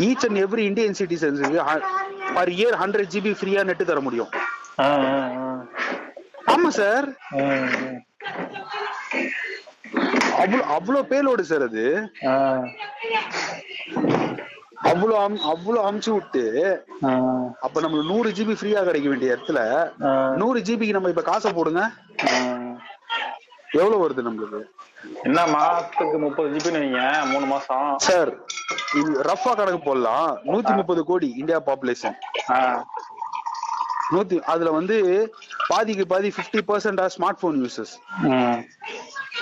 ஈச் 0.06 0.26
அண்ட் 0.28 0.42
எவ்ரி 0.44 0.64
இந்தியன் 0.70 0.98
சிட்டிசன்ஸுக்கு 1.00 1.60
பர் 2.36 2.52
இயர் 2.56 2.78
ஹண்ட்ரட் 2.82 3.12
ஜிபி 3.14 3.32
ஃப்ரீயா 3.38 3.64
நெட் 3.64 3.84
தர 3.84 4.02
முடியும். 4.02 4.32
ஆமா 6.52 6.70
சார் 6.78 7.08
ம். 10.40 10.42
அவ்வளவு 10.42 10.74
அவ்வளவு 10.74 11.10
பேலோடு 11.10 11.44
சார் 11.44 11.62
அது 11.62 11.84
அம்- 15.20 15.44
அவ்வளவு 15.46 15.86
அமுச்சு 15.88 16.12
விட்டு. 16.14 16.44
அப்ப 17.60 17.82
நம்மளுக்கு 17.82 18.12
நூறு 18.12 18.30
ஜிபி 18.32 18.54
ஃப்ரீயா 18.56 18.82
கிடைக்க 18.84 19.10
வேண்டிய 19.10 19.36
இடத்துல. 19.36 19.62
நூறு 20.38 20.60
ஜிபிக்கு 20.62 20.92
நம்ம 20.92 21.10
இப்ப 21.10 21.22
காசை 21.24 21.52
போடுங்க. 21.54 21.82
எவ்வளவு 23.74 24.04
வருது 24.04 24.28
நம்மளுக்கு 24.28 24.60
என்ன 25.24 25.40
மாசத்துக்கு 25.48 26.18
முப்பது 26.20 26.48
ஜிபின்னு 26.50 26.80
வைங்க 26.80 27.02
மூணு 27.26 27.46
மாசம் 27.46 27.90
சார் 28.00 28.32
ரஃபா 29.28 29.52
கணக்கு 29.54 29.82
போடலாம் 29.82 30.30
நூத்தி 30.48 30.72
முப்பது 30.76 31.04
கோடி 31.04 31.28
இந்தியா 31.38 31.60
பாப்புலேஷன். 31.60 32.18
நூத்தி 34.14 34.38
அதுல 34.46 34.70
வந்து 34.72 34.98
பாதிக்கு 35.68 36.06
பாதி 36.08 36.30
பிப்டி 36.30 36.62
பர்சன்டா 36.68 37.06
ஸ்மார்ட் 37.16 37.42
போன் 37.42 37.60
யூசர்ஸ் 37.62 37.94
ம். 38.30 38.60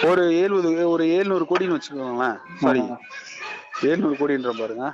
ஒரு 0.06 0.24
எழுபது 0.40 0.90
ஒரு 0.90 1.04
எழுநூறு 1.10 1.46
கோடின்னு 1.50 1.76
வச்சுக்கோங்களேன். 1.78 2.38
சாரி 2.64 2.82
எழுநூறு 3.82 4.16
கோடின்ற 4.20 4.52
பாருங்க. 4.60 4.94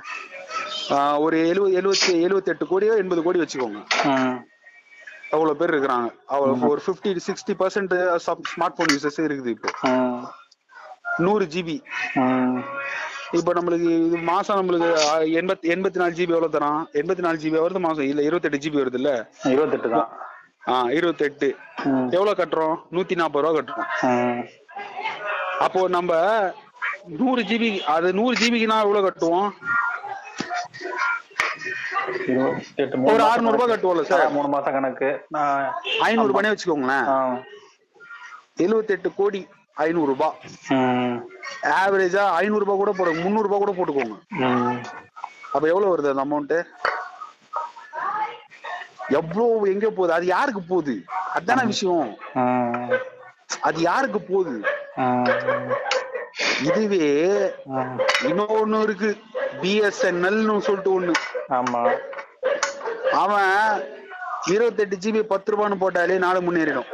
ஒரு 1.24 1.36
எழுபது 1.48 1.74
எழுபத்தி 1.80 2.12
எழுபத்தி 2.26 2.52
எட்டு 2.52 2.66
கோடியோ 2.72 2.96
எண்பது 3.02 3.22
கோடி 3.22 3.42
வச்சுக்கோங்க. 3.42 3.80
அவ்வளவு 5.30 5.56
பேர் 5.60 5.72
இருக்கிறாங்க. 5.74 6.08
அவ்வளவு 6.26 6.68
ஒரு 6.68 6.82
fifty 6.86 7.20
sixty 7.26 7.54
percent 7.62 7.94
smart 8.52 8.76
phone 8.78 8.92
users 8.94 9.20
இருக்குது 9.26 9.54
இப்போ. 9.56 9.70
நூறு 11.24 11.44
ஜிபி. 11.54 11.76
இப்போ 13.38 13.52
நம்மளுக்கு 13.52 13.88
இது 14.06 14.16
மாசம் 14.16 14.58
நம்மளுக்கு 14.60 14.90
எண்பத்தி 15.40 15.66
எண்பத்தி 15.74 15.98
நாலு 16.02 16.12
ஜிபி 16.18 16.34
எவ்வளவு 16.36 16.54
தரான்? 16.58 16.82
எண்பத்தி 17.00 17.22
நாலு 17.26 17.38
ஜிபி 17.42 17.58
வருது 17.64 17.80
மாசம். 17.80 18.04
இல்ல 18.04 18.22
இருபத்தெட்டு 18.22 18.62
ஜிபி 18.64 18.80
வருது 18.82 18.94
இல்ல? 18.94 19.30
இருபத்தெட்டு 19.44 19.90
தான். 19.90 20.10
ஆ 20.68 20.82
இருபத்தெட்டு. 20.98 21.56
எவ்வளவு 22.16 22.38
கட்டுறோம்? 22.42 22.76
நூத்தி 22.92 23.14
நாற்பது 23.14 23.46
ரூபா 23.46 23.58
கட்டுறோம். 23.58 23.88
அப்போ 25.60 25.80
நம்ம 25.88 26.12
நூறு 27.18 27.42
ஜிபி 27.42 27.70
அது 27.92 28.08
நூறு 28.14 28.34
ஜிபிக்கு 28.36 28.66
நான் 28.66 28.84
எவ்வளவு 28.84 29.06
கட்டுவோம் 29.06 29.48
ஒரு 33.08 33.22
600 33.24 33.52
ரூபாய். 33.54 33.70
கட்டுவோம்ல 33.70 34.02
சார்? 34.08 34.24
மூணு 34.32 34.48
மாசம் 34.48 34.74
கணக்கு 34.74 35.08
ஐநூறு 36.04 36.30
ரூபாய் 36.30 36.52
வச்சுக்கோங்களேன் 36.52 37.06
ஆ. 37.08 37.18
எழுபத்தெட்டு 38.58 39.08
கோடி 39.14 39.40
ஐநூறு 39.76 40.08
ரூபாய். 40.10 40.34
ஆவரேஜா 41.76 42.24
ஐநூறு 42.38 42.62
ரூபாய் 42.64 42.82
கூட 42.82 42.92
போடுங்க 42.92 43.22
முந்நூறு 43.24 43.46
ரூபாய் 43.46 43.62
கூட 43.62 43.72
போட்டுக்கோங்க. 43.74 44.16
அப்ப 45.54 45.64
எவ்வளவு 45.68 45.92
வருது 45.92 46.12
அந்த 46.12 46.24
அமௌண்ட் 46.24 46.56
எவ்வளவு 49.14 49.42
எங்க 49.72 49.86
போகுது 49.90 50.12
அது 50.12 50.26
யாருக்கு 50.28 50.62
போகுது 50.64 50.94
அதான 51.34 51.64
விஷயம். 51.66 52.10
அது 53.68 53.78
யாருக்கு 53.88 54.20
போகுது. 54.30 54.56
இதுவே. 56.68 57.08
இன்னொன்னு 58.28 58.78
இருக்கு 58.86 59.10
பிஎஸ்என்எல்னு 59.62 60.54
சொல்லிட்டு 60.68 60.94
ஒண்ணு 60.98 61.14
ஆமா 61.58 61.82
அவன் 63.22 63.52
இருபத்தெட்டு 64.52 64.96
ஜிபி 65.02 65.20
பத்து 65.32 65.52
ரூபான்னு 65.52 65.82
போட்டாலே 65.82 66.16
நாடு 66.24 66.40
முன்னேறிடும். 66.46 66.88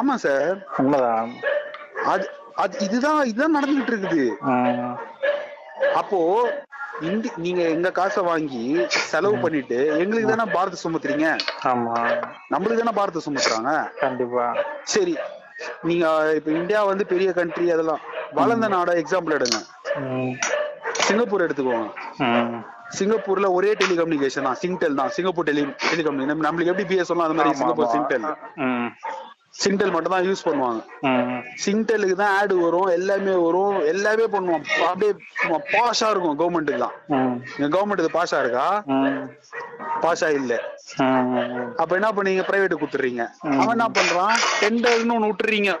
ஆமா 0.00 0.14
சார் 0.24 0.56
உண்மைதான் 0.82 1.32
அது 2.12 2.26
அது 2.62 2.74
இதுதான் 2.86 3.20
இதுதான் 3.30 3.56
நடந்துகிட்டு 3.56 3.92
இருக்குது. 3.94 4.26
அப்போ 6.00 6.20
இந்தி 7.00 7.30
நீங்க 7.36 7.62
எங்க 7.68 7.90
காசை 7.90 8.22
வாங்கி 8.22 8.62
செலவு 8.88 9.36
பண்ணிட்டு 9.38 9.78
எங்களுக்கு 9.98 10.28
தானே 10.28 10.52
பாரத 10.52 10.76
சுமத்துறீங்க? 10.84 11.28
ஆமா. 11.64 11.94
நம்மளுக்கு 12.52 12.82
தானே 12.82 12.96
பாரத 12.96 13.22
சுமத்துறாங்க? 13.26 13.72
கண்டிப்பா. 13.98 14.44
சரி 14.84 15.14
நீங்க 15.82 16.34
இப்ப 16.34 16.50
இந்தியா 16.50 16.82
வந்து 16.82 17.06
பெரிய 17.06 17.32
கண்ட்ரி 17.32 17.70
அதெல்லாம். 17.70 18.00
வளர்ந்த 18.32 18.68
நாட 18.68 18.92
எக்ஸாம்பிள் 18.92 19.36
எடுங்க. 19.38 19.58
சிங்கப்பூர் 21.00 21.42
எடுத்துக்கோங்க. 21.42 21.88
சிங்கப்பூர்ல 22.90 23.52
ஒரே 23.52 23.74
டெலிகம்யூனிகேஷன் 23.74 24.42
தான். 24.42 24.58
சிங்டெல் 24.62 24.94
தான். 24.94 25.08
சிங்கப்பூர் 25.08 25.46
டெலி 25.46 25.62
டெலிகம்யூனிகேஷன் 25.90 26.46
நம்மளுக்கு 26.46 26.72
எப்படி 26.74 26.88
பிஎஸ் 26.94 27.12
அது 27.26 27.34
மாதிரி 27.34 27.54
சிங்கப்பூர். 27.54 27.92
சிங்டெல். 27.96 28.26
சிங்டெல் 29.62 29.92
மட்டும் 29.94 30.14
தான் 30.14 30.26
யூஸ் 30.28 30.44
பண்ணுவாங்க. 30.46 30.80
சிங்டெலுக்கு 31.64 32.16
தான் 32.20 32.32
ஆடு 32.38 32.54
வரும் 32.64 32.88
எல்லாமே 32.96 33.34
வரும் 33.44 33.76
எல்லாமே 33.92 34.24
பண்ணுவோம். 34.34 34.64
அப்படியே 34.88 35.12
பாஷா 35.74 36.08
இருக்கும் 36.12 36.38
கவர்மெண்ட்டுக்கு 36.40 36.84
தான். 36.84 36.96
கவர்மெண்ட் 37.74 38.16
பாஷா 38.18 38.40
இருக்கா. 38.44 38.66
பாஷா 40.04 40.28
இல்ல. 40.38 40.52
அப்ப 41.82 41.92
என்ன 42.00 42.10
பண்ணீங்க? 42.16 42.44
பிரைவேட் 42.50 42.80
கொடுத்துறீங்க 42.80 43.24
அவன் 43.60 43.74
என்ன 43.76 43.88
பண்றான்? 43.98 44.34
டெண்டர்னு 44.62 45.16
ஒண்ணு 45.18 45.30
விட்டுறீங்க. 45.32 45.72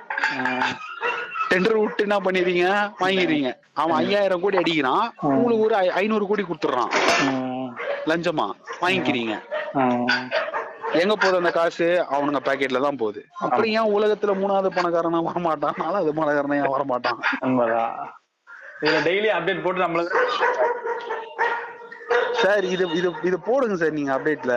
டெண்டர் 1.50 1.80
விட்டு 1.82 2.06
என்ன 2.06 2.16
பண்ணிடுறீங்க? 2.26 2.68
வாங்கிடுறீங்க. 3.02 3.50
அவன் 3.80 3.96
ஐயாயிரம் 4.02 4.42
கோடி 4.44 4.56
அடிக்கிறான். 4.60 5.04
உங்களுக்கு 5.34 5.66
ஒரு 5.66 5.76
ஐநூறு 6.02 6.24
கோடி 6.30 6.44
கொடுத்துட்றான். 6.46 6.92
லஞ்சமா? 8.10 8.46
வாங்கிக்கிறீங்க. 8.82 9.34
எங்க 11.00 11.14
போகுது 11.14 11.38
அந்த 11.40 11.50
காசு? 11.56 11.86
அவனுங்க 12.14 12.40
பாக்கெட்ல 12.46 12.80
தான் 12.84 13.00
போகுது. 13.02 13.20
அப்புறம் 13.44 13.70
ஏன் 13.78 13.92
உலகத்துல 13.96 14.32
மூணாவது 14.40 14.70
பணக்காரனா 14.76 15.20
வரமாட்டான்? 15.28 15.78
நாலாவது 15.82 16.12
பணக்காரனா 16.18 16.58
ஏன் 16.62 16.74
வரமாட்டான்? 16.74 17.18
உண்மைதான். 17.46 17.94
இதுல 18.82 19.00
டெய்லி 19.08 19.28
அப்டேட் 19.36 19.64
போட்டு 19.64 19.84
நம்மளுக்கு 19.84 20.20
சார் 22.42 22.64
இது 22.72 22.84
இது 22.98 23.08
இது 23.28 23.36
போடுங்க 23.46 23.76
சார் 23.82 23.96
நீங்க 23.98 24.12
அப்டேட்ல 24.14 24.54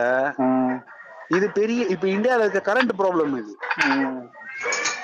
இது 1.36 1.46
பெரிய 1.58 1.80
இப்ப 1.94 2.06
இந்தியால 2.08 2.44
இருக்க 2.44 2.60
கரண்ட் 2.68 2.92
ப்ராப்ளம் 3.00 3.32
இது. 3.40 3.52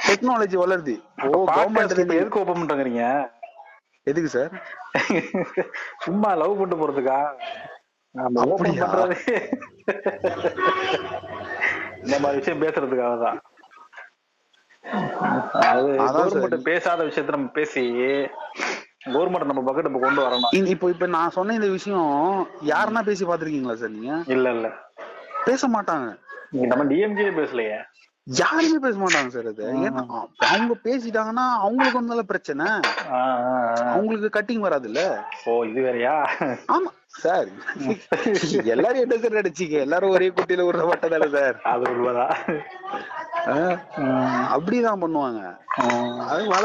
டெக்னாலஜி 0.08 0.56
வளருது. 0.62 0.94
ஓ 1.24 1.30
இப்ப 1.34 1.54
கவர்மெண்ட் 1.56 1.94
எதுக்கு 2.16 2.40
ஓபன் 2.42 2.68
பண்றீங்க 2.70 3.04
எதுக்கு 4.06 4.30
சார் 4.36 4.52
சும்மா 6.04 6.30
லவ் 6.40 6.56
பண்ணிட்டு 6.56 6.80
போறதுக்கா? 6.80 7.18
நம்ம 12.04 12.30
விஷயம் 12.30 12.62
பேசுறதுக்காக 12.62 13.14
தான். 13.18 13.38
அது. 15.68 15.90
கவர்மெண்ட் 16.08 16.56
பேசாத 16.62 17.04
விஷயத்த 17.04 17.30
நம்ம 17.30 17.50
பேசி 17.52 17.82
கவர்மெண்ட் 19.06 19.44
நம்ம 19.44 19.62
பக்கெட் 19.62 19.82
நம்ம 19.82 19.98
கொண்டு 19.98 20.22
வரணும். 20.22 20.52
இப்போ 20.66 20.90
இப்ப 20.90 21.06
நான் 21.06 21.30
சொன்ன 21.30 21.54
இந்த 21.54 21.68
விஷயம் 21.68 22.12
யாருன்னா 22.66 23.02
பேசி 23.04 23.24
பாத்திருக்கீங்களா 23.24 23.74
சார் 23.74 23.90
நீங்க? 23.90 24.12
இல்ல 24.26 24.50
இல்ல. 24.50 24.68
பேச 25.44 25.68
மாட்டாங்க. 25.68 26.06
நம்ம 26.66 26.84
டிஎம்கே 26.84 27.30
பேசலையே. 27.34 27.78
யாருமே 28.26 28.78
பேச 28.78 28.96
மாட்டாங்க 28.98 29.28
சார் 29.28 29.46
அது. 29.46 29.64
ஏன்னா 29.86 30.02
அவங்க 30.46 30.74
பேசிட்டாங்கன்னா 30.84 31.46
அவங்களுக்கு 31.58 32.00
வந்தால 32.00 32.22
பிரச்சனை. 32.22 32.66
அவங்களுக்கு 33.92 34.28
கட்டிங் 34.38 34.66
வராதுல்ல. 34.66 35.00
ஓ 35.44 35.64
இது 35.64 35.80
வேறயா? 35.80 36.14
ஆமா. 36.68 36.90
சார் 37.14 37.48
எல்லாரும் 38.74 39.02
என்ன 39.02 39.16
சார் 39.22 39.36
நடிச்சீங்க 39.38 39.76
எல்லாரும் 39.84 40.14
ஒரே 40.16 40.28
குட்டியில 40.36 40.64
ஒரு 40.70 40.88
வட்ட 40.90 41.08
தானே 41.12 41.28
சார்? 41.34 41.56
அது 41.72 41.84
உண்மைதான். 41.92 42.34
அப்படிதான் 44.54 45.02
பண்ணுவாங்க. 45.04 45.40
அது 46.32 46.42
வள 46.54 46.64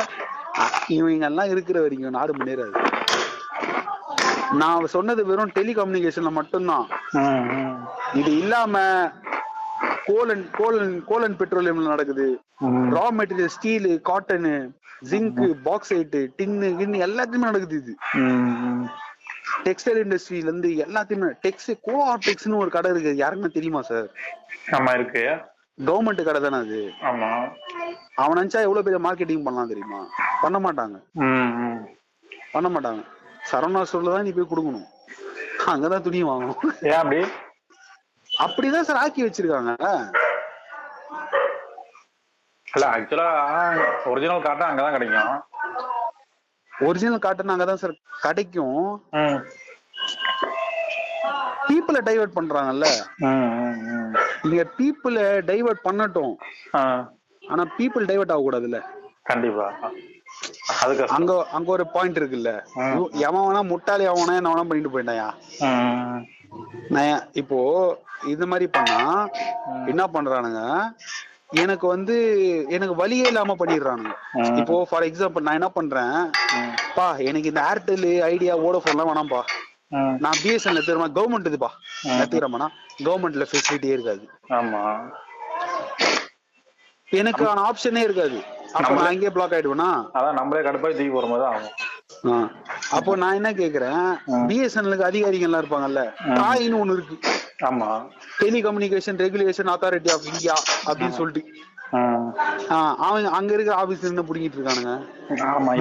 இவங்க 0.97 1.25
எல்லாம் 1.29 1.51
இருக்கிற 1.53 1.77
வரைக்கும் 1.83 2.17
நாடு 2.17 2.33
முன்னேறாது. 2.37 2.75
நான் 4.61 4.93
சொன்னது 4.95 5.21
வெறும் 5.29 5.55
டெலிகம்யூனிகேஷன்ல 5.57 6.31
மட்டும்தான். 6.39 6.85
இது 8.19 8.31
இல்லாம 8.41 8.75
கோலன் 10.07 10.45
கோலன் 10.59 10.95
கோலன் 11.09 11.37
பெட்ரோலியம்ல 11.39 11.93
நடக்குது. 11.95 12.27
Raw 12.95 13.05
material 13.17 13.53
steel 13.57 13.91
cotton 14.09 14.55
zinc 15.11 15.43
bauxite 15.67 16.21
tin 16.39 16.69
கின்னு 16.79 17.05
எல்லாத்தையுமே 17.07 17.49
நடக்குது 17.51 17.77
இது. 17.83 17.93
டெக்ஸ்டைல் 19.65 20.01
இண்டஸ்ட்ரியில 20.03 20.49
இருந்து 20.51 20.69
எல்லாத்தையுமே 20.85 21.29
டெக்ஸ் 21.45 21.71
கோ 21.87 21.95
டெக்ஸ்னு 22.27 22.61
ஒரு 22.63 22.71
கடை 22.75 22.91
இருக்கு. 22.91 23.11
யாருக்குமே 23.23 23.51
தெரியுமா 23.57 23.81
சார் 23.81 24.07
ஆமா 24.77 24.91
இருக்கு. 24.99 25.23
கவர்மெண்ட் 25.87 26.21
கடை 26.27 26.39
தானே 26.41 26.57
அது? 26.65 26.79
ஆமா. 27.09 27.29
அவன் 28.21 28.37
நினைச்சா 28.39 28.61
எவ்வளவு 28.67 28.85
பெரிய 28.87 28.99
மார்க்கெட்டிங் 29.05 29.45
பண்ணலாம் 29.45 29.71
தெரியுமா? 29.73 29.99
பண்ண 30.43 30.57
மாட்டாங்க. 30.65 30.97
பண்ண 32.53 32.67
மாட்டாங்க. 32.75 33.03
சரவணா 33.51 33.83
ஸ்டோர்ல 33.89 34.15
தான் 34.15 34.27
நீ 34.27 34.31
போய் 34.37 34.51
கொடுக்கணும். 34.51 34.87
அங்கதான் 35.73 36.05
துணி 36.07 36.19
வாங்கணும். 36.23 36.59
ஏன் 36.89 36.99
அப்படி? 37.01 37.19
அப்படிதான் 38.31 38.87
சார் 38.89 39.01
ஆக்கி 39.03 39.25
வச்சிருக்காங்க. 39.25 39.71
இல்ல 42.67 42.85
ஆக்சுவலா 42.95 43.29
ஒரிஜினல் 44.11 44.45
காட்டன் 44.47 44.69
அங்கதான் 44.71 44.95
கிடைக்கும். 44.95 45.31
ஒரிஜினல் 46.87 47.23
காட்டன் 47.25 47.53
அங்கதான் 47.53 47.81
சார் 47.83 47.93
கிடைக்கும். 48.25 48.81
பீப்புளை 51.67 51.99
டைவர்ட் 52.07 52.37
பண்றாங்கல்ல. 52.37 52.87
இங்க 54.45 54.63
பீப்புளை 54.77 55.25
டைவர்ட் 55.49 55.85
பண்ணட்டும். 55.87 56.35
ஆனா 57.43 57.63
பீப்புள் 57.77 58.07
டைவர்ட் 58.11 58.33
ஆக 58.35 58.43
கூடாதுல்ல 58.45 58.79
கண்டிப்பா 59.29 59.67
அங்க 61.15 61.31
அங்க 61.57 61.69
ஒரு 61.75 61.85
பாயிண்ட் 61.93 62.19
இருக்குல்ல. 62.19 62.51
எவன் 63.27 63.45
வேணா 63.45 63.61
முட்டாளி 63.71 64.05
அவனா 64.11 64.35
என்ன 64.39 64.51
வேணா 64.51 64.67
பண்ணிட்டு 64.69 64.93
போயிட்டாயா? 64.93 65.27
நான் 66.95 67.23
இப்போ 67.41 67.57
இது 68.33 68.45
மாதிரி 68.51 68.67
பண்ணா 68.77 69.01
என்ன 69.91 70.03
பண்றானுங்க? 70.15 70.61
எனக்கு 71.49 71.87
வந்து 71.87 72.15
எனக்கு 72.69 72.95
வழியே 72.95 73.27
இல்லாம 73.27 73.55
பண்ணிடுறானுங்க. 73.59 74.11
இப்போ 74.57 74.87
ஃபார் 74.89 75.03
எக்ஸாம்பிள் 75.03 75.41
நான் 75.41 75.53
என்ன 75.53 75.69
பண்றேன்? 75.69 76.17
பா 76.95 77.17
எனக்கு 77.19 77.47
இந்த 77.47 77.61
ஏர்டெல் 77.71 78.21
ஐடியா 78.23 78.55
வோடஃபோன்லாம் 78.55 79.09
வேணாம்ப்பா 79.11 79.41
ம். 79.91 80.15
நான் 80.19 80.39
பிஎஸ்என்எல் 80.43 80.79
எடுத்துக்கிறேன் 80.79 81.15
கவர்மெண்ட் 81.15 81.49
இதுப்பா 81.49 81.69
எடுத்துக்கிறேன் 82.13 82.75
கவர்மெண்ட்ல 83.03 83.47
ஃபெசிலிட்டியே 83.49 83.93
இருக்காது. 83.93 84.23
ஆமா. 84.53 84.83
எனக்கான 87.09 87.61
ஆப்ஷனே 87.65 88.01
இருக்காது. 88.03 88.39
அப்ப 88.73 88.89
நான் 88.93 89.05
அங்கேயே 89.05 89.29
பிளாக் 89.29 89.53
ஆயிடுவேனா? 89.53 89.89
அதான் 90.13 90.33
நம்மளே 90.33 90.61
கடுப்பாய் 90.61 90.93
தூக்கி 90.93 91.09
போற 91.09 91.27
மாதிரி 91.27 91.47
ஆகும். 91.49 92.49
அப்போ 92.93 93.15
நான் 93.15 93.35
என்ன 93.35 93.51
கேக்குறேன்? 93.53 94.03
பிஎஸ்என்எலுக்கு 94.49 95.03
அதிகாரிகள் 95.03 95.47
எல்லாம் 95.49 95.63
இருப்பாங்கல்ல? 95.63 96.01
தாயின்னு 96.39 96.81
ஒண்ணு 96.81 96.95
இருக்கு. 96.97 97.17
ஆமா. 97.59 97.89
Telecommunication 98.41 99.19
regulation 99.23 99.71
authority 99.73 100.09
of 100.13 100.27
India 100.31 100.55
அப்படின்னு 100.89 101.17
சொல்லிட்டு. 101.19 101.43
அவங்க 103.07 103.29
அங்க 103.37 103.51
இருக்கிற 103.53 103.75
ஆபீஸ்ல 103.81 104.07
இருந்து 104.07 104.27
புடிங்கிட்டு 104.27 104.57
இருக்கானுங்க? 104.59 104.91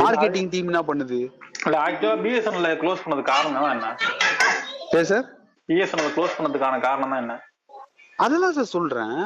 மார்க்கெட்டிங் 0.02 0.50
டீம் 0.54 0.70
என்ன 0.72 0.82
பண்ணுது? 0.90 1.18
இல்ல 1.66 1.76
ஆக்சுவலா 1.86 2.16
பிஎஸ்என்எல் 2.24 2.78
க்ளோஸ் 2.82 3.04
பண்ணது 3.04 3.24
காரணம் 3.32 3.68
என்ன? 3.74 3.90
ஏ 4.94 5.02
சார்? 5.04 5.26
பிஎஸ்என்எல் 5.68 6.14
க்ளோஸ் 6.16 6.36
பண்ணதுக்கான 6.38 6.80
காரணம் 6.80 7.18
என்ன? 7.22 7.36
அதெல்லாம் 8.18 8.54
சார் 8.54 8.72
சொல்றேன். 8.76 9.16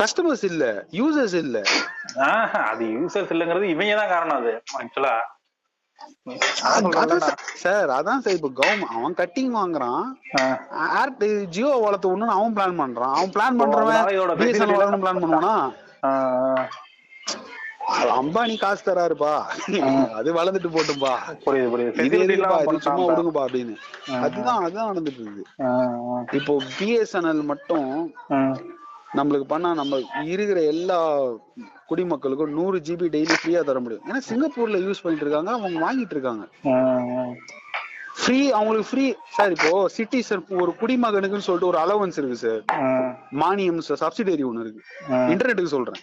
கஸ்டமர்ஸ் 0.00 0.44
இல்ல 0.50 0.64
யூசர்ஸ் 0.98 1.36
இல்ல. 1.44 1.56
அது 2.70 2.84
யூசர்ஸ் 2.96 3.32
இல்லைங்கிறது 3.34 3.72
இவங்க 3.74 3.94
தான் 4.00 4.12
காரணம் 4.14 4.38
அது 4.40 4.52
ஆக்சுவலா 4.80 5.14
சார் 7.62 7.90
அதான் 7.90 8.22
சார் 8.22 8.36
இப்போ 8.36 8.50
கவர்மெண்ட் 8.58 8.94
அவன் 8.94 9.18
கட்டிங் 9.18 9.52
வாங்குறான். 9.56 10.04
ஏர் 11.00 11.12
ஜியோ 11.48 11.72
வளர்த்து 11.78 12.12
ஒண்ணு 12.12 12.34
அவன் 12.34 12.54
பிளான் 12.54 12.80
பண்றான். 12.80 13.14
அவன் 13.14 13.34
பிளான் 13.34 13.58
பண்றவன் 13.62 13.98
பிஎஸ்என்எல் 14.40 14.76
வளர்க்கணும் 14.76 15.04
பிளான் 15.04 15.22
பண்ணுவானா? 15.24 15.54
அம்பானி 18.12 18.54
காசு 18.58 18.82
தராருப்பா. 18.84 19.32
அது 20.18 20.28
வளர்ந்துட்டு 20.32 20.70
போட்டும்பா. 20.72 21.12
புரியுது 21.44 21.70
புரியுது. 21.72 22.04
இது 22.08 22.18
சும்மா 22.86 23.06
விடுங்கப்பா 23.08 23.42
அப்படின்னு. 23.46 23.74
அதுதான் 24.20 24.60
அதுதான் 24.60 24.90
நடந்துட்டு 24.90 25.20
இருக்குது 25.20 25.44
ஆஹ், 25.66 25.96
இப்போ 26.32 26.54
பிஎஸ்என்எல் 26.78 27.42
மட்டும் 27.44 27.88
நம்மளுக்கு 29.18 29.46
பண்ணா 29.52 29.70
நம்ம 29.80 29.98
இருக்கிற 30.34 30.58
எல்லா 30.72 30.98
குடிமக்களுக்கும் 31.90 32.54
நூறு 32.58 32.78
ஜிபி 32.86 33.08
டெய்லி 33.14 33.34
ஃப்ரீயா 33.40 33.60
தர 33.68 33.80
முடியும். 33.84 34.04
ஏன்னா 34.08 34.20
சிங்கப்பூர்ல 34.28 34.78
யூஸ் 34.84 35.02
பண்ணிட்டு 35.02 35.26
இருக்காங்க 35.26 35.50
அவங்க 35.56 35.80
வாங்கிட்டு 35.86 36.14
இருக்காங்க. 36.16 36.44
ஃப்ரீ 38.22 38.38
அவங்களுக்கு 38.56 38.88
ஃப்ரீ 38.90 39.04
சார் 39.36 39.52
இப்போ 39.56 39.70
சிட்டிசன் 39.96 40.42
ஒரு 40.62 40.72
குடிமகனுக்குன்னு 40.80 41.46
சொல்லிட்டு 41.48 41.70
ஒரு 41.72 41.78
அலவன்ஸ் 41.84 42.18
இருக்கு 42.20 42.38
சார் 42.44 42.62
மானியம் 43.42 43.80
சப்சிடரி 44.02 44.44
ஒண்ணு 44.50 44.64
இருக்கு. 44.64 44.82
இன்டர்நெட்டுக்கு 45.32 45.74
சொல்றேன். 45.76 46.00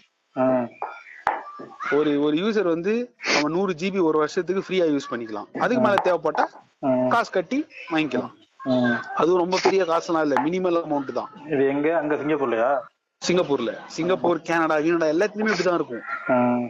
ஒரு 1.98 2.12
ஒரு 2.26 2.36
யூசர் 2.42 2.70
வந்து 2.76 2.94
அவன் 3.38 3.56
நூறு 3.58 3.74
ஜிபி 3.82 4.02
ஒரு 4.10 4.18
வருஷத்துக்கு 4.24 4.66
ஃப்ரீயா 4.66 4.86
யூஸ் 4.94 5.10
பண்ணிக்கலாம். 5.12 5.48
அதுக்கு 5.64 5.84
மேல 5.86 5.96
தேவைப்பட்டா 6.08 6.46
காசு 7.14 7.32
கட்டி 7.38 7.60
வாங்கிக்கலாம். 7.94 8.36
அதுவும் 9.22 9.42
ரொம்ப 9.44 9.58
பெரிய 9.66 9.82
காசுலாம் 9.92 10.26
இல்ல 10.28 10.36
மினிமல் 10.46 10.80
அமௌண்ட் 10.86 11.12
தான். 11.20 11.30
இது 11.54 11.64
எங்க? 11.74 11.88
அங்க 12.02 12.16
சிங்கப்பூர்லயா? 12.22 12.70
சிங்கப்பூர்ல. 13.22 13.72
சிங்கப்பூர் 13.88 14.42
கனடா 14.42 14.76
கனடா 14.76 15.06
எல்லாத்துலயுமே 15.06 15.52
இப்படிதான் 15.52 15.74
இருக்கும். 15.74 16.04
ஆஹ், 16.28 16.66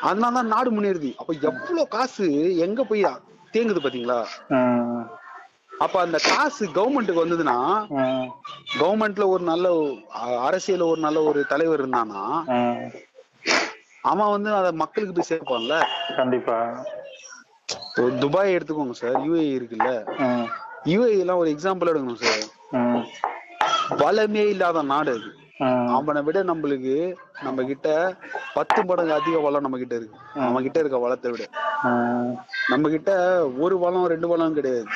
அதனால 0.00 0.34
தான் 0.34 0.46
நாடு 0.46 0.70
முன்னேறுது. 0.72 1.14
அப்ப 1.16 1.32
எவ்வளவு 1.42 1.88
காசு 1.88 2.26
எங்க 2.56 2.84
போய் 2.84 3.04
தேங்குது 3.52 3.80
பாத்தீங்களா? 3.82 4.18
அப்ப 5.78 6.00
அந்த 6.00 6.18
காசு 6.24 6.66
கவர்மெண்ட்டுக்கு 6.68 7.22
வந்ததுன்னா 7.24 7.56
கவர்மெண்ட்ல 8.78 9.26
ஒரு 9.26 9.44
நல்ல 9.44 9.68
அ- 10.16 10.48
அரசியல்ல 10.48 10.86
ஒரு 10.86 11.00
நல்ல 11.00 11.22
ஒரு 11.22 11.46
தலைவர் 11.46 11.82
இருந்தானா. 11.82 12.22
அவன் 14.02 14.30
வந்து 14.30 14.54
அத 14.54 14.72
மக்களுக்கு 14.72 15.14
போய் 15.14 15.30
சேர்ப்பான்ல. 15.30 15.74
கண்டிப்பா. 16.16 16.56
துபாய் 18.18 18.54
எடுத்துக்கோங்க 18.56 18.90
சார். 18.92 19.16
யூஏ 19.20 19.44
இருக்குல்ல. 19.54 19.90
யூஏ 20.84 21.18
எல்லாம் 21.18 21.36
ஒரு 21.36 21.50
எக்ஸாம்பிள் 21.50 21.90
எடுக்கணும் 21.92 22.22
சார். 22.22 22.44
வளமே 23.98 24.44
இல்லாத 24.48 24.82
நாடு 24.82 25.12
அது. 25.12 25.30
அவனை 25.96 26.20
விட 26.26 26.38
நம்மளுக்கு 26.50 26.94
நம்ம 27.42 27.64
கிட்ட 27.64 27.88
பத்து 28.54 28.80
மடங்கு 28.84 29.12
அதிக 29.18 29.36
வளம் 29.44 29.64
நம்ம 29.66 29.78
கிட்ட 29.82 29.94
இருக்கு. 30.00 30.16
அவன் 30.46 30.64
கிட்ட 30.66 30.78
இருக்க 30.82 30.98
வளத்தை 31.04 31.30
விட. 31.32 31.44
நம்ம 32.72 32.88
கிட்ட 32.94 33.10
ஒரு 33.64 33.76
வளம் 33.84 34.06
ரெண்டு 34.14 34.28
வளம் 34.32 34.56
கிடையாது. 34.58 34.88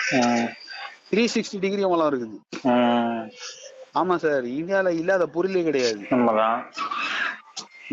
த்ரீ 1.11 1.25
சிக்ஸ்டி 1.35 1.59
டிகிரி 1.65 1.85
வளம் 1.93 2.11
இருக்குது. 2.13 2.39
ஆமா 4.01 4.17
சார் 4.25 4.45
இந்தியால 4.59 4.89
இல்லாத 5.03 5.27
பொருளே 5.37 5.63
கிடையாது. 5.69 6.03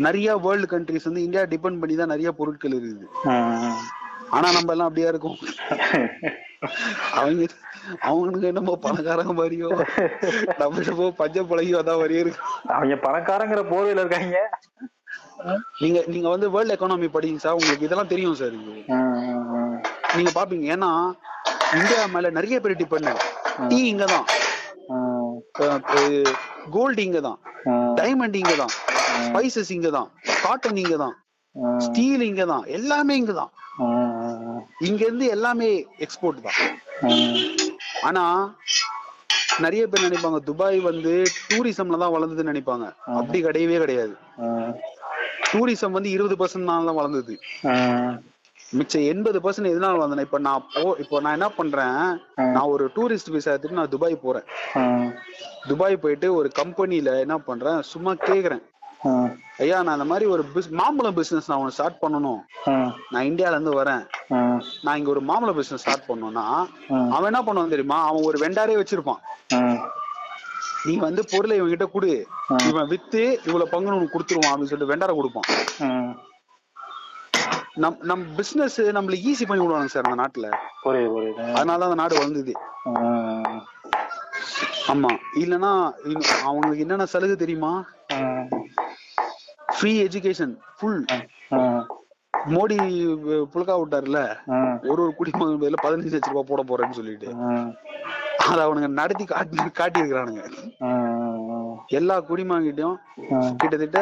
நிறைய 0.06 0.30
வேர்ல்டு 0.46 0.66
கண்ட்ரிஸ் 0.72 1.08
வந்து 1.08 1.22
இந்தியா 1.26 1.42
டிபெண்ட் 1.52 1.80
பண்ணி 1.82 1.94
தான் 1.96 2.12
நிறைய 2.14 2.30
பொருட்கள் 2.40 2.76
இருக்குது. 2.78 3.06
ஆனா 4.36 4.48
நம்ம 4.56 4.72
எல்லாம் 4.74 4.88
அப்படியா 4.88 5.10
இருக்கோம்? 5.12 5.38
அவங்க 7.18 7.46
அவனுக்கு 8.08 8.46
என்னமோ 8.46 8.74
பணக்காரங்க 8.82 9.32
மாதிரியோ 9.40 9.68
நம்ம 10.58 10.78
என்னமோ 10.82 11.06
பஞ்ச 11.20 11.42
பழகி 11.50 11.72
வந்தா 11.74 11.94
மாதிரியே 11.96 12.20
இருக்கு. 12.20 12.40
அவங்க 12.76 12.96
பணக்காரங்கிற 13.06 13.62
போதையில 13.72 14.02
இருக்காங்க. 14.04 14.38
நீங்க 15.80 15.98
நீங்க 16.06 16.28
வந்து 16.28 16.46
வேர்ல்ட் 16.50 16.74
எக்கானமி 16.74 17.08
படிங்க 17.16 17.42
சார் 17.44 17.58
உங்களுக்கு 17.58 17.86
இதெல்லாம் 17.88 18.12
தெரியும் 18.14 18.38
சார் 18.40 18.56
நீங்க 20.16 20.32
பாப்பீங்க. 20.38 20.66
ஏன்னா 20.76 20.90
இந்தியா 21.78 22.02
மேல 22.14 22.30
நிறைய 22.30 22.56
பேர் 22.60 22.80
டிபெண்ட் 22.82 23.22
டீ 23.68 23.78
இங்கதான் 23.92 24.26
கோல்டு 26.70 27.02
இங்கதான் 27.02 27.38
டைமண்ட் 28.00 28.36
இங்கதான் 28.40 28.72
ஸ்பைசஸ் 29.26 29.72
இங்கதான் 29.76 30.08
காட்டன் 30.42 30.80
இங்கதான் 30.84 31.14
ஸ்டீல் 31.78 32.24
இங்கதான் 32.30 32.64
எல்லாமே 32.78 33.14
இங்கதான் 33.22 33.52
இங்க 34.88 35.00
இருந்து 35.04 35.26
எல்லாமே 35.34 35.68
எக்ஸ்போர்ட் 36.04 36.44
தான். 36.46 36.58
ஆனா 38.06 38.24
நிறைய 39.64 39.82
பேர் 39.90 40.06
நினைப்பாங்க 40.06 40.38
துபாய் 40.48 40.78
வந்து 40.88 41.12
டூரிசம்ல 41.50 41.98
தான் 42.02 42.14
வளர்ந்ததுன்னு 42.14 42.52
நினைப்பாங்க. 42.52 42.86
அப்படி 43.18 43.38
கிடையவே 43.46 43.76
கிடையாது. 43.82 44.14
டூரிசம் 45.50 45.96
வந்து 45.96 46.10
இருபது 46.16 46.36
பர்சன்ட் 46.40 46.70
தான் 46.70 46.98
வளர்ந்தது. 47.00 47.34
மிச்சம் 48.78 49.06
எண்பது 49.10 49.38
பர்சன்ட் 49.44 49.72
எதனால 49.72 49.98
வந்தேன் 50.02 50.26
இப்ப 50.26 50.38
நான் 50.46 50.64
போ 50.74 50.82
இப்போ 51.02 51.16
நான் 51.24 51.36
என்ன 51.38 51.48
பண்றேன் 51.58 51.98
நான் 52.54 52.70
ஒரு 52.74 52.84
டூரிஸ்ட் 52.96 53.32
விசா 53.34 53.52
எடுத்துட்டு 53.52 53.78
நான் 53.80 53.92
துபாய் 53.94 54.16
போறேன். 54.24 54.46
துபாய் 55.70 56.02
போயிட்டு 56.04 56.28
ஒரு 56.38 56.48
கம்பெனில 56.60 57.14
என்ன 57.24 57.36
பண்றேன் 57.48 57.78
சும்மா 57.92 58.14
கேக்குறேன். 58.28 58.62
ஐயா 59.62 59.76
நான் 59.86 59.96
இந்த 59.98 60.08
மாதிரி 60.10 60.26
ஒரு 60.34 60.42
மாம்பழம் 60.80 61.16
பிசினஸ் 61.18 61.48
நான் 61.50 61.60
ஒன்று 61.62 61.76
ஸ்டார்ட் 61.76 62.02
பண்ணணும். 62.02 62.40
நான் 63.12 63.26
இந்தியால 63.30 63.56
இருந்து 63.56 63.72
வரேன் 63.80 64.02
நான் 64.84 64.98
இங்க 65.00 65.10
ஒரு 65.14 65.22
மாம்பழம் 65.30 65.58
பிசினஸ் 65.60 65.84
ஸ்டார்ட் 65.84 66.08
பண்ணணும்னா 66.08 66.46
அவன் 67.14 67.28
என்ன 67.30 67.42
பண்ணுவான் 67.46 67.74
தெரியுமா? 67.74 67.98
அவன் 68.08 68.28
ஒரு 68.30 68.38
வெண்டாரே 68.44 68.76
வச்சிருப்பான். 68.80 69.22
நீ 70.86 70.94
வந்து 71.06 71.22
பொருளை 71.30 71.56
இவன் 71.58 71.72
கிட்ட 71.74 71.86
கொடு 71.94 72.10
இவன் 72.70 72.90
வித்து 72.92 73.22
இவ்வளவு 73.48 73.72
பங்கு 73.74 73.96
உனக்கு 73.96 74.16
கொடுத்துருவான் 74.16 74.52
அப்படின்னு 74.52 74.70
சொல்லிட்டு 74.72 74.92
வெண்டார 74.92 75.14
கொடுப்பான். 75.16 75.48
நம் 77.84 77.96
நம் 78.10 78.22
பிசினஸ் 78.36 78.78
நம்மளுக்கு 78.96 79.26
ஈஸி 79.30 79.46
பண்ணி 79.48 79.62
விடுவாங்க 79.64 79.90
சார் 79.94 80.08
அந்த 80.10 80.20
நாட்டுல. 80.22 80.48
அதனாலதான் 81.56 81.88
அந்த 81.88 81.98
நாடு 82.02 82.18
வளர்ந்தது. 82.18 82.54
ஆமா. 84.92 85.10
இல்லனா 85.42 85.72
அவங்களுக்கு 86.48 86.84
என்னென்ன 86.84 87.06
சலுகை 87.14 87.36
தெரியுமா? 87.42 87.72
ஃப்ரீ 89.76 89.92
எஜுகேஷன் 90.06 90.52
ஃபுல் 90.78 91.00
மோடி 92.54 92.76
புழுக்கா 93.52 93.74
விட்டாருல 93.80 94.18
ஒரு 94.90 95.00
ஒரு 95.02 95.12
குடிமகன் 95.18 95.60
பேர்ல 95.62 95.78
பதினஞ்சு 95.84 96.12
லட்ச 96.14 96.32
ரூபாய் 96.32 96.50
போட 96.50 96.62
போறேன்னு 96.62 96.98
சொல்லிட்டு. 96.98 97.28
அத 98.46 98.58
அவனுங்க 98.66 98.88
நடத்தி 99.00 99.24
காட்டி 99.24 99.56
காட்டி 99.80 100.00
இருக்கிறானுங்க 100.00 100.42
எல்லா 101.98 102.16
குடிமகன்கிட்டயும் 102.28 102.96
கிட்டத்தட்ட 103.60 104.00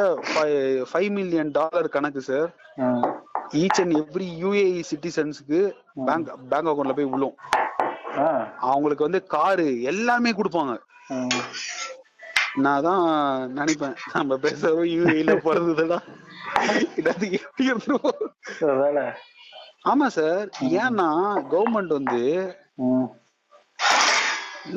ஃபைவ் 0.91 1.11
மில்லியன் 1.11 1.53
டாலர் 1.59 1.95
கணக்கு 1.97 2.23
sir 2.29 2.49
each 3.63 3.81
and 3.83 3.97
every 4.01 4.29
UAE 4.43 4.81
சிட்டிசன்ஸ்க்கு 4.91 5.61
bank 6.09 6.31
bank 6.53 6.71
அக்கௌண்ட்ல 6.71 6.97
போய் 6.99 7.13
விழும். 7.15 7.37
அவங்களுக்கு 8.69 9.07
வந்து 9.07 9.21
காரு 9.35 9.67
எல்லாமே 9.93 10.31
கொடுப்பாங்க. 10.31 10.75
நான் 12.65 12.85
தான் 12.87 13.05
நினைப்பேன். 13.59 13.95
நம்ம 14.13 14.37
பேசுறோம் 14.43 14.91
யூஏஇல 14.95 15.33
பிறந்ததெல்லாம் 15.47 16.07
இதாவது 17.01 17.27
எப்படி 17.39 17.65
இருந்தோம் 17.71 18.11
ஆமா 19.91 20.07
சார். 20.17 20.45
ஏன்னா 20.83 21.09
கவர்மெண்ட் 21.53 21.97
வந்து 21.99 22.21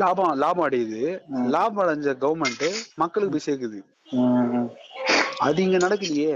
லாபம் 0.02 0.34
லாபம் 0.44 0.66
அடையுது. 0.68 1.04
லாபம் 1.56 1.84
அடைஞ்ச 1.84 2.14
கவர்மெண்ட் 2.24 2.68
மக்களுக்கு 3.02 3.34
போய் 3.36 3.48
சேர்க்குது. 3.48 3.80
அது 5.48 5.64
இங்க 5.66 5.78
நடக்கலையே 5.86 6.36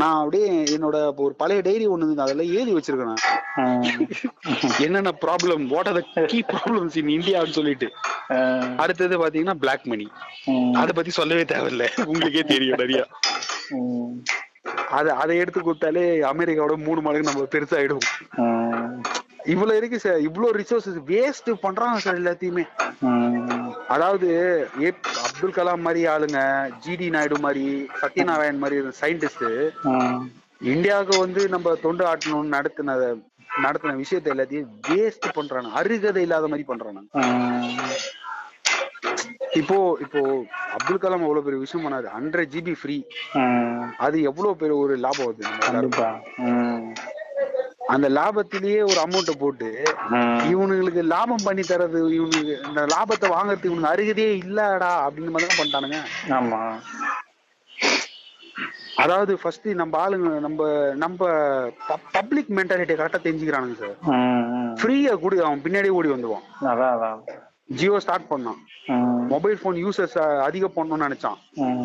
நான் 0.00 0.18
அப்படியே 0.22 0.48
என்னோட 0.76 0.96
ஒரு 1.24 1.34
பழைய 1.42 1.60
டைரி 1.66 1.86
ஒண்ணு 1.88 2.24
அதெல்லாம் 2.24 2.52
எழுதி 2.56 2.72
வச்சிருக்கேன். 2.74 3.22
என்னென்ன 4.84 5.10
problem 5.24 5.62
what 5.72 5.88
are 5.90 5.98
the 5.98 6.22
key 6.30 6.38
problems 6.52 6.96
in 7.00 7.12
இந்தியான்னு 7.16 7.56
சொல்லிட்டு. 7.58 7.88
அடுத்தது 8.82 9.14
பாத்தீங்கன்னா 9.22 9.56
பிளாக் 9.62 9.86
மணி 9.92 10.06
அத 10.80 10.88
பத்தி 10.98 11.12
சொல்லவே 11.18 11.44
தேவையில்ல. 11.52 11.86
உங்களுக்கே 12.10 12.44
தெரியும் 12.52 12.80
நிறைய. 12.82 13.00
அத 14.98 15.06
அதை 15.22 15.34
எடுத்து 15.42 15.60
கொடுத்தாலே 15.60 16.04
அமெரிக்காவோட 16.32 16.76
மூணு 16.86 17.00
மடங்கு 17.06 17.30
நம்ம 17.30 17.46
பெருசாயிடும் 17.54 18.06
இவ்வளவு 19.52 19.78
இருக்கு 19.80 19.98
சார் 20.04 20.24
இவ்வளவு 20.28 20.56
ரிசோர்சஸ் 20.60 20.98
வேஸ்ட் 21.10 21.50
பண்றாங்க 21.64 21.98
சார் 22.04 22.18
எல்லாத்தையுமே. 22.20 22.64
அதாவது 23.94 24.28
அப்துல் 25.26 25.56
கலாம் 25.58 25.84
மாதிரி 25.86 26.02
ஆளுங்க 26.14 26.40
ஜிடி 26.84 27.08
நாயுடு 27.14 27.38
மாதிரி 27.46 27.64
சத்யநாராயண் 28.02 28.62
மாதிரி 28.64 28.78
சயின்டிஸ்ட் 29.02 29.46
இந்தியாவுக்கு 30.72 31.16
வந்து 31.24 31.42
நம்ம 31.54 31.74
தொண்டு 31.84 32.02
ஆட்டணும்னு 32.10 32.54
நடத்தின 32.56 32.96
நடத்தின 33.58 33.96
விஷயத்தை 34.00 34.32
எல்லாத்தையும் 34.34 34.70
வேஸ்ட் 34.88 35.28
பண்றாங்க 35.36 35.70
அருகதை 35.78 36.22
இல்லாத 36.26 36.48
மாதிரி 36.48 36.66
பண்றாங்க 36.68 37.00
இப்போ 39.60 39.76
இப்போ 40.04 40.20
அப்துல் 40.74 41.00
கலாம் 41.02 41.24
அவ்வளவு 41.24 41.44
பெரிய 41.46 41.60
விஷயம் 41.62 41.84
பண்ணாரு. 41.84 42.06
ஹண்ட்ரட் 42.16 42.52
ஜிபி 42.52 42.74
ஃப்ரீ 42.80 42.96
அது 43.98 44.16
எவ்வளவு 44.30 44.58
பெரிய 44.60 44.76
ஒரு 44.82 44.94
லாபம் 45.04 45.28
வருது 45.28 45.46
அந்த 47.94 48.08
லாபத்திலேயே 48.16 48.80
ஒரு 48.88 48.98
அமௌண்ட்டை 49.04 49.34
போட்டு 49.36 49.68
இவனுங்களுக்கு 50.50 51.02
லாபம் 51.12 51.46
பண்ணி 51.46 51.62
தரது 51.64 52.00
இவனுக்கு 52.18 52.54
இந்த 52.68 52.82
லாபத்தை 52.92 53.28
வாங்குறதுக்கு 53.32 53.70
இவனுக்கு 53.70 53.92
அருகதையே 53.92 54.32
இல்லடா 54.42 54.92
அப்படின்னு 55.06 55.32
மாதிரி 55.34 55.48
தான் 55.48 55.60
பண்ணிட்டானுங்க. 55.60 55.98
ஆமா. 56.36 56.60
அதாவது 59.00 59.32
ஃபர்ஸ்ட் 59.36 59.68
நம்ம 59.80 59.94
ஆளுங்க 60.04 60.30
நம்ம 60.38 60.60
நம்ம 60.94 61.18
பப்ளிக் 62.16 62.50
மென்டாலிட்டி 62.58 62.94
கரெக்டா 62.94 63.20
தெரிஞ்சுக்கிறானுங்க 63.22 63.76
சார் 63.80 63.96
ஃப்ரீயா 64.80 65.12
கூடி 65.20 65.38
அவன் 65.40 65.64
பின்னாடியே 65.64 65.96
ஓடி 65.98 66.10
அதான் 66.74 67.22
ஜியோ 67.70 67.98
ஸ்டார்ட் 67.98 68.30
பண்ணான். 68.30 68.60
மொபைல் 69.32 69.58
ஃபோன் 69.60 69.76
யூசர்ஸ் 69.82 70.16
அதிகம் 70.46 70.76
பண்ணணும்னு 70.76 71.06
நினைச்சான். 71.08 71.36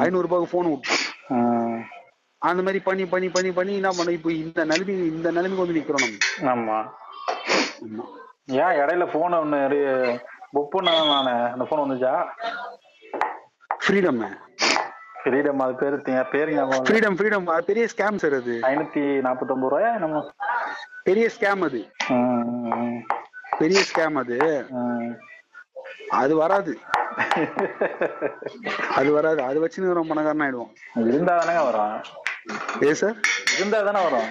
ஐநூறு 0.04 0.26
ரூபாய்க்கு 0.26 0.52
ஃபோன் 0.52 0.70
விட்டான் 0.72 1.02
அந்த 2.42 2.62
மாதிரி 2.64 2.80
பண்ணி 2.80 3.06
பண்ணி 3.06 3.28
பண்ணி 3.30 3.52
பண்ணி 3.52 3.74
என்ன 3.76 3.92
பண்ண 3.98 4.12
இப்போ 4.12 4.32
இந்த 4.36 4.64
நிலைமை 4.66 4.96
இந்த 5.12 5.28
நிலைமைக்கு 5.32 5.64
வந்து 5.64 5.78
நிக்கிறோம் 5.78 6.06
நம்ம. 6.06 6.72
ஆமா. 7.86 8.06
ஏன் 8.64 8.78
இடையில 8.82 9.06
போன் 9.14 9.40
ஒண்ணு 9.42 9.60
புக் 10.56 10.74
பண்ண 10.74 10.90
நானு 11.12 11.32
அந்த 11.54 11.64
போன் 11.70 11.84
வந்துச்சா? 11.84 12.14
ஃப்ரீடம் 13.86 14.22
ஃப்ரீடம் 15.26 15.62
அது 15.66 15.74
பேரு 15.82 15.98
பேரு 16.34 16.50
ஞாபகம். 16.56 16.86
ஃப்ரீடம் 16.88 17.18
ஃப்ரீடம் 17.20 17.46
பெரிய 17.70 17.86
ஸ்கேம் 17.94 18.20
சார் 18.24 18.36
அது. 18.40 18.56
ஐநூத்தி 18.72 19.04
நாற்பத்தொன்பது 19.28 19.72
ரூபாயா 19.74 19.92
நம்ம 20.04 20.22
பெரிய 21.08 21.26
ஸ்கேம் 21.36 21.64
அது. 21.68 21.82
பெரிய 23.62 23.80
ஸ்கேம் 23.90 24.18
அது. 24.24 24.38
அது 26.22 26.34
வராது. 26.42 26.74
அது 29.00 29.10
வராது. 29.18 29.42
அது 29.50 29.58
வச்சுன்னு 29.66 29.98
ரொம்ப 30.00 30.14
பணக்காரன் 30.14 30.46
ஆயிடுவோம் 30.46 30.72
இருந்தா 31.12 31.36
தானே 31.42 31.58
வரும். 31.68 31.96
ஏ 32.88 32.94
சார் 33.02 33.18
இருந்தா 33.58 33.80
தானே 33.90 34.02
வரும். 34.08 34.30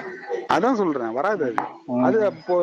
அதான் 0.55 0.79
சொல்றேன் 0.81 1.15
வராது 1.15 1.45
அது. 1.45 1.63
அது 2.07 2.19
இப்போ 2.31 2.57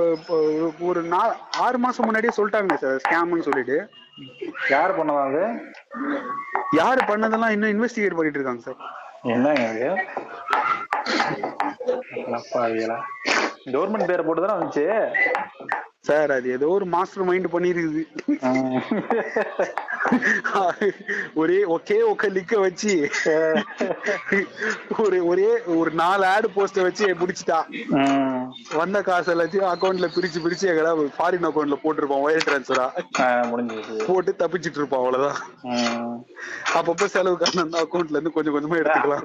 ஒரு 0.81 1.01
நா 1.13 1.21
ஆறு 1.65 1.77
மாசம் 1.77 2.05
முன்னாடியே 2.05 2.33
சொல்லிட்டாங்க 2.37 2.77
சார் 2.83 3.01
ஸ்கேம்னு 3.03 3.47
சொல்லிட்டு. 3.47 3.77
யார் 4.71 4.97
பண்ணதா 4.97 5.23
அது? 5.29 5.43
யாரு 6.77 7.01
பண்ணதெல்லாம் 7.07 7.53
இன்னும் 7.55 7.73
இன்வெஸ்டிகேட் 7.73 8.17
பண்ணிட்டு 8.17 8.39
இருக்காங்க 8.39 8.61
சார் 8.61 8.79
என்னங்க 9.27 9.65
கவர்மெண்ட் 13.73 14.09
பேரை 14.09 14.23
போட்டு 14.25 14.43
தானே 14.43 14.55
வந்துச்சு? 14.55 14.85
சார் 16.05 16.31
அது 16.31 16.47
ஏதோ 16.51 16.67
ஒரு 16.67 16.85
மாஸ்டர் 16.85 17.23
மைண்ட் 17.23 17.47
பண்ணிருக்குது. 17.51 18.01
ஒரே 21.33 21.57
ஒகே 21.65 21.97
ஒக்க 22.11 22.29
லிக்க 22.29 22.59
வச்சு 22.59 22.93
ஒரு 24.97 25.17
ஒரே 25.25 25.49
ஒரு 25.75 25.91
நாலு 25.93 26.25
ஆடு 26.25 26.49
போஸ்ட 26.55 26.81
வச்சு 26.81 27.15
முடிச்சிட்டா. 27.15 27.59
ம். 27.97 28.39
வந்த 28.75 29.01
காசு 29.01 29.29
எல்லாத்தையும் 29.35 29.69
அக்கௌண்ட்ல 29.71 30.09
பிரிச்சு 30.15 30.41
பிரிச்சு 30.45 30.69
எங்கடா 30.71 30.93
ஃபாரின் 31.17 31.47
அக்கௌண்ட்ல 31.49 31.77
போட்டிருப்பான் 31.83 32.25
ஒயர் 32.25 32.47
டிரான்ஸ்ஃபரா 32.47 32.87
போட்டு 34.07 34.33
தப்பிச்சிட்டு 34.39 34.81
இருப்பான் 34.81 35.03
அவ்வளவுதான். 35.03 35.39
அப்பப்ப 36.75 37.11
செலவுக்கான 37.13 37.63
அந்த 37.65 37.85
அக்கௌண்ட்ல 37.85 38.17
இருந்து 38.17 38.31
கொஞ்சம் 38.31 38.57
கொஞ்சமா 38.57 38.79
எடுத்துக்கலாம். 38.81 39.23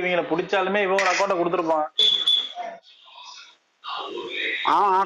இவங்கள 0.00 0.24
பிடிச்சாலுமே 0.32 0.82
இவன் 0.82 1.00
ஒரு 1.00 1.10
அக்கௌண்ட 1.14 1.36
கொடுத்துருப்பான். 1.40 1.88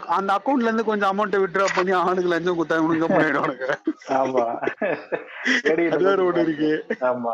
அந்த 0.07 0.33
அக்கௌண்ட்ல 0.35 0.63
இருந்து 0.63 0.85
கொஞ்சம் 0.85 1.19
அமௌண்ட் 1.19 1.35
விட்ரா 1.35 1.65
பண்ணி 1.75 1.91
அவனுக்கு 1.91 2.29
லஞ்சம் 2.29 2.57
கொடுத்தா 2.57 2.83
இவனுக்கு 2.83 3.15
பண்ணிடுவானுங்க 3.15 3.73
ஆமா. 4.09 4.57
அது 5.91 6.05
வேற 6.05 6.23
ஒண்ணு 6.23 6.43
இருக்கு. 6.43 6.85
ஆமா. 7.01 7.33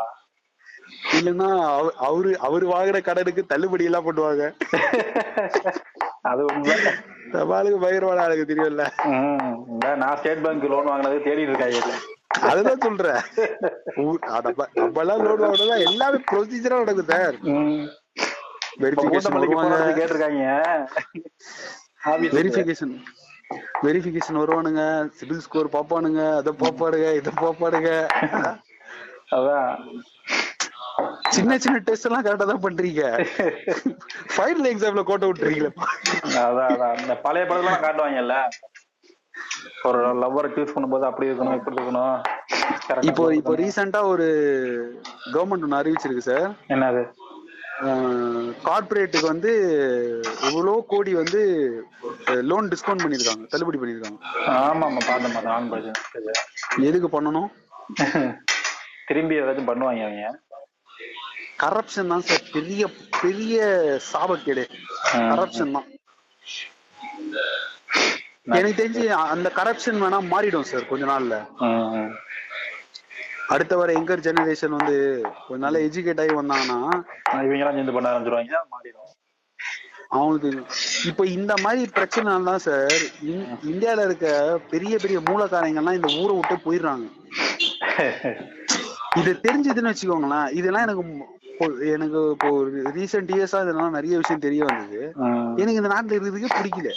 இல்லன்னா 1.11 1.77
அவ- 1.77 1.93
அவரு 1.97 2.39
அவரு 2.39 2.67
வாங்குற 2.67 3.01
கடனுக்கு 3.01 3.45
தள்ளுபடி 3.45 3.83
எல்லாம் 3.83 4.11
பண்ணுவாங்க. 4.11 4.55
அது 6.21 6.43
உண்மை. 6.43 6.75
ஆளுக்கு 7.33 7.79
பயங்கரமான 7.79 8.23
ஆளுக்கு 8.23 8.55
தெரியும்ல. 8.55 8.91
நான் 9.95 10.17
ஸ்டேட் 10.17 10.41
பேங்க் 10.41 10.63
லோன் 10.63 10.85
வாங்கினது 10.85 11.31
தேடிட்டு 11.31 11.53
இருக்காங்க. 11.53 11.79
அதுதான் 12.41 12.79
சொல்றேன். 12.79 13.21
நம்ம 14.73 14.99
எல்லாம் 14.99 15.21
லோன் 15.23 15.39
வாங்கினா 15.39 15.87
எல்லாமே 15.87 16.23
ப்ரொசீஜரா 16.31 16.77
நடக்கும் 16.77 17.05
சார். 17.07 17.35
வெரிஃபிகேஷன் 18.83 19.37
வருவாங்க. 19.37 19.77
கேட்டிருக்காங்க. 19.99 20.45
வெரிஃபிகேஷன் 22.37 22.93
வெரிஃபிகேஷன் 23.85 24.39
வருவானுங்க. 24.41 24.83
சிபில் 25.17 25.43
ஸ்கோர் 25.45 25.73
பாப்பானுங்க. 25.75 26.21
அதை 26.41 26.51
பாப்பானுங்க 26.63 27.09
இதை 27.19 27.31
பாப்பானுங்க 27.43 27.91
அதான். 29.37 29.71
சின்ன 31.35 31.57
சின்ன 31.63 31.77
டெஸ்ட் 31.87 32.07
எல்லாம் 32.07 32.23
கரெக்டா 32.25 32.45
தான் 32.51 32.63
பண்றீங்க. 32.65 33.03
ஃபைனல் 34.35 34.69
எக்ஸாம்ல 34.71 35.03
கோட்டை 35.09 35.27
விட்டுறீங்களா 35.29 35.71
அதான் 36.45 36.69
அதான். 36.73 36.95
இந்த 37.03 37.15
பழைய 37.25 37.45
படத்துல 37.49 37.79
காட்டுவாங்கல்ல. 37.85 38.35
ஒரு 39.87 39.99
லவ்வரை 40.21 40.49
சூஸ் 40.55 40.73
பண்ணும்போது 40.75 41.05
அப்படி 41.09 41.27
இருக்கணும் 41.29 41.57
இப்படி 41.59 41.77
இருக்கணும். 41.77 42.17
இப்போ 43.09 43.23
இப்போ. 43.39 43.53
ரீசெண்டா 43.61 44.01
ஒரு 44.13 44.27
கவர்மெண்ட் 45.35 45.65
ஒன்று 45.67 45.79
அறிவிச்சிருக்கு 45.81 46.27
சார் 46.29 46.47
என்னது? 46.75 47.03
கார்ப்பரேட்டுக்கு 48.65 49.27
வந்து 49.31 49.51
எவ்வளோ 50.47 50.73
கோடி 50.91 51.11
வந்து 51.19 51.41
லோன் 52.49 52.69
டிஸ்கவுண்ட் 52.73 53.03
பண்ணிருக்காங்க 53.03 53.45
தள்ளுபடி 53.53 53.79
பண்ணிருக்காங்க 53.79 54.19
ஆமா 54.59 54.85
ஆமா 54.87 55.01
பார்த்தேன் 55.07 55.35
பார்த்தேன் 55.35 55.55
ஆன் 55.57 55.69
பட்ஜெட் 55.71 56.01
எதுக்கு 56.89 57.09
பண்ணணும்? 57.15 57.49
திரும்பி 59.09 59.39
ஏதாச்சும் 59.39 59.69
பண்ணுவாங்க 59.69 60.03
அவங்க. 60.07 60.27
கரப்ஷன் 61.61 62.11
தான் 62.11 62.25
சார் 62.27 62.43
பெரிய 62.53 62.81
பெரிய 63.21 63.55
சாபக்கேடு. 64.09 64.63
கரப்ஷன் 65.31 65.73
தான். 65.77 65.87
எனக்கு 68.57 68.77
தெரிஞ்சு 68.79 69.01
அந்த 69.33 69.47
கரப்ஷன் 69.57 70.01
வேணா 70.03 70.19
மாறிடும் 70.33 70.69
சார் 70.69 70.89
கொஞ்ச 70.91 71.05
நாள்ல. 71.11 71.35
அடுத்த 73.49 73.73
வர 73.77 73.89
எங்கர் 73.93 74.25
ஜெனரேஷன் 74.25 74.77
வந்து 74.77 74.95
கொஞ்ச 75.47 75.59
நாள் 75.65 75.85
எஜுகேட் 75.85 76.21
ஆகி 76.23 76.33
வந்தாங்கன்னா 76.39 76.79
இவங்கெல்லாம் 77.45 77.77
சேர்ந்து 77.77 77.95
பண்ண 77.95 78.11
ஆரம்பிச்சிருவாங்க. 78.11 78.59
மாறிடும். 78.73 79.05
அவங்களுக்கு 80.09 80.49
இப்போ 81.05 81.23
இந்த 81.37 81.53
மாதிரி 81.63 81.91
பிரச்சனை 81.91 82.35
தான் 82.43 82.63
சார் 82.67 82.95
இந்தியால 83.71 84.05
இருக்க 84.05 84.27
பெரிய 84.69 84.93
பெரிய 84.97 85.19
மூலக்காரங்கெல்லாம் 85.19 85.97
இந்த 85.99 86.09
ஊரை 86.21 86.35
விட்டு 86.37 86.55
போயிடுறாங்க. 86.65 87.05
இது 89.19 89.31
தெரிஞ்சதுன்னு 89.45 89.91
வச்சுக்கோங்களேன். 89.91 90.49
இதெல்லாம் 90.59 90.85
எனக்கு 90.87 91.03
எனக்கு 91.93 92.19
இப்போ 92.31 92.49
ரீசெண்ட் 92.97 93.31
இயர்ஸா 93.35 93.59
இதெல்லாம் 93.63 93.95
நிறைய 93.97 94.17
விஷயம் 94.17 94.45
தெரிய 94.45 94.61
வந்தது. 94.65 94.99
எனக்கு 95.61 95.79
இந்த 95.81 95.91
நாட்டுல 95.93 96.15
இருக்கிறதுக்கே 96.15 96.51
பிடிக்கல. 96.59 96.91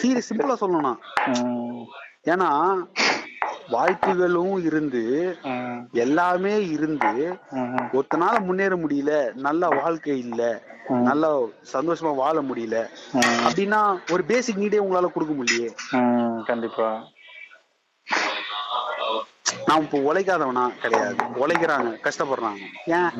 சீரியஸ் 0.00 0.30
சிம்பிளா 0.30 0.56
சொல்லணும்னா. 0.62 0.92
ம். 1.34 1.82
ஏன்னா 2.32 2.48
வாய்ப்புகளும் 3.74 4.56
இருந்து. 4.68 5.02
எல்லாமே 6.04 6.54
இருந்து. 6.74 7.12
ஒருத்தனால 7.96 8.34
முன்னேற 8.48 8.74
முடியல 8.82 9.12
நல்ல 9.46 9.68
வாழ்க்கை 9.80 10.16
இல்ல 10.26 10.42
நல்லா 11.08 11.30
சந்தோஷமா 11.72 12.12
வாழ 12.22 12.36
முடியல. 12.48 12.76
அப்படின்னா 13.46 13.80
ஒரு 14.14 14.22
பேசிக் 14.30 14.60
நீடே 14.62 14.82
உங்களால 14.84 15.10
கொடுக்க 15.14 15.34
முடியலையே. 15.40 15.70
கண்டிப்பா 16.50 16.88
நான் 19.68 19.82
இப்போ 19.84 19.98
உழைக்காதவனா 20.08 20.64
கிடையாது 20.82 21.16
உழைக்கிறாங்க 21.42 21.90
கஷ்டப்படுறாங்க 22.06 22.62
ஏன். 22.98 23.12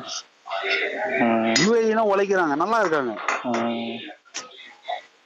யூஏலாம் 1.63 2.11
உழைக்கிறாங்க 2.13 2.55
நல்லா 2.63 2.79
இருக்காங்க. 2.83 3.13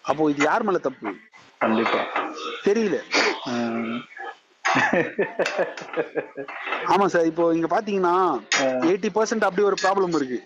அப்போ 0.09 0.23
இது 0.31 0.41
யார் 0.49 0.65
மேல 0.67 0.79
தப்பு 0.87 1.11
கண்டிப்பா 1.63 1.99
தெரியல. 2.65 2.97
ஆமா 6.93 7.05
சார் 7.05 7.27
இப்போ 7.29 7.53
இங்க 7.55 7.67
பாத்தீங்கன்னா 7.67 8.15
எயிட்டி 8.85 9.09
பர்சன்ட் 9.15 9.45
அப்படி 9.47 9.63
ஒரு 9.69 9.77
ப்ராப்ளம் 9.83 10.15
இருக்கு. 10.17 10.39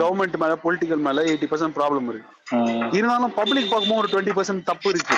கவர்மெண்ட் 0.00 0.40
மேல 0.42 0.56
பொலிட்டிக்கல் 0.62 1.04
மேல 1.06 1.24
எயிட்டி 1.30 1.48
பர்சன்ட் 1.50 1.76
ப்ராப்ளம் 1.78 2.08
இருக்கு. 2.10 2.30
இருந்தாலும் 2.96 3.34
பப்ளிக் 3.38 3.70
பார்க்கும்போது 3.70 4.02
ஒரு 4.02 4.10
டுவெண்ட்டி 4.12 4.36
பர்சன்ட் 4.38 4.68
தப்பு 4.70 4.88
இருக்கு. 4.92 5.16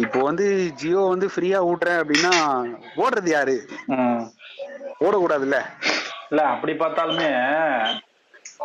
இப்போ 0.00 0.18
வந்து 0.26 0.46
ஜியோ 0.80 1.00
வந்து 1.12 1.26
ஃப்ரீயா 1.32 1.58
ஊட்டுறேன் 1.68 2.00
அப்படின்னா 2.02 2.32
ஓடுறது 3.00 3.30
யாரு 3.30 3.56
ம். 3.94 4.24
ஓடக்கூடாதுல்ல 5.04 5.58
இல்ல 6.30 6.42
அப்படி 6.54 6.72
பார்த்தாலுமே 6.76 7.30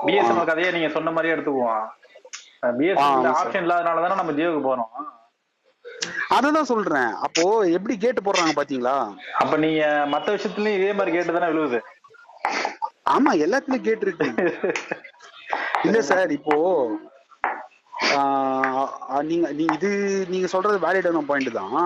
பிஎஸ்என்எல் 0.05 0.49
கதையை 0.49 0.71
நீங்க 0.71 0.89
சொன்ன 0.95 1.11
மாதிரியே 1.11 1.35
எடுத்துக்குவோம் 1.35 1.85
பிஎஸ்என்எல். 2.77 3.35
ஆப்ஷன் 3.35 3.65
இல்லாதனால 3.65 4.03
தானே 4.03 4.15
நம்ம 4.15 4.33
ஜியோக்கு 4.39 4.67
போறோம் 4.67 4.91
அததான் 6.35 6.69
சொல்றேன். 6.71 7.11
அப்போ 7.25 7.43
எப்படி 7.77 7.95
கேட்டு 8.03 8.21
போடுறாங்க 8.25 8.53
பாத்தீங்களா? 8.59 8.95
அப்ப 9.41 9.57
நீங்க 9.65 9.83
மத்த 10.13 10.35
விஷயத்துலயும் 10.35 10.77
இதே 10.79 10.93
மாதிரி 10.99 11.15
கேட்டு 11.15 11.35
தானே 11.37 11.49
விழுவுது? 11.51 11.79
ஆமா 13.15 13.31
எல்லாத்துலயும் 13.45 13.87
கேட்டு 13.87 14.05
இருக்கு. 14.07 14.27
இல்ல 15.87 15.99
சார் 16.11 16.31
இப்போ 16.37 16.55
நீங்க 19.29 19.45
நீ 19.57 19.65
இது 19.77 19.89
நீங்க 20.33 20.47
சொல்றது 20.53 20.77
வேலிடான 20.85 21.23
பாயிண்ட் 21.29 21.57
தான். 21.59 21.77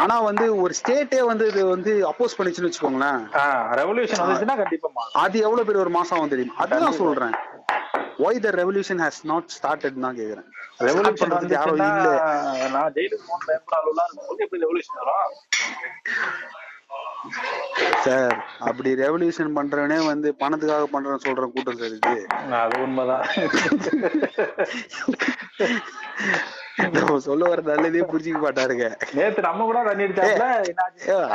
ஆனா 0.00 0.16
வந்து 0.28 0.44
ஒரு 0.64 0.72
ஸ்டேட்டே 0.78 1.20
வந்து 1.30 1.44
இது 1.52 1.62
வந்து 1.74 1.92
அப்போஸ் 2.10 2.36
பண்ணிச்சுன்னு 2.38 2.68
வச்சுக்கோங்களேன். 2.68 3.22
ரெவல்யூஷன் 3.80 4.22
வந்துச்சுன்னா 4.22 4.56
கண்டிப்பா. 4.60 5.06
அது 5.24 5.36
எவ்வளவு 5.46 5.66
பெரிய 5.68 5.84
ஒரு 5.86 5.92
மாசம் 5.98 6.32
தெரியும்? 6.34 6.54
அதுதான் 6.64 7.00
சொல்றேன். 7.02 7.34
Why 8.22 8.40
the 8.40 8.48
revolution 8.56 8.98
has 9.02 9.18
not 9.26 9.46
started 9.54 9.96
தான் 10.04 10.16
கேக்குறேன். 10.18 10.46
ரெவல்யூஷன் 10.80 11.20
பண்றதுக்கு 11.22 11.56
வந்துச்சுன்னா 11.56 11.86
இல்ல. 11.94 12.10
நான் 12.74 12.92
ஜெயிலுக்கு 12.96 13.24
போன 13.28 13.40
பயப்பட 13.48 13.74
அளவுலாம் 13.80 14.06
இருக்கும்போது 14.08 14.42
எப்படி 14.44 14.62
ரெவல்யூஷன் 14.64 14.98
வரும்? 15.00 15.32
சார் 18.04 18.34
அப்படி 18.68 18.90
ரெவல்யூஷன் 19.02 19.50
பண்றவனே 19.56 19.98
வந்து 20.06 20.28
பணத்துக்காக 20.40 20.84
பண்றேன்னு 20.92 21.24
சொல்ற 21.26 21.44
கூட்டம் 21.50 21.78
சார் 21.80 21.94
இது. 21.98 22.14
அது 22.60 22.80
உண்மைதான். 22.80 23.26
நம்ம 26.96 27.18
சொல்ல 27.24 27.48
வர 27.48 27.60
நல்லதே 27.68 28.02
புரிஞ்சுக்க 28.10 28.40
மாட்டாருங்க 28.40 28.86
நேத்து 29.16 29.46
நம்ம 29.46 29.64
கூட 29.64 29.80
தண்ணி 29.88 30.04
அடிச்சாப்ல 30.06 30.46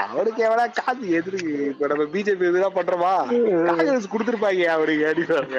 அவனுக்கு 0.06 0.42
எவனா 0.48 0.66
காசு 0.80 1.06
எதிர்க்கு 1.20 1.54
இப்ப 1.72 1.90
நம்ம 1.92 2.06
பிஜேபி 2.14 2.50
இதுதான் 2.50 2.78
பண்றோமா? 2.78 3.14
காங்கிரஸ் 3.70 4.12
கொடுத்துருப்பாங்க 4.14 4.66
அவனுக்கு 4.76 5.10
அடிப்பாங்க 5.12 5.58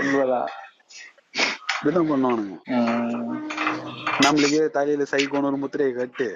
உண்மைதான். 0.00 0.48
பண்ணுவானுங்க. 2.10 2.56
நம்மளுக்கே 4.24 4.64
தலையில 4.74 5.04
சைக்கோன்னு 5.12 5.50
ஒரு 5.50 5.58
முத்திரையை 5.62 5.92
கட்டு. 5.94 6.26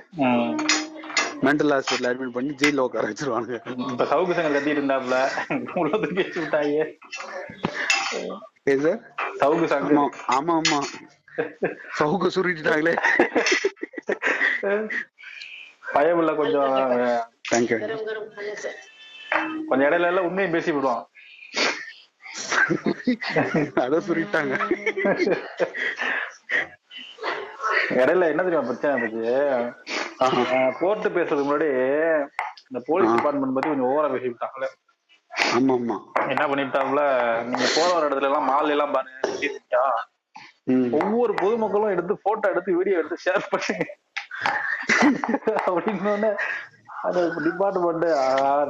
மென்டல் 1.44 1.72
ஹாஸ்பிட்டல் 1.74 2.08
அட்மிட் 2.10 2.36
பண்ணி 2.36 2.52
ஜெயில 2.60 2.84
உட்கார 2.86 3.08
வச்சிருவானுங்க. 3.10 3.58
இப்ப 3.84 4.04
சவுக்கு 4.12 4.36
சங்கர் 4.36 4.56
கத்திட்டு 4.56 4.80
இருந்தாப்ல? 4.80 5.16
உள்ள 5.80 5.92
தூக்கி 5.96 6.20
வச்சு 6.20 6.40
விட்டாங்க 6.40 6.76
ஏ 8.66 8.76
சார் 8.78 9.00
சவுக்கு 9.40 9.66
ஆமா 9.66 9.72
சங்கர் 9.72 10.00
ஆமா 10.36 10.54
ஆமா. 10.60 10.80
சவுக்க 11.98 12.26
சுருட்டிட்டாங்களே 12.34 12.94
பயமில்ல 15.94 16.32
கொஞ்சம். 16.38 16.74
தேங்க்யூ 17.48 17.78
கொஞ்சம் 19.68 19.86
இடையில 19.88 20.10
எல்லாம் 20.10 20.28
உண்மையை 20.28 20.48
பேசி 20.52 20.72
விடுவான் 20.72 21.02
அத 23.82 24.00
சுருட்டாங்க 24.06 24.54
இடையில 27.96 28.28
என்ன 28.32 28.44
தெரியுமா 28.44 28.68
பிரச்சனை 28.68 28.92
இருந்துச்சு 28.94 29.34
கோர்ட்டு 30.80 31.08
பேசுறதுக்கு 31.16 31.48
முன்னாடி 31.48 31.68
இந்த 32.68 32.80
போலீஸ். 32.86 33.14
டிபார்ட்மெண்ட் 33.14 33.56
பத்தி 33.56 33.70
கொஞ்சம் 33.70 33.90
ஓவரா 33.90 34.08
பேசி 34.12 34.30
விட்டாங்களே 34.30 34.68
ஆமா 35.50 35.74
ஆமா 35.76 35.96
என்ன 36.32 36.44
பண்ணிட்டாங்கள 36.50 37.00
நீங்க 37.48 37.66
போற 37.74 37.88
வர 37.92 38.06
இடத்துல 38.08 38.30
எல்லாம் 38.30 38.48
மால் 38.50 38.74
எல்லாம் 38.74 38.94
பாருங்க. 38.94 39.80
ஒவ்வொரு 40.98 41.32
பொதுமக்களும் 41.42 41.94
எடுத்து 41.94 42.14
போட்டோ 42.26 42.46
எடுத்து 42.52 42.76
வீடியோ 42.78 42.98
எடுத்து 43.00 43.24
ஷேர் 43.24 43.50
பண்ணுங்க 43.52 43.84
அப்படின்னு 45.68 46.30
அந்த 47.06 47.20
டிபார்ட்மெண்ட் 47.46 48.06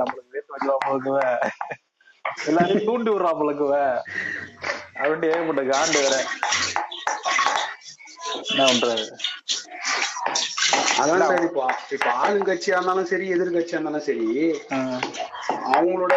நம்மளுக்கு 0.01 0.33
வேத்து 0.37 0.55
வைக்கலாம் 0.55 0.85
போக்குவ 0.87 1.19
எல்லாரையும் 2.49 2.87
தூண்டி 2.89 3.11
விடுறா 3.13 3.33
போலக்குவ 3.41 3.75
அப்படின்னு 5.01 5.31
ஏகப்பட்ட 5.35 5.63
காண்டு 5.71 5.99
வேற. 6.05 6.17
என்ன 8.51 8.65
பண்றது? 8.71 9.05
அதான் 11.03 11.45
இப்போ 11.49 11.63
இப்ப 11.97 12.09
ஆளுங்கட்சியா 12.23 12.77
இருந்தாலும் 12.77 13.11
சரி 13.13 13.27
எதிர்கட்சியா 13.37 13.79
இருந்தாலும் 13.79 14.07
சரி. 14.09 14.27
அவங்களோட 15.75 16.15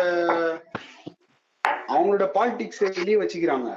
அவங்களோட 1.94 2.26
பாலிடிக்ஸ் 2.38 2.84
வெளியே 3.00 3.20
வச்சுக்கிறாங்க. 3.22 3.70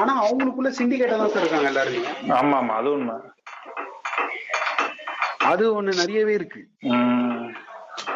ஆனா 0.00 0.12
அவங்களுக்குள்ள 0.22 0.70
சிண்டிகேட்டா 0.78 1.16
தான் 1.16 1.32
சார் 1.32 1.42
இருக்காங்க 1.42 1.70
எல்லாருமே. 1.72 2.02
ஆமா 2.38 2.56
ஆமா 2.60 2.74
அது 2.80 2.90
உண்மை. 2.92 3.16
அது 5.50 5.64
ஒண்ணு 5.74 5.92
நிறையவே 6.00 6.32
இருக்கு. 6.32 6.60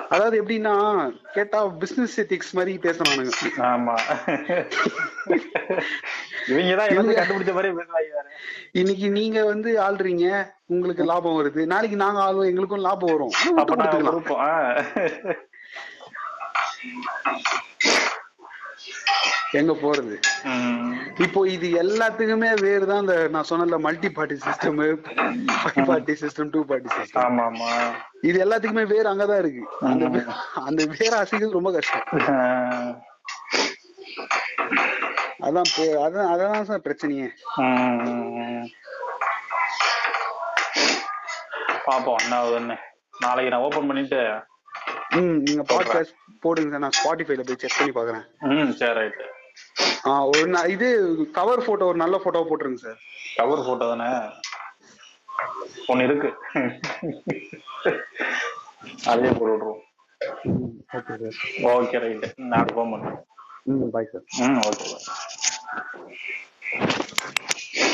அதாவது 0.08 0.34
எப்படின்னா 0.40 0.74
கேட்டா 1.34 1.58
பிசினஸ் 1.80 2.14
எத்திக்ஸ் 2.22 2.54
மாதிரி 2.54 2.72
பேசுறானுங்க. 2.84 3.32
ஆமா. 3.70 3.94
இவங்க 6.50 6.76
தான் 6.76 6.88
எல்லாத்தையும் 6.90 7.18
கண்டுபிடிச்ச 7.20 7.52
மாதிரி 7.54 7.72
இன்னைக்கு 8.72 9.06
நீங்க 9.10 9.38
வந்து 9.44 9.70
ஆள்றீங்க 9.86 10.26
உங்களுக்கு 10.66 11.04
லாபம் 11.04 11.38
வருது. 11.38 11.62
நாளைக்கு 11.66 11.96
நாங்க 11.96 12.20
ஆளுவோம் 12.22 12.50
எங்களுக்கும் 12.50 12.86
லாபம் 12.88 13.12
வரும். 13.12 13.34
அப்ப 13.60 14.40
ஆ. 14.46 14.52
எங்க 19.56 19.72
போறது. 19.82 20.16
இப்போ 21.24 21.40
இது 21.48 21.66
எல்லாத்துக்குமே 21.82 22.50
வேறு 22.62 22.84
தான் 22.90 23.02
இந்த 23.04 23.14
நான் 23.34 23.48
சொன்னல 23.50 23.78
multi 23.86 24.08
party 24.16 24.36
system 24.44 24.78
five 24.80 24.96
party 25.90 26.14
system 26.22 26.50
two 26.54 26.60
party 26.70 26.90
system 26.96 27.22
ஆமா 27.24 27.44
ஆமா 27.50 27.70
இது 28.28 28.36
எல்லாத்துக்குமே 28.44 28.84
வேறு 28.92 29.08
அங்கதான் 29.12 29.40
இருக்கு. 29.42 29.62
அந்த 29.90 30.04
அந்த 30.68 30.84
வேற 30.94 31.12
அசைக்கிறது 31.22 31.58
ரொம்ப 31.58 31.72
கஷ்டம். 31.72 32.04
அதான் 35.46 35.68
அதான் 36.04 36.30
அதான் 36.32 36.68
சார் 36.70 36.84
பிரச்சனையே. 36.86 37.28
பாப்போம் 41.88 42.20
என்ன 42.24 42.36
ஆகுதுன்னு 42.40 42.76
நாளைக்கு 43.24 43.52
நான் 43.54 43.66
ஓபன் 43.68 43.90
பண்ணிட்டு 43.90 44.20
ம் 45.18 45.36
நீங்க 45.44 45.62
பாட்காஸ்ட் 45.70 46.16
போடுங்க 46.44 46.72
சார். 46.72 46.82
நான் 46.84 46.96
ஸ்பாட்டிஃபைல 46.98 47.44
போய் 47.48 47.60
செக் 47.62 47.78
பண்ணி 47.78 47.94
பாக்குறேன். 47.98 48.24
ம் 48.52 48.72
சரி 48.80 48.96
ரைட் 49.00 49.20
ஒரு 50.30 50.42
இது 50.68 50.88
கவர் 51.32 51.66
போட்டோ 51.66 51.88
ஒரு 51.90 51.98
நல்ல 51.98 52.16
போட்டோ 52.18 52.42
போட்டுருங்க 52.44 52.80
சார் 52.80 53.00
கவர் 53.36 53.66
போட்டோ 53.66 53.86
தானே? 53.90 54.10
ஒன்னு 55.86 56.04
இருக்கு. 56.04 56.30
அதே 59.12 59.30
போட்டு 59.30 59.52
விட்ருவோம் 59.52 59.82
ஓகே 60.96 61.14
சார் 61.22 61.38
ஓகே 61.74 61.98
ரைட் 62.04 62.26
நாளைக்கு 62.46 62.76
ஃபோன் 62.76 62.92
பண்றேன். 62.94 63.18
ம் 63.70 63.90
பாய் 63.94 64.10
சார் 64.12 64.26
ம் 64.44 64.60
ஓகே 64.62 64.86